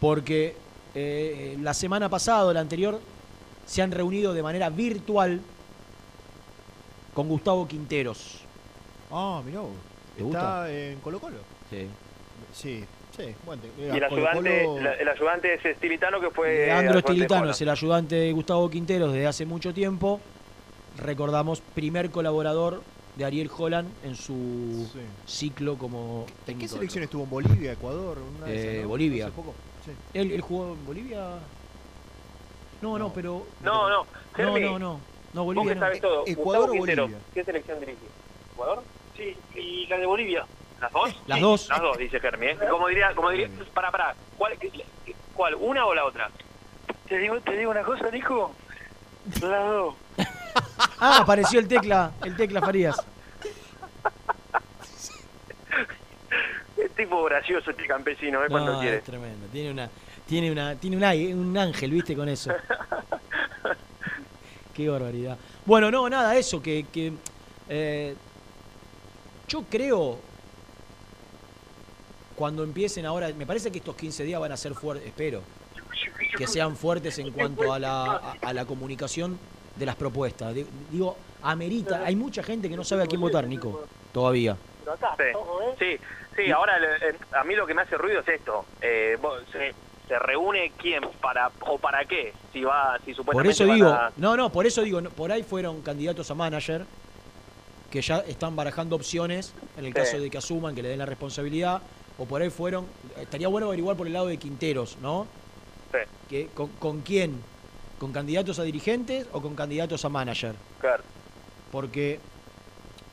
[0.00, 0.54] porque
[0.94, 3.00] eh, la semana pasada o la anterior
[3.66, 5.40] se han reunido de manera virtual
[7.14, 8.40] con Gustavo Quinteros.
[9.10, 9.70] Ah, mirá vos.
[10.16, 10.72] ¿Te Está gusta?
[10.72, 11.36] en Colo Colo.
[11.70, 11.86] Sí.
[12.52, 12.84] Sí.
[13.16, 16.66] Sí, bueno, Y el ayudante, la- el ayudante es Estilitano que fue...
[16.66, 20.20] Leandro Estilitano es el ayudante de Gustavo Quinteros desde hace mucho tiempo.
[20.96, 22.82] Recordamos, primer colaborador
[23.16, 25.00] de Ariel Holland en su Sí.
[25.26, 26.74] ciclo como ¿En qué técnico.
[26.74, 27.24] selección estuvo?
[27.24, 28.18] ¿En Bolivia, Ecuador?
[28.38, 28.88] Una Eh, ¿no?
[28.88, 29.26] Bolivia.
[29.26, 29.54] Hace poco.
[30.12, 30.18] Sí.
[30.18, 31.38] ¿Él, él jugó en Bolivia?
[32.80, 33.46] No, no, pero.
[33.60, 33.98] No, no.
[33.98, 35.00] No, Germi, no, no.
[35.32, 35.80] No, Vos Bolivia no.
[35.80, 36.24] sabes todo.
[36.26, 37.24] ¿Ecuador Gustavo o Quintero, Bolivia?
[37.34, 37.98] ¿Qué selección dirige?
[38.52, 38.82] ¿Ecuador?
[39.16, 40.46] Sí, y la de Bolivia.
[40.80, 41.22] ¿Las dos?
[41.26, 41.68] Las dos.
[41.68, 42.46] Las dos, dice Germi.
[42.46, 42.58] ¿eh?
[42.70, 44.56] Como diría, como diría, para, para, ¿cuál,
[45.34, 45.54] ¿cuál?
[45.56, 46.30] ¿Una o la otra?
[47.06, 48.52] Te digo, te digo una cosa, Nico.
[49.40, 49.94] Las dos.
[51.02, 53.00] Ah, apareció el tecla, el tecla Farías.
[56.84, 58.48] Es tipo gracioso este campesino, ¿eh?
[58.48, 58.96] Cuando quiere.
[58.98, 59.46] es tremendo.
[59.52, 59.90] Tiene una,
[60.26, 62.50] tiene una, tiene un, un ángel, viste, con eso.
[64.74, 65.36] Qué barbaridad.
[65.66, 67.12] Bueno, no, nada, eso, que, que
[67.68, 68.14] eh,
[69.48, 70.18] yo creo
[72.36, 75.42] cuando empiecen ahora, me parece que estos 15 días van a ser fuertes, espero,
[76.38, 79.38] que sean fuertes en cuanto a la, a, a la comunicación
[79.76, 80.54] de las propuestas.
[80.54, 84.56] Di- Digo, amerita, hay mucha gente que no sabe a quién votar, Nico, todavía.
[85.78, 85.98] Sí, sí,
[86.44, 88.64] sí, ahora eh, a mí lo que me hace ruido es esto.
[88.80, 89.74] Eh, vos- se,
[90.08, 93.88] se reúne quién para o para qué si va si Por supuestamente eso van digo,
[93.88, 96.84] a- no, no, por eso digo, no, por ahí fueron candidatos a manager
[97.90, 99.98] que ya están barajando opciones en el Sí.
[99.98, 101.82] caso de que asuman, que le den la responsabilidad,
[102.18, 102.86] o por ahí fueron,
[103.18, 105.26] estaría bueno averiguar por el lado de Quinteros, ¿no?
[105.90, 105.98] Sí.
[106.28, 107.40] Que, con, ¿Con quién?
[107.98, 110.54] ¿Con candidatos a dirigentes o con candidatos a manager?
[110.80, 111.02] Claro.
[111.72, 112.20] Porque,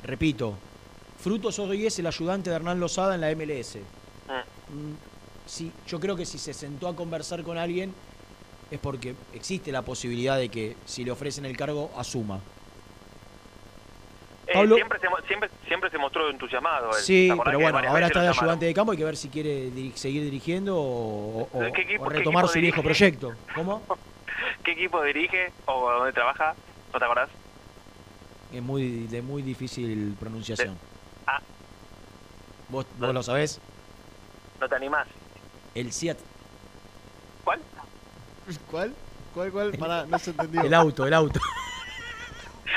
[0.03, 0.55] repito,
[1.27, 3.79] Frutos hoy es el ayudante de Hernán Lozada en la MLS.
[4.29, 4.45] Ah.
[4.69, 4.93] Mm,
[5.45, 7.93] Sí, yo creo que si se sentó a conversar con alguien
[8.71, 12.39] es porque existe la posibilidad de que si le ofrecen el cargo asuma.
[14.47, 16.91] Eh, Pablo- siempre, se, siempre, siempre se mostró entusiasmado.
[16.95, 17.03] él.
[17.03, 19.27] Sí, ¿Te acordás pero bueno, ahora está de ayudante de campo, hay que ver si
[19.27, 23.33] quiere seguir dirigiendo o, o- ¿Qué equipo- o qué retomar su viejo proyecto.
[23.53, 23.81] ¿Cómo?
[24.63, 26.55] ¿Qué equipo dirige o dónde trabaja?
[26.93, 27.29] ¿No te acordás?
[28.53, 30.77] Es muy de muy difícil pronunciación.
[31.27, 31.39] Ah.
[32.69, 33.59] ¿Vos, vos lo sabés?
[34.59, 35.07] ¿No te animás?
[35.75, 36.17] El Seat,
[37.43, 37.61] ¿Cuál?
[38.69, 38.93] ¿Cuál?
[39.33, 39.71] ¿Cuál, cuál?
[39.77, 40.61] Pará, no se entendió.
[40.63, 41.39] el auto, el auto.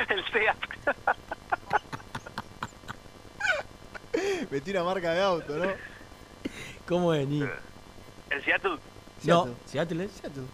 [0.08, 0.56] El SEAT.
[4.50, 5.70] Metí una marca de auto, ¿no?
[6.86, 7.42] ¿Cómo es, Ni?
[8.30, 8.78] ¿El Seattle?
[9.24, 9.54] No, Seattle.
[9.66, 10.44] Seattle es Seattle.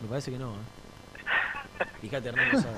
[0.00, 1.84] Me parece que no, ¿eh?
[2.00, 2.76] Fíjate, Hernán lo sabe.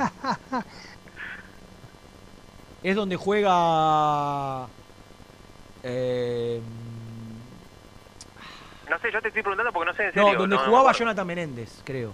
[2.87, 4.69] Es donde juega.
[5.83, 6.61] Eh,
[8.89, 10.93] No sé, yo te estoy preguntando porque no sé en no, donde no- jugaba.
[10.93, 12.13] Jonathan Menéndez, creo.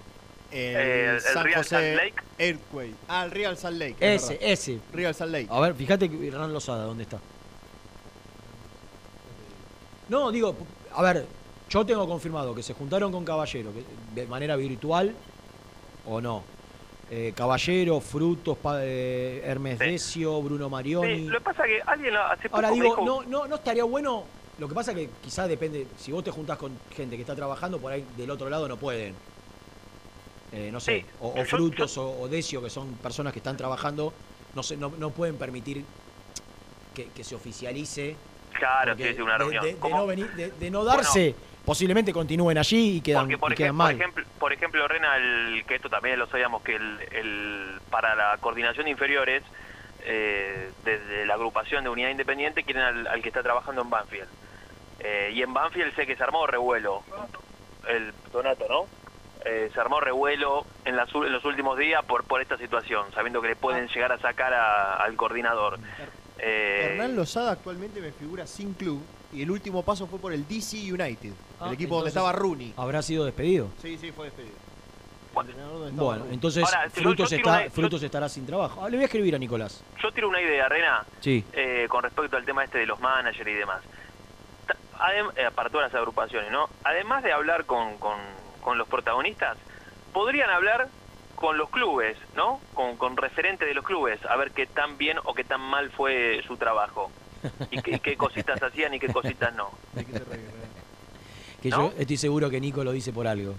[0.50, 2.14] El, Eh, el San Real José Salt Lake.
[2.38, 2.94] Earthquake.
[3.06, 3.96] Ah, el Real Salt Lake.
[4.00, 4.80] es Ese, ese.
[4.94, 5.48] Real Salt Lake.
[5.50, 7.18] A ver, fíjate que Hernán Lozada, ¿dónde está?
[10.08, 10.56] No, digo,
[10.94, 11.26] a ver,
[11.68, 13.84] yo tengo confirmado que se juntaron con Caballero, que
[14.18, 15.14] de manera virtual
[16.06, 16.44] o no.
[17.14, 21.14] Eh, Caballero, Frutos, eh, Hermes Decio, Bruno Marioni.
[21.16, 23.56] Sí, lo que pasa es que alguien hace poco Ahora digo, dijo- no, no, no
[23.56, 24.24] estaría bueno.
[24.58, 27.78] Lo que pasa que quizás depende, si vos te juntás con gente que está trabajando,
[27.78, 29.14] por ahí del otro lado no pueden.
[30.52, 33.40] Eh, no sé, Sí, o, o yo- Frutos o, o Decio, que son personas que
[33.40, 34.14] están trabajando,
[34.54, 35.84] no sé, no, no pueden permitir
[36.94, 38.16] que, que se oficialice.
[38.54, 39.62] Claro, sí, sí, una reunión.
[39.62, 41.34] De, no venir, de, de no darse,
[41.64, 43.94] posiblemente continúen allí y quedan, Porque, por, y quedan ejemplo, por, mal.
[44.00, 48.36] ejemplo, por ejemplo, Rena, el- que esto también lo sabíamos, que el, el- para la
[48.38, 49.42] coordinación de inferiores,
[50.04, 54.28] eh, desde la agrupación de unidad independiente, quieren al, al que está trabajando en Banfield.
[55.00, 57.02] Eh, y en Banfield sé que se armó revuelo.
[57.88, 58.86] El Donato, ¿no?
[59.44, 63.40] Eh, se armó revuelo en, las en los últimos días por, por esta situación, sabiendo
[63.42, 65.78] que le pueden llegar a sacar a- al coordinador.
[66.38, 69.02] Eh, Hernán Lozada actualmente me figura sin club
[69.32, 72.74] y el último paso fue por el DC United, Ah, el equipo donde estaba Rooney.
[72.76, 73.68] ¿Habrá sido despedido?
[73.80, 74.54] Sí, sí, fue despedido.
[75.34, 76.34] El Bueno, Rooney.
[76.34, 78.84] entonces Ahora, Frutos, yo tiro está, una- Frutos estará sin trabajo.
[78.84, 79.82] Ah, le voy a escribir a Nicolás.
[80.02, 81.44] Yo tiro una idea, Rena, Sí.
[81.52, 83.80] eh, con respecto al tema este de los managers y demás.
[84.98, 86.68] Adem- eh, para todas las agrupaciones, ¿no?
[86.84, 88.18] Además de hablar con, con,
[88.60, 89.56] con los protagonistas,
[90.12, 90.88] podrían hablar
[91.34, 92.60] con los clubes, ¿no?
[92.74, 95.90] Con, con referentes de los clubes, a ver qué tan bien o qué tan mal
[95.90, 97.10] fue su trabajo.
[97.70, 99.70] Y qué, qué cositas hacían y qué cositas no.
[101.62, 101.90] Que ¿No?
[101.92, 103.54] yo estoy seguro que Nico lo dice por algo.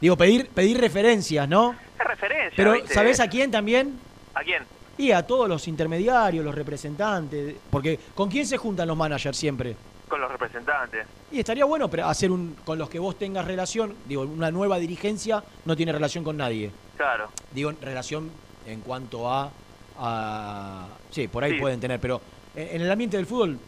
[0.00, 1.74] Digo, pedir, pedir referencias, ¿no?
[1.98, 2.94] Es referencia, Pero, ¿viste?
[2.94, 3.98] ¿sabés a quién también?
[4.34, 4.62] ¿A quién?
[4.96, 7.56] Y a todos los intermediarios, los representantes.
[7.70, 9.74] Porque, ¿con quién se juntan los managers siempre?
[10.08, 11.04] Con los representantes.
[11.32, 13.94] Y estaría bueno pero hacer un con los que vos tengas relación.
[14.06, 16.70] Digo, una nueva dirigencia no tiene relación con nadie.
[16.96, 17.28] Claro.
[17.52, 18.30] Digo, relación
[18.66, 19.50] en cuanto a.
[19.98, 21.58] a sí, por ahí Sí.
[21.60, 22.20] pueden tener, pero
[22.54, 23.58] en el ambiente del fútbol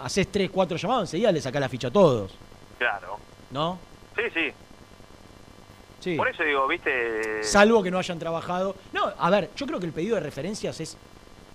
[0.00, 2.32] haces tres, cuatro llamados, enseguida le sacás la ficha a todos,
[2.78, 3.16] Claro.
[3.50, 3.78] ¿no?
[4.16, 4.52] Sí, sí.
[6.00, 6.16] Sí.
[6.16, 7.42] Por eso digo, viste.
[7.42, 8.76] Salvo que no hayan trabajado.
[8.92, 10.98] No, a ver, yo creo que el pedido de referencias es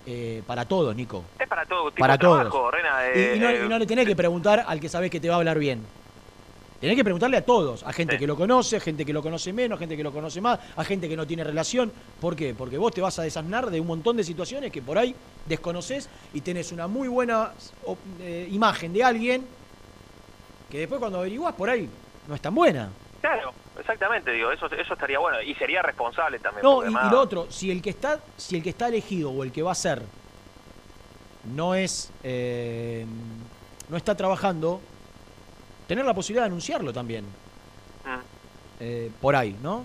[0.08, 1.24] eh, para todos, Nico.
[1.40, 2.72] Es para todo tipo Para de trabajo, todos.
[2.72, 2.90] Rena.
[3.14, 5.20] Y, eh, y no, eh, y no le tenés que preguntar al que sabés que
[5.20, 5.86] te va a hablar bien.
[6.80, 9.52] Tenés que preguntarle a todos, a gente que lo conoce, a gente que lo conoce
[9.52, 11.92] menos, a gente que lo conoce más, a gente que no tiene relación.
[12.22, 12.56] ¿Por qué?
[12.58, 15.14] Porque vos te vas a desasnar de un montón de situaciones que por ahí
[15.46, 17.52] desconoces y tenés una muy buena
[18.22, 19.46] eh, imagen de alguien
[20.70, 21.90] que después cuando averiguás por ahí
[22.28, 22.90] no es tan buena.
[23.20, 25.42] Claro, exactamente, digo, eso, eso estaría bueno.
[25.42, 26.64] Y sería responsable también.
[26.64, 29.52] No, y, lo otro, si el que está, si el que está elegido o el
[29.52, 30.02] que va a ser
[31.44, 33.06] no es eh,
[33.90, 34.80] no está trabajando,
[35.90, 37.26] tener la posibilidad de anunciarlo también.
[37.26, 38.20] Mm.
[38.80, 39.84] Eh, por ahí, ¿no?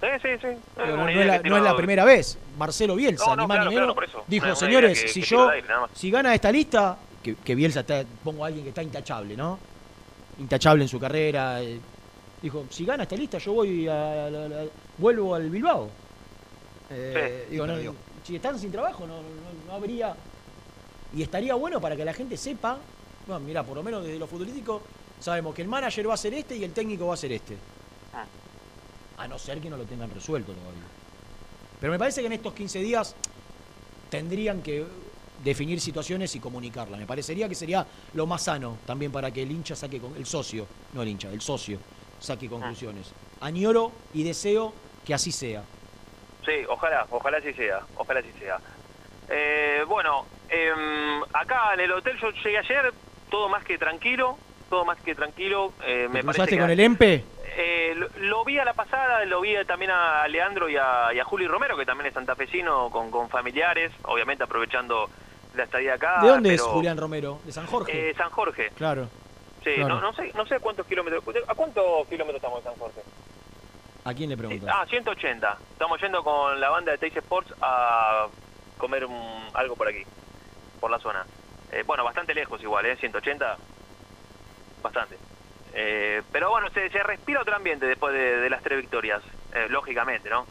[0.00, 0.46] Sí, sí, sí.
[0.46, 2.38] Digo, no, no es la, que no es la tiro- primera vez.
[2.56, 4.24] Marcelo Bielsa, No, no, ni más claro, ni menos, claro, por eso.
[4.28, 5.90] dijo, señores, que- si que yo, tiro al aire, nada más".
[5.94, 9.58] si gana esta lista, que, que Bielsa está, pongo a alguien que está intachable, ¿no?
[10.38, 11.60] Intachable en su carrera.
[11.62, 11.78] eh,
[12.40, 14.66] dijo, si gana esta lista, yo voy a, a- a-
[14.96, 15.90] vuelvo al Bilbao.
[16.90, 17.94] Eh, Sí, digo, no, perdió.
[18.24, 20.14] si están sin trabajo, no, no- no habría.
[21.14, 22.78] Y estaría bueno para que la gente sepa.
[23.26, 24.80] Bueno, mira, por lo menos desde lo futbolístico,
[25.20, 27.56] sabemos que el manager va a ser este y el técnico va a ser este.
[28.14, 28.24] Ah.
[29.18, 30.82] A no ser que no lo tengan resuelto todavía.
[31.80, 33.14] Pero me parece que en estos 15 días
[34.10, 34.84] tendrían que
[35.42, 36.98] definir situaciones y comunicarlas.
[36.98, 40.26] Me parecería que sería lo más sano también para que el hincha saque, con, el
[40.26, 41.78] socio, no el hincha, el socio,
[42.18, 43.12] saque conclusiones.
[43.40, 44.74] Añoro y deseo
[45.04, 45.62] que así sea.
[46.44, 48.58] Sí, ojalá, ojalá así sea, ojalá así sea.
[49.28, 52.92] Eh, bueno, em, acá en el hotel yo llegué ayer,
[53.30, 54.36] todo más que tranquilo,
[54.70, 55.72] todo más que tranquilo.
[55.84, 57.24] Eh, me ¿Te parece que con el EMPE?
[57.56, 61.18] Eh, lo, lo vi a la pasada, lo vi también a Leandro y a, y
[61.18, 65.10] a Juli Romero, que también es santafesino, con, con familiares, obviamente aprovechando
[65.54, 66.20] la estadía acá.
[66.22, 67.40] ¿De dónde es Julián Romero?
[67.44, 68.10] ¿De San Jorge?
[68.10, 68.70] Eh, San Jorge.
[68.76, 69.08] claro.
[69.62, 69.96] Sí, claro.
[69.96, 71.22] no, no sé, no sé a cuántos kilómetros.
[71.46, 73.02] ¿A cuántos kilómetros estamos de San Jorge?
[74.04, 74.70] ¿A quién le preguntas?
[74.74, 75.58] Ah, 180.
[75.72, 78.26] Estamos yendo con la banda de Teis Sports a
[78.78, 80.02] comer un- algo por aquí,
[80.80, 81.26] por la zona.
[81.72, 82.96] Eh, bueno, bastante lejos igual, ¿eh?
[82.96, 83.58] 180,
[84.82, 85.16] bastante.
[85.72, 89.22] Eh, pero bueno, se, se respira otro ambiente después de, de las tres victorias,
[89.54, 90.46] eh, lógicamente, ¿no?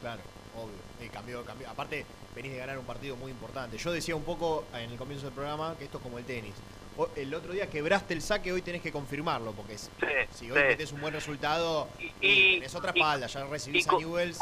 [0.00, 0.20] Claro,
[0.56, 0.74] obvio.
[1.00, 1.68] Eh, cambió, cambió.
[1.70, 2.04] Aparte,
[2.34, 3.78] venís de ganar un partido muy importante.
[3.78, 6.54] Yo decía un poco en el comienzo del programa que esto es como el tenis.
[6.96, 9.90] O- el otro día quebraste el saque, hoy tenés que confirmarlo, porque es-
[10.32, 10.64] si hoy sí.
[10.66, 14.38] metes un buen resultado, Y- y, tenés otra espalda, ya recibís a Newells.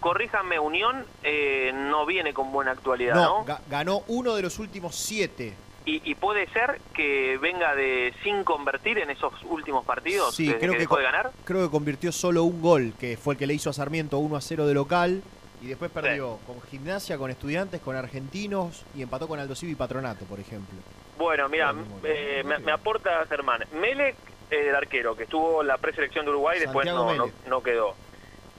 [0.00, 3.38] Corríjanme, Unión eh, no viene con buena actualidad, ¿no?
[3.40, 5.54] No, ga- ganó uno de los últimos siete.
[5.86, 10.58] Y, y puede ser que venga de sin convertir en esos últimos partidos Sí, desde
[10.60, 11.30] creo que dejó de ganar.
[11.44, 14.36] creo que convirtió solo un gol, que fue el que le hizo a Sarmiento 1
[14.36, 15.22] a 0 de local.
[15.62, 19.74] Y después perdió con Gimnasia, con Estudiantes, con Argentinos y empató con Aldo Civi y
[19.76, 20.76] Patronato, por ejemplo.
[21.16, 23.64] Bueno, mira, eh, me, me aporta Germán.
[23.80, 24.16] Melec,
[24.50, 27.94] el arquero, que estuvo en la preselección de Uruguay, después no, no, no quedó.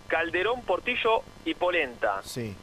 [0.07, 2.21] Calderón, Portillo y Polenta.
[2.23, 2.55] Sí.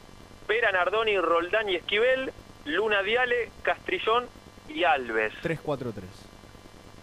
[0.47, 2.31] Pera, Nardoni, Roldán y Esquivel.
[2.65, 4.25] Luna Diale, Castrillón
[4.69, 5.33] y Alves.
[5.43, 5.93] 3-4-3.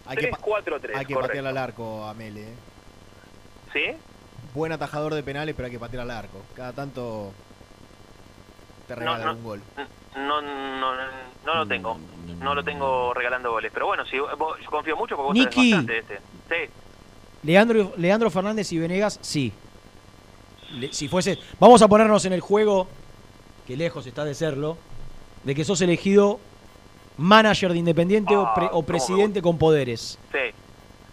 [0.07, 2.43] Hay que, pa- 3-4-3, hay que patear al arco a Mele.
[2.43, 2.55] ¿eh?
[3.73, 3.85] ¿Sí?
[4.55, 6.43] Buen atajador de penales, pero hay que patear al arco.
[6.57, 7.33] Cada tanto
[8.89, 9.33] te regalan no.
[9.35, 9.63] un gol.
[10.17, 10.95] No, no,
[11.47, 11.97] no lo tengo.
[12.41, 13.71] No lo tengo regalando goles.
[13.73, 15.71] Pero bueno, si vos- yo confío mucho porque vos Niki.
[15.73, 16.17] bastante de este.
[16.49, 16.73] Sí.
[17.45, 19.53] Leandro, Leandro Fernández y Venegas, sí.
[20.73, 21.39] Le- si fuese.
[21.61, 22.89] Vamos a ponernos en el juego,
[23.67, 24.77] que lejos está de serlo,
[25.45, 26.41] de que sos elegido
[27.17, 30.19] manager de Independiente o, pre- Ah, o presidente con poderes.
[30.33, 30.39] Sí.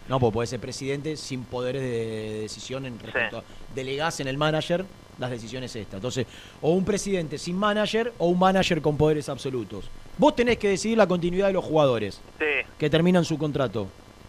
[0.07, 3.43] No, pues puede ser presidente sin poderes de decisión en respecto a
[3.75, 4.85] delegás en el manager
[5.19, 5.95] las decisiones estas.
[5.95, 6.25] Entonces,
[6.61, 9.89] o un presidente sin manager o un manager con poderes absolutos.
[10.17, 12.45] Vos tenés que decidir la continuidad de los jugadores Sí,
[12.77, 13.87] que terminan su contrato.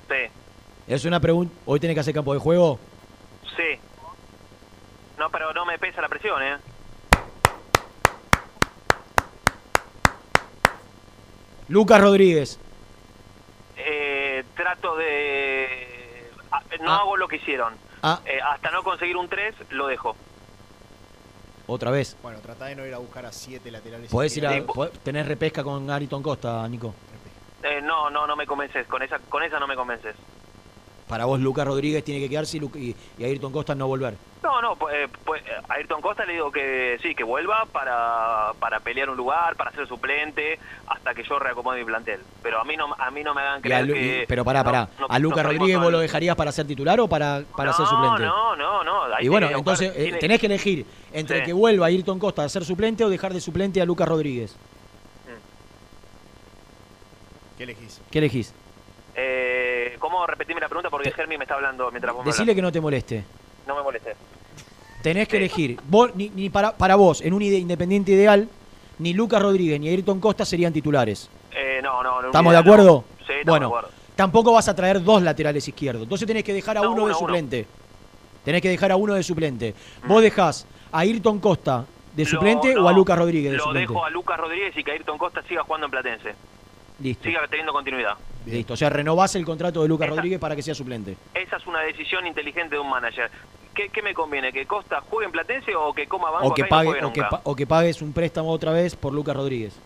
[0.08, 0.14] sí,
[0.92, 1.54] Es una pregunta.
[1.66, 2.78] ¿Hoy tenés que hacer campo de juego?
[3.56, 3.78] sí.
[5.18, 6.56] No, pero no me pesa la presión, ¿eh?
[11.68, 12.58] Lucas Rodríguez.
[13.76, 16.30] Eh, trato de...
[16.50, 16.96] ah, No Ah.
[17.00, 17.74] hago lo que hicieron.
[18.02, 18.20] Ah.
[18.24, 20.16] Eh, hasta no conseguir un 3, lo dejo.
[21.66, 22.16] Otra vez.
[22.22, 24.10] Bueno, tratá de no ir a buscar a siete laterales.
[24.10, 26.94] Podés ir a, podés- tenés repesca con Ariton Costa, Nico.
[27.62, 28.86] Eh, no, no, no me convences.
[28.86, 30.16] Con esa, con esa no me convences.
[31.08, 34.14] Para vos, Lucas Rodríguez tiene que quedarse y, Lu- y, y Ayrton Costa no volver.
[34.42, 37.66] No, no, pues, eh, pues, eh, a Ayrton Costa le digo que sí, que vuelva
[37.72, 42.20] para, para pelear un lugar, para ser suplente, hasta que yo reacomode mi plantel.
[42.42, 44.22] Pero a mí no, a mí no me hagan creer Lu- que...
[44.22, 44.88] y- pero pará, pará.
[45.00, 48.22] no- ¿A Lucas Rodríguez vos lo dejarías para ser titular o para, para ser suplente?
[48.24, 49.04] No, no, no.
[49.14, 51.44] ahí y bueno, buscar- entonces eh, tiene- tenés que elegir entre Sí.
[51.46, 54.54] que vuelva Ayrton Costa a ser suplente o dejar de suplente a Lucas Rodríguez.
[57.56, 58.00] ¿Qué elegís?
[58.10, 58.54] ¿Qué elegís?
[59.16, 59.57] Eh,
[59.98, 60.90] ¿Cómo repetirme la pregunta?
[60.90, 63.24] Porque Germi me está hablando mientras vos me Decile que no te moleste.
[63.66, 64.16] No me molestes.
[65.02, 65.78] Tenés que elegir.
[65.88, 68.48] Vos, ni, ni para, para vos, en un ide- independiente ideal,
[68.98, 71.30] ni Lucas Rodríguez ni Ayrton Costa serían titulares.
[71.52, 72.28] Eh, no, no, no.
[72.28, 72.60] ¿Estamos de no.
[72.60, 73.04] acuerdo?
[73.18, 73.88] Sí, estamos bueno, de acuerdo.
[74.16, 76.02] tampoco vas a traer dos laterales izquierdos.
[76.02, 77.18] Entonces tenés que dejar a No, uno, uno, de uno.
[77.18, 77.66] suplente.
[78.44, 79.74] Tenés que dejar a uno de suplente.
[80.06, 81.84] Vos dejás a Ayrton Costa
[82.16, 83.92] de Lo- suplente no, o a Lucas Rodríguez de Lo suplente.
[83.92, 86.34] dejo a Lucas Rodríguez y que Ayrton Costa siga jugando en Platense.
[87.00, 87.22] Listo.
[87.24, 88.14] Siga teniendo continuidad.
[88.50, 88.74] Listo.
[88.74, 91.16] O sea, renovás el contrato de Lucas Rodríguez para que sea suplente.
[91.34, 93.30] Esa es una decisión inteligente de un manager.
[93.74, 94.52] ¿Qué, qué me conviene?
[94.52, 97.04] ¿Que Costa juegue en Platense o que coma banco O que, acá y no pague,
[97.44, 99.78] o, que o pagues un préstamo otra vez por Lucas Rodríguez.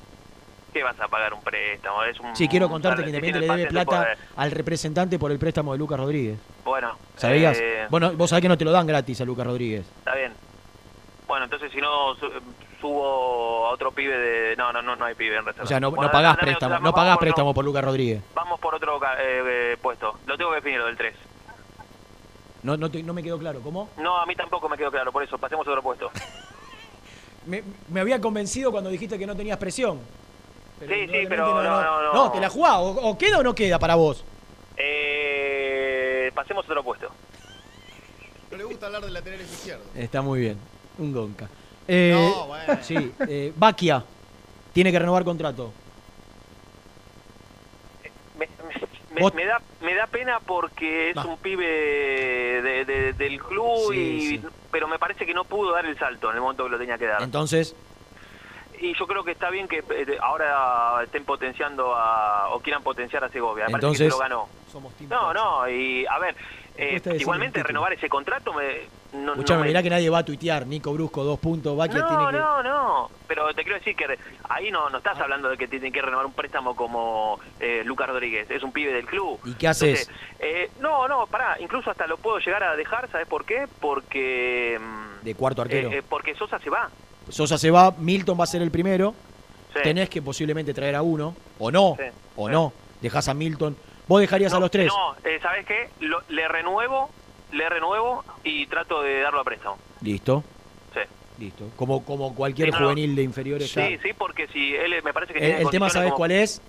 [0.72, 2.02] ¿Qué vas a pagar un préstamo?
[2.04, 5.72] Es un, Sí, quiero contarte que Independiente le debe plata al representante por el préstamo
[5.72, 6.38] de Lucas Rodríguez.
[6.64, 7.58] Bueno, ¿Sabías?
[7.60, 9.84] eh, Bueno, vos sabés que no te lo dan gratis a Lucas Rodríguez.
[9.98, 10.32] está bien.
[11.26, 12.14] Bueno, entonces si no
[12.82, 14.56] subo a otro pibe de...
[14.56, 15.64] No, no, no, no hay pibe en reserva.
[15.64, 18.22] O sea, no, Bueno, no pagás dame préstamo, no pagás por préstamo por Lucas Rodríguez.
[18.34, 20.18] Vamos por otro eh, eh, puesto.
[20.26, 21.14] Lo tengo que definir, lo del 3.
[22.64, 23.60] No, no, te- no me quedó claro.
[23.60, 23.88] ¿Cómo?
[23.96, 26.10] No, a mí tampoco me quedó claro, por eso pasemos a otro puesto.
[27.44, 29.98] Me, me había convencido cuando dijiste que no tenías presión.
[30.78, 32.12] sí, no, sí, pero no, no, no, no.
[32.12, 32.74] No, te la jugás.
[32.76, 34.24] O, o queda o no queda para vos.
[34.76, 37.08] Eh, pasemos a otro puesto.
[38.50, 39.86] No le gusta hablar de laterales izquierdos.
[39.96, 40.56] Está muy bien.
[40.98, 41.48] Un gonca.
[41.88, 42.82] Eh, No, bueno.
[42.82, 44.04] Sí, eh, Baquia
[44.72, 45.72] tiene que renovar contrato.
[48.38, 48.48] Me,
[49.14, 53.92] me- Vos- me da, me da pena porque es un pibe de- de- del club,
[53.92, 54.46] Sí, y, sí.
[54.70, 56.96] pero me parece que no pudo dar el salto en el momento que lo tenía
[56.98, 57.22] que dar.
[57.22, 57.74] Entonces,
[58.80, 63.22] Y yo creo que está bien que eh, ahora estén potenciando a, o quieran potenciar
[63.22, 63.66] a Segovia.
[63.66, 64.48] Me que Entonces, se lo ganó.
[64.72, 66.34] somos No, no, y a ver,
[66.76, 69.02] eh, igualmente renovar ese contrato me...
[69.12, 70.66] No, escuchame, no me- mirá que nadie va a tuitear.
[70.66, 71.76] Nico Brusco, dos puntos.
[71.76, 72.38] Baquia no, tiene que.
[72.38, 74.06] no, no, pero te quiero decir que
[74.48, 78.08] ahí no, no estás hablando de que tienen que renovar un préstamo como eh, Lucas
[78.08, 79.38] Rodríguez, es un pibe del club.
[79.44, 80.08] ¿Y qué haces?
[80.08, 83.66] Entonces, eh, no, no, pará, incluso hasta lo puedo llegar a dejar, ¿sabes por qué?
[83.80, 84.80] Porque...
[84.80, 85.92] mm, De cuarto arquero.
[85.92, 86.88] eh, porque Sosa se va.
[87.28, 89.14] Sosa se va, Milton va a ser el primero.
[89.74, 89.80] Sí.
[89.82, 91.34] Tenés que posiblemente traer a uno.
[91.58, 91.96] O no.
[91.98, 92.04] Sí,
[92.36, 92.52] O sí.
[92.52, 92.72] no.
[93.02, 93.76] Dejás a Milton.
[94.08, 94.88] Vos dejarías a los tres.
[94.88, 95.88] No, eh, ¿sabes qué?
[96.00, 97.10] Lo- le renuevo,
[97.52, 99.78] le renuevo y trato de darlo a préstamo.
[100.00, 100.42] Listo.
[100.92, 101.00] Sí.
[101.38, 101.68] Listo.
[101.76, 103.72] Como, como cualquier Sí, no, juvenil de inferiores.
[103.72, 103.86] ya.
[103.86, 106.32] Sí, sí, porque si él me parece que El, tiene el tema, ¿sabes como- cuál
[106.32, 106.60] es?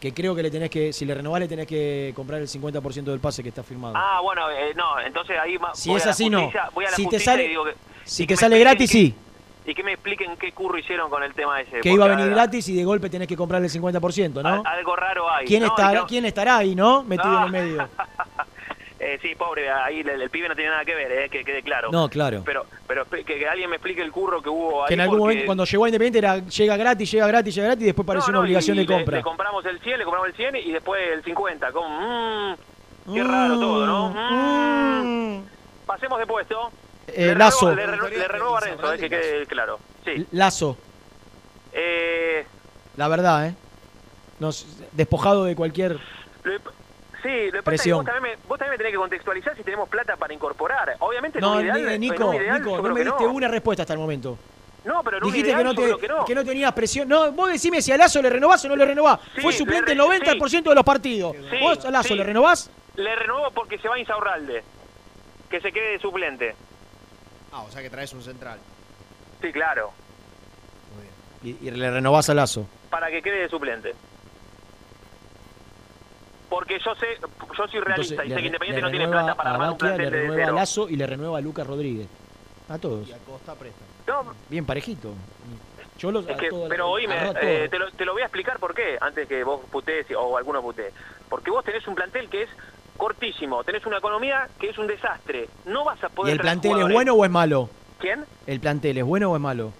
[0.00, 3.10] Que creo que le tenés que, si le renovás, le tenés que comprar el 50%
[3.10, 3.94] del pase que está firmado.
[3.96, 6.38] Ah, bueno, eh, no, entonces ahí Si voy es a la así, no.
[6.42, 7.74] justicia- Voy a la Si te justicia sale- y digo que,
[8.04, 9.14] si te sale gratis, sí.
[9.68, 11.80] Y que me expliquen qué curro hicieron con el tema ese.
[11.80, 14.62] Que iba a venir gratis y de golpe tenés que comprarle el 50%, ¿no?
[14.64, 15.46] Algo raro hay.
[15.46, 15.68] ¿Quién, ¿no?
[15.68, 17.02] estará, no- ¿Quién estará ahí, no?
[17.04, 17.88] Metido en el medio.
[19.00, 21.62] Eh, sí, pobre, ahí el, el pibe no tiene nada que ver, eh, que quede
[21.62, 21.88] claro.
[21.92, 22.42] No, claro.
[22.44, 24.88] Pero, pero que, que alguien me explique el curro que hubo ahí.
[24.88, 27.66] Que en algún porque- momento, cuando llegó a Independiente, era llega gratis, llega gratis, llega
[27.68, 29.16] gratis, y después pareció una obligación y de le- compra.
[29.18, 31.70] Le, compramos el 100, le compramos el 100 y después el 50.
[31.70, 34.08] Como, mm, qué raro todo, ¿no?
[35.04, 35.42] Mm.
[35.86, 36.70] Pasemos de puesto.
[37.14, 37.74] Eh, le Lazo.
[37.74, 39.78] Renuevo, le, le renuevo a Renzo, eh, que quede claro.
[40.04, 40.26] Sí.
[40.32, 40.76] Lazo,
[41.72, 42.44] Eh,
[42.96, 43.54] la verdad, ¿eh?
[44.40, 45.92] Nos, despojado de cualquier...
[46.44, 46.58] lo-
[47.22, 49.56] sí, lo que pasa es que vos también, me, vos también me tenés que contextualizar
[49.56, 50.96] si tenemos plata para incorporar.
[51.00, 53.32] Obviamente, en No, ideal, en Nico, ideal, Nico, no me diste no.
[53.32, 54.38] una respuesta hasta el momento.
[54.84, 56.24] No, pero en Dijiste ideal que no, te, que no.
[56.24, 57.08] que no tenías presión.
[57.08, 59.20] No, vos decime si a Lazo le renovás o no le renovás.
[59.34, 60.04] Sí, Fue le suplente el re-
[60.38, 61.36] 90% de los partidos.
[61.50, 62.14] Sí, ¿Vos a Lazo sí.
[62.14, 62.70] le renovás?
[62.94, 64.62] Le renuevo porque se va Insaurralde.
[65.50, 66.54] Que se quede de suplente.
[67.52, 68.58] Ah, o sea que traes un central.
[69.40, 69.92] Sí, claro.
[71.42, 72.66] Y, y le renovás a Lazo.
[72.90, 73.94] Para que quede de suplente.
[76.48, 79.08] Porque yo sé, yo soy realista Entonces, y le, sé que Independiente le no tiene
[79.08, 80.56] plata para armar un Baquia, le plantel de renueva a cero.
[80.56, 82.08] Lazo y le renueva a Lucas Rodríguez.
[82.68, 83.08] A todos.
[83.08, 83.84] Y a Costa presta.
[84.06, 85.12] No, Bien parejito.
[85.98, 88.72] Yo los, es que, pero oíme, eh, te, lo, te lo voy a explicar por
[88.72, 90.92] qué, antes que vos putees o alguno putee.
[91.28, 92.50] Porque vos tenés un plantel que es
[92.98, 95.48] cortísimo, tenés una economía que es un desastre.
[95.64, 97.70] No vas a ¿Y poder el traer plantel es bueno o es malo?
[97.98, 98.24] ¿Quién?
[98.46, 99.72] ¿El plantel es bueno o es malo?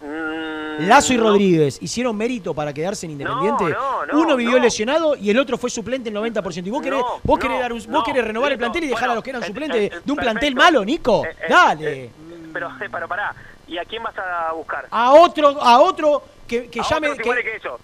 [0.00, 1.24] Mm, Lazo y no.
[1.24, 3.64] Rodríguez hicieron mérito para quedarse en Independiente.
[3.64, 6.66] no, no, Uno vivió lesionado y el otro fue suplente el 90%.
[6.68, 9.12] ¿Y vos querés, vos querés, dar un- vos querés renovar el plantel y dejar bueno,
[9.12, 10.22] a los que eran eh, suplentes eh, de, de un perfecto.
[10.22, 11.24] plantel malo, Nico?
[11.24, 12.04] Eh, eh, Dale.
[12.04, 12.10] eh,
[12.52, 13.34] pero, pero pará,
[13.66, 14.86] ¿y a quién vas a buscar?
[14.90, 17.08] A otro, a otro que, que A llame.
[17.10, 17.80] otros que- que eso.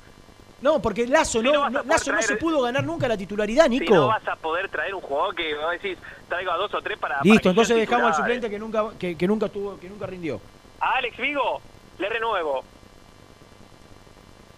[0.65, 3.85] No, porque Lazo, Si no, Lazo no se pudo ganar nunca la titularidad, Nico.
[3.85, 6.81] Si no vas a poder traer un jugador que vos decís, traigo a dos o
[6.81, 7.21] tres para.
[7.23, 10.41] Listo, entonces dejamos al suplente que nunca, que, que nunca tuvo, que nunca rindió.
[10.81, 11.61] A Alex Vigo
[11.99, 12.65] le renuevo.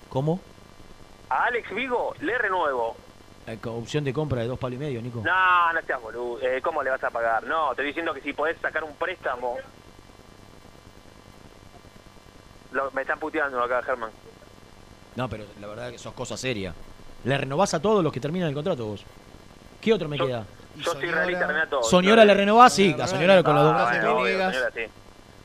[0.09, 0.41] ¿Cómo?
[1.28, 2.97] A Alex Vigo le renuevo.
[3.49, 5.23] Eh, opción de compra de dos palos y medio, Nico.
[5.24, 6.41] No, no seas boludo.
[6.41, 7.43] Eh, ¿Cómo le vas a pagar?
[7.43, 9.57] No, estoy diciendo que si podés sacar un préstamo.
[12.70, 14.11] Lo- me están puteando acá, Germán.
[15.16, 16.74] No, pero la verdad que sos cosa seria.
[17.24, 19.02] ¿Le renovás a todos los que terminan el contrato vos?
[19.80, 20.44] ¿Qué otro me queda?
[20.76, 21.82] Yo soy realista, Renato.
[21.82, 23.90] Soñora le renovás, sí, a Soñora con los dos Ah,
[24.22, 24.56] Venegas.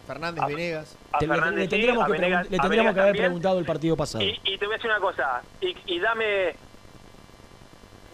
[0.06, 0.98] Fernández Venegas.
[1.14, 2.93] A Te- le- Fernández le sí, tendríamos a que, Venegas- pregun- le a tendríamos Venegas
[2.95, 3.26] que haber también.
[3.26, 4.23] preguntado el partido pasado.
[4.26, 6.56] Y, y te voy a decir una cosa, y, y dame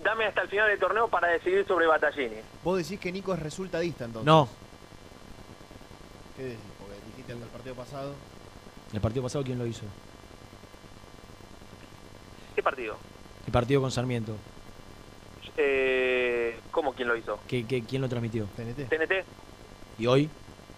[0.04, 2.36] dame hasta el final del torneo para decidir sobre Battaglini.
[2.64, 4.26] Vos decís que Nico es resultadista entonces.
[4.28, 4.48] No,
[6.38, 6.60] ¿Qué decís?
[6.80, 8.14] Porque dijiste el del partido pasado.
[8.94, 9.86] el partido pasado, ¿quién lo hizo?
[12.58, 12.98] ¿Qué partido?
[13.46, 14.36] El partido con Sarmiento.
[15.56, 17.40] Eh, ¿Cómo quién lo hizo?
[17.48, 18.46] ¿Qué, qué- quién lo transmitió?
[18.56, 18.86] TNT.
[18.90, 19.24] ¿TNT?
[20.00, 20.28] ¿Y hoy?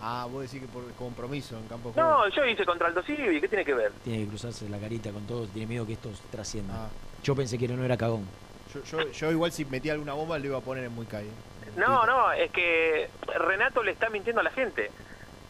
[0.02, 2.10] Ah, vos decís que por compromiso en campo de juego.
[2.10, 3.94] No, yo hice contra Alto Civi, ¿qué tiene que ver?
[4.04, 6.74] Tiene que cruzarse la carita con todos, tiene miedo que esto trascienda.
[6.76, 6.90] Ah.
[7.24, 8.26] Yo pensé que no era cagón.
[8.74, 11.30] Yo, yo, yo igual si metía alguna bomba le iba a poner en muy calle.
[11.78, 14.92] No, no, es que Renato le está mintiendo a la gente.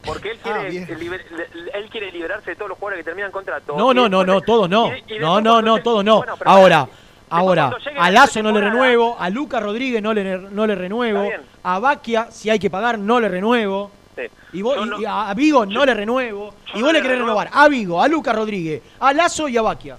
[0.05, 3.31] Porque él quiere, Ah, liber- le- él quiere liberarse de todos los jugadores que terminan
[3.31, 3.75] contrato.
[3.77, 4.87] No, no, no, no, todos no.
[4.87, 6.17] y- y después No, no, no, todos no.
[6.19, 6.87] Bueno, Ahora,
[7.29, 11.29] ahora, a la Lazo no le renuevo, a Lucas Rodríguez no le, no le renuevo,
[11.63, 13.91] a Baquia, si hay que pagar, no le renuevo.
[14.15, 14.23] Sí.
[14.53, 16.53] Y, vos, y- no- y a Vigo no le renuevo.
[16.73, 17.39] Y vos le le querés renuevo.
[17.41, 19.97] renovar a Vigo, a Lucas Rodríguez, a Lazo y a Baquia.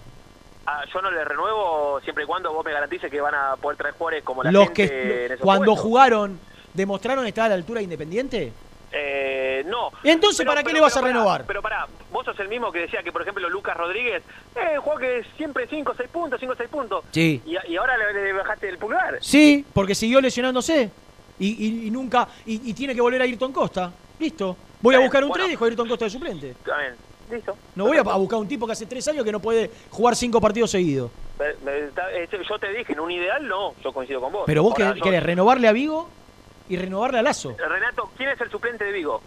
[0.66, 3.76] Ah, yo no le renuevo siempre y cuando vos me garantices que van a poder
[3.76, 5.82] traer jugadores como la Los gente que en esos cuando puestos.
[5.82, 6.40] jugaron
[6.74, 8.52] demostraron estar a la altura de Independiente.
[8.92, 9.90] Eh, no.
[10.04, 11.44] Entonces, Pero- ¿para qué le vas a pará, renovar?
[11.46, 14.22] Pero pará, vos sos el mismo que decía que, por ejemplo, Lucas Rodríguez,
[14.56, 17.04] eh, juega que siempre 5 o 6 puntos, 5 o 6 puntos.
[17.10, 17.42] Sí.
[17.46, 19.18] Y, y ahora le, le bajaste el pulgar.
[19.20, 20.90] Sí, porque siguió lesionándose.
[21.38, 22.28] Y, y- y nunca.
[22.44, 23.90] Y, y tiene que volver a Ayrton Costa.
[24.18, 24.56] Listo.
[24.82, 25.44] Voy a buscar un bueno.
[25.44, 26.50] 3 y dejo a Ayrton Costa de suplente.
[26.50, 26.94] Está bien,
[27.30, 27.56] listo.
[27.74, 30.14] No voy a, a buscar un tipo que hace 3 años que no puede jugar
[30.16, 31.10] 5 partidos seguidos.
[31.40, 34.42] Eh, yo te dije, en un ideal no, yo coincido con vos.
[34.46, 36.08] Pero vos Ahora, querés, yo- querés renovarle a Vigo
[36.68, 37.56] y renovarle a Lazo.
[37.58, 39.22] Renato, ¿quién es el suplente de Vigo?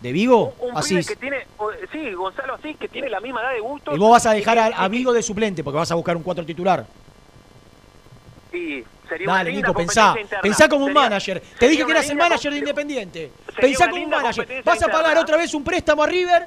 [0.00, 0.54] ¿De Vigo?
[0.60, 1.06] Un Asís.
[1.06, 3.94] que tiene, o- sí, Gonzalo Asís, que tiene la misma edad de gusto.
[3.94, 6.22] Y vos vas a dejar a, a Vigo de suplente porque vas a buscar un
[6.22, 6.86] 4 titular.
[8.52, 10.14] Sí, sería una Dale, linda Nico, pensá.
[10.20, 10.42] interna.
[10.42, 11.42] Pensá como un manager.
[11.58, 13.32] Te dije que una eras el manager de Independiente.
[13.58, 14.62] Pensá una como un manager.
[14.64, 15.20] Vas a pagar interna.
[15.20, 16.46] otra vez un préstamo a River.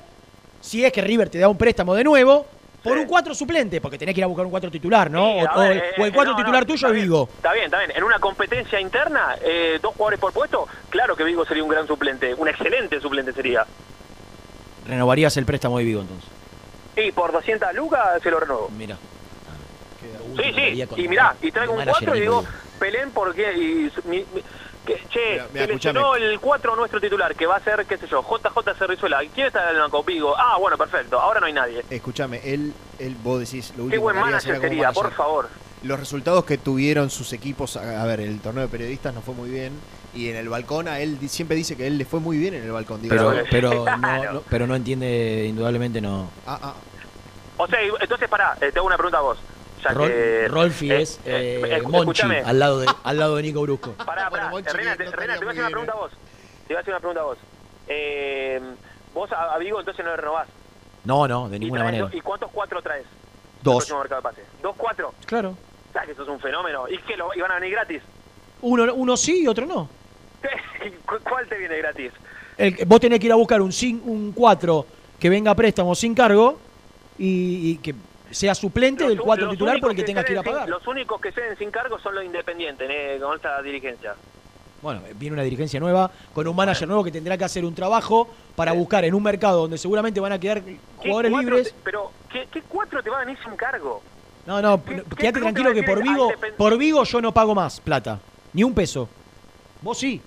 [0.62, 2.46] Si es que River te da un préstamo de nuevo.
[2.84, 5.40] Por un 4 suplente, porque tenés que ir a buscar un 4 titular, ¿no?
[5.40, 7.30] Sí, o, ver, el, eh, o el eh, 4 no, titular no, tuyo es Vigo.
[7.36, 7.92] Está bien, está bien.
[7.96, 11.86] En una competencia interna, eh, dos jugadores por puesto, claro que Vigo sería un gran
[11.88, 13.66] suplente, un excelente suplente sería.
[14.88, 16.30] Renovarías el préstamo de Vigo entonces.
[16.96, 18.70] Y por 200 lucas se lo renuevo.
[18.78, 18.98] Mira.
[20.38, 20.84] Sí, sí.
[20.96, 22.46] Y mirá, y traigo un manager 4 y digo,
[22.80, 23.54] Pelén porque...
[23.58, 24.26] Y, mi-
[24.86, 28.22] que, che, se lesionó el 4 nuestro titular, que va a ser, qué sé yo,
[28.24, 29.20] JJ Cerrizuela.
[29.34, 30.04] ¿Quién está en el banco?
[30.04, 30.34] Vigo.
[30.38, 31.20] Ah, bueno, perfecto.
[31.20, 31.84] Ahora no hay nadie.
[31.90, 35.18] Escúchame, él, él, vos decís lo último Qué buen que manager sería, por manager.
[35.18, 35.50] favor.
[35.84, 39.34] Los resultados que tuvieron sus equipos, a, a ver, el torneo de periodistas no fue
[39.36, 39.74] muy bien.
[40.14, 42.64] Y en el balcón, a él siempre dice que él le fue muy bien en
[42.64, 43.00] el balcón.
[43.08, 46.30] Pero, pero, no, no- pero no entiende, indudablemente no.
[46.48, 46.74] ah, ah,
[47.58, 49.38] O sea, entonces pará, eh, te hago una pregunta a vos.
[49.84, 53.62] Rol- que, Rolfi eh, es eh, eh, Monchi, al lado, de, al lado de Nico
[53.62, 53.92] Brusco.
[54.06, 54.50] Pará, pará.
[54.74, 56.12] Rena, que te, no Rena, estaría te voy a hacer una pregunta a vos.
[56.68, 57.38] Te voy a hacer una pregunta a vos.
[57.88, 58.62] Eh,
[59.14, 60.48] vos a, a Vigo entonces no le renovás.
[61.06, 62.10] No, no, de ¿Y, ninguna traes- manera.
[62.18, 63.06] ¿Y cuántos cuatro traes?
[63.62, 63.78] Dos.
[63.78, 64.42] próximo mercado de pase.
[64.62, 65.14] ¿Dos, cuatro?
[65.26, 65.56] Claro.
[65.94, 66.88] ¿Sabes que eso es un fenómeno?
[66.88, 68.02] ¿Y que lo, iban a venir gratis?
[68.62, 69.90] Uno, uno sí y otro no.
[71.06, 72.12] ¿Cu- ¿Cuál te viene gratis?
[72.58, 73.72] El- vos tenés que ir a buscar un,
[74.06, 74.86] un 4
[75.20, 76.60] que venga a préstamo sin cargo
[77.18, 77.94] y, y que
[78.32, 80.44] sea suplente del Los- 4 los titular por el únicos que tengas que ir a
[80.44, 80.70] sin- pagar.
[80.70, 84.16] Los únicos que ceden sin cargo son los independientes eh, con esta dirigencia.
[84.82, 88.30] Bueno, viene una dirigencia nueva con un manager nuevo que tendrá que hacer un trabajo
[88.56, 91.74] para buscar en un mercado donde seguramente van a quedar ¿Qué jugadores cuatro libres.
[91.74, 94.02] te- pero, ¿qué, ¿qué cuatro te va a venir sin cargo?
[94.46, 97.54] No, no, ¿Qué- no, qué quédate tranquilo que por Vigo, por Vigo yo no pago
[97.54, 98.20] más plata,
[98.54, 99.10] ni un peso.
[99.82, 100.22] Vos sí,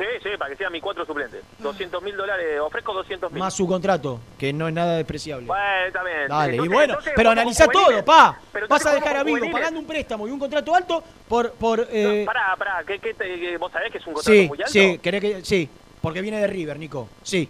[0.00, 1.42] Sí, sí, para que sea mi cuatro suplente.
[1.58, 3.38] 200 mil dólares, ofrezco 200 mil.
[3.38, 5.46] más su contrato, que no es nada despreciable.
[5.46, 6.26] Bueno, bien.
[6.26, 8.38] Dale, y bueno, entonces pero analiza todo, pa.
[8.50, 11.52] Pero Vas a dejar a Vigo pagando un préstamo y un contrato alto por...
[11.52, 14.58] por eh, Pará, pará, ¿qué, qué te- ¿vos sabés que es un contrato sí, muy
[14.58, 14.70] alto?
[14.72, 15.68] sí, querés que, sí,
[16.00, 17.06] porque viene de River, Nico.
[17.22, 17.46] Sí.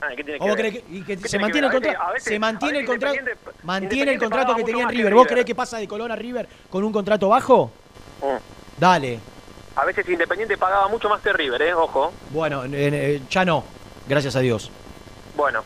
[0.00, 0.72] Ah, ¿qué tiene ¿O que vos ver?
[0.72, 1.88] que, y que ¿Qué se tiene mantiene el que ver?
[1.88, 2.12] Contrato?
[2.14, 3.16] veces- Se mantiene el contrato.
[3.64, 5.14] Mantiene el contrato que tenía en River.
[5.14, 7.70] ¿Vos creés que pasa de Colón a River con un contrato bajo?
[8.22, 8.80] Mm.
[8.80, 9.20] Dale.
[9.80, 11.72] A veces Independiente pagaba mucho más que River, ¿eh?
[11.72, 12.12] Ojo.
[12.30, 13.64] Bueno, eh, ya no.
[14.06, 14.70] Gracias a Dios.
[15.34, 15.62] Bueno.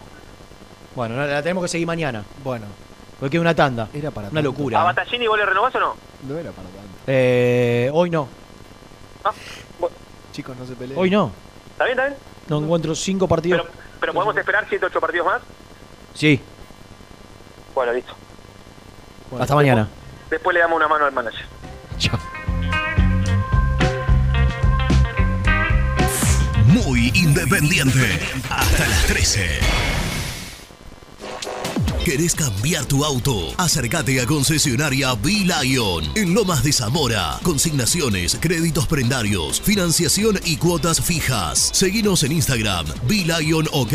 [0.95, 2.23] Bueno, la tenemos que seguir mañana.
[2.45, 2.67] Bueno.
[3.19, 3.89] Porque queda una tanda.
[3.93, 4.39] Era para Una tanto.
[4.39, 4.85] ¿A locura.
[4.85, 5.97] Battaglini vos le renovás o no?
[6.29, 6.91] no era para tanto.
[7.09, 8.29] Eh, hoy no.
[10.33, 10.99] Chicos, no se peleen.
[10.99, 11.33] Hoy no.
[11.73, 12.21] ¿Está bien, está bien?
[12.49, 13.63] No encuentro cinco partidos.
[13.63, 15.43] Pero, pero podemos esperar 7, 8 partidos más.
[16.15, 16.41] Sí.
[17.75, 18.15] Bueno, listo.
[19.41, 19.89] Hasta mañana.
[20.31, 21.47] Después le damos una mano al manager.
[21.99, 22.19] Chao.
[26.75, 28.19] Muy independiente.
[28.51, 29.49] Hasta las 13.
[32.05, 33.55] ¿Querés cambiar tu auto?
[33.57, 37.39] Acércate a concesionaria B-Lion en Lomas de Zamora.
[37.45, 41.71] Consignaciones, créditos prendarios, financiación y cuotas fijas.
[41.73, 43.95] Seguinos en Instagram, B-Lion OK.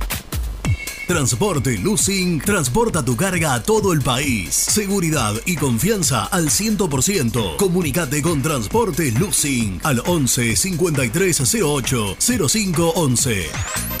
[1.11, 4.55] Transporte Lucing transporta tu carga a todo el país.
[4.55, 7.57] Seguridad y confianza al 100%.
[7.57, 12.15] Comunicate con Transporte Lucing al 11 5308
[12.47, 14.00] 0511.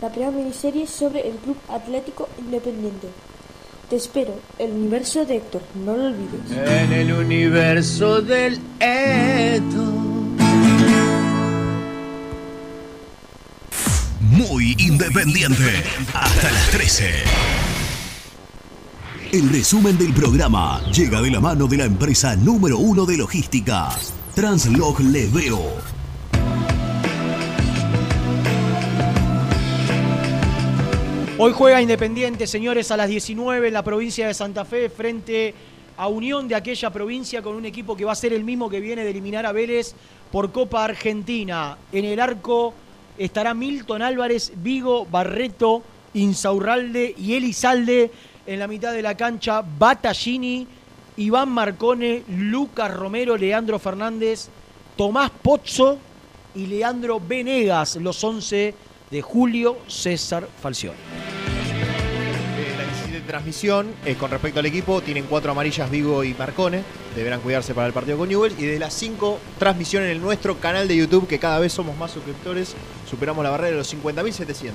[0.00, 3.08] la primera miniserie sobre el Club Atlético Independiente.
[3.88, 6.50] Te espero, el universo de Héctor, no lo olvides.
[6.50, 9.84] En el universo del Eto.
[14.20, 15.84] Muy independiente.
[16.12, 17.10] Hasta las 13.
[19.32, 23.88] El resumen del programa llega de la mano de la empresa número uno de logística,
[24.34, 25.95] Translog Leveo.
[31.38, 35.52] Hoy juega Independiente, señores, a las 19 en la provincia de Santa Fe frente
[35.98, 38.80] a Unión de aquella provincia con un equipo que va a ser el mismo que
[38.80, 39.94] viene de eliminar a Vélez
[40.32, 41.76] por Copa Argentina.
[41.92, 42.72] En el arco
[43.18, 45.82] estará Milton Álvarez, Vigo, Barreto,
[46.14, 48.10] Insaurralde y Elizalde.
[48.46, 50.66] En la mitad de la cancha, Battaglini,
[51.18, 54.48] Iván Marcone, Lucas Romero, Leandro Fernández,
[54.96, 55.98] Tomás Pozzo
[56.54, 58.74] y Leandro Venegas, los 11
[59.10, 60.96] de Julio César Falcioni.
[62.58, 66.82] Eh, la siguiente transmisión eh, con respecto al equipo tienen cuatro amarillas Vigo y Marcone.
[67.14, 68.58] Deberán cuidarse para el partido con Newell's.
[68.58, 72.10] Y de las cinco transmisiones en nuestro canal de YouTube, que cada vez somos más
[72.10, 72.74] suscriptores,
[73.08, 74.72] superamos la barrera de los 50.700.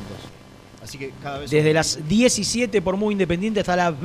[0.84, 4.00] Así que cada vez Desde las 17 por Muy Independiente hasta las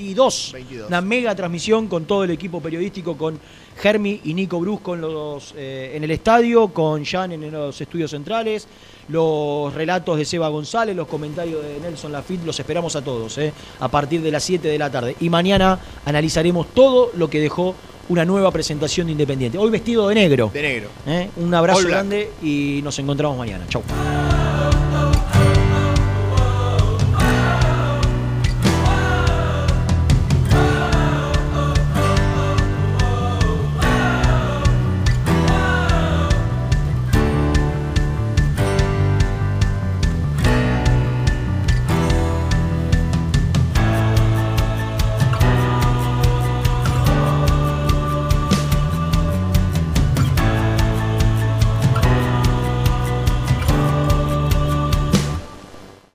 [0.00, 0.50] 22.
[0.52, 0.88] 22.
[0.88, 3.38] Una mega transmisión con todo el equipo periodístico, con
[3.78, 8.10] Germi y Nico Brusco en, los, eh, en el estadio, con Jan en los estudios
[8.10, 8.66] centrales,
[9.08, 13.52] los relatos de Seba González, los comentarios de Nelson Lafitte, los esperamos a todos eh,
[13.80, 15.16] a partir de las 7 de la tarde.
[15.20, 17.74] Y mañana analizaremos todo lo que dejó
[18.08, 19.56] una nueva presentación de Independiente.
[19.56, 20.50] Hoy vestido de negro.
[20.52, 20.88] De negro.
[21.06, 23.66] Eh, Un abrazo grande y nos encontramos mañana.
[23.68, 23.82] Chau.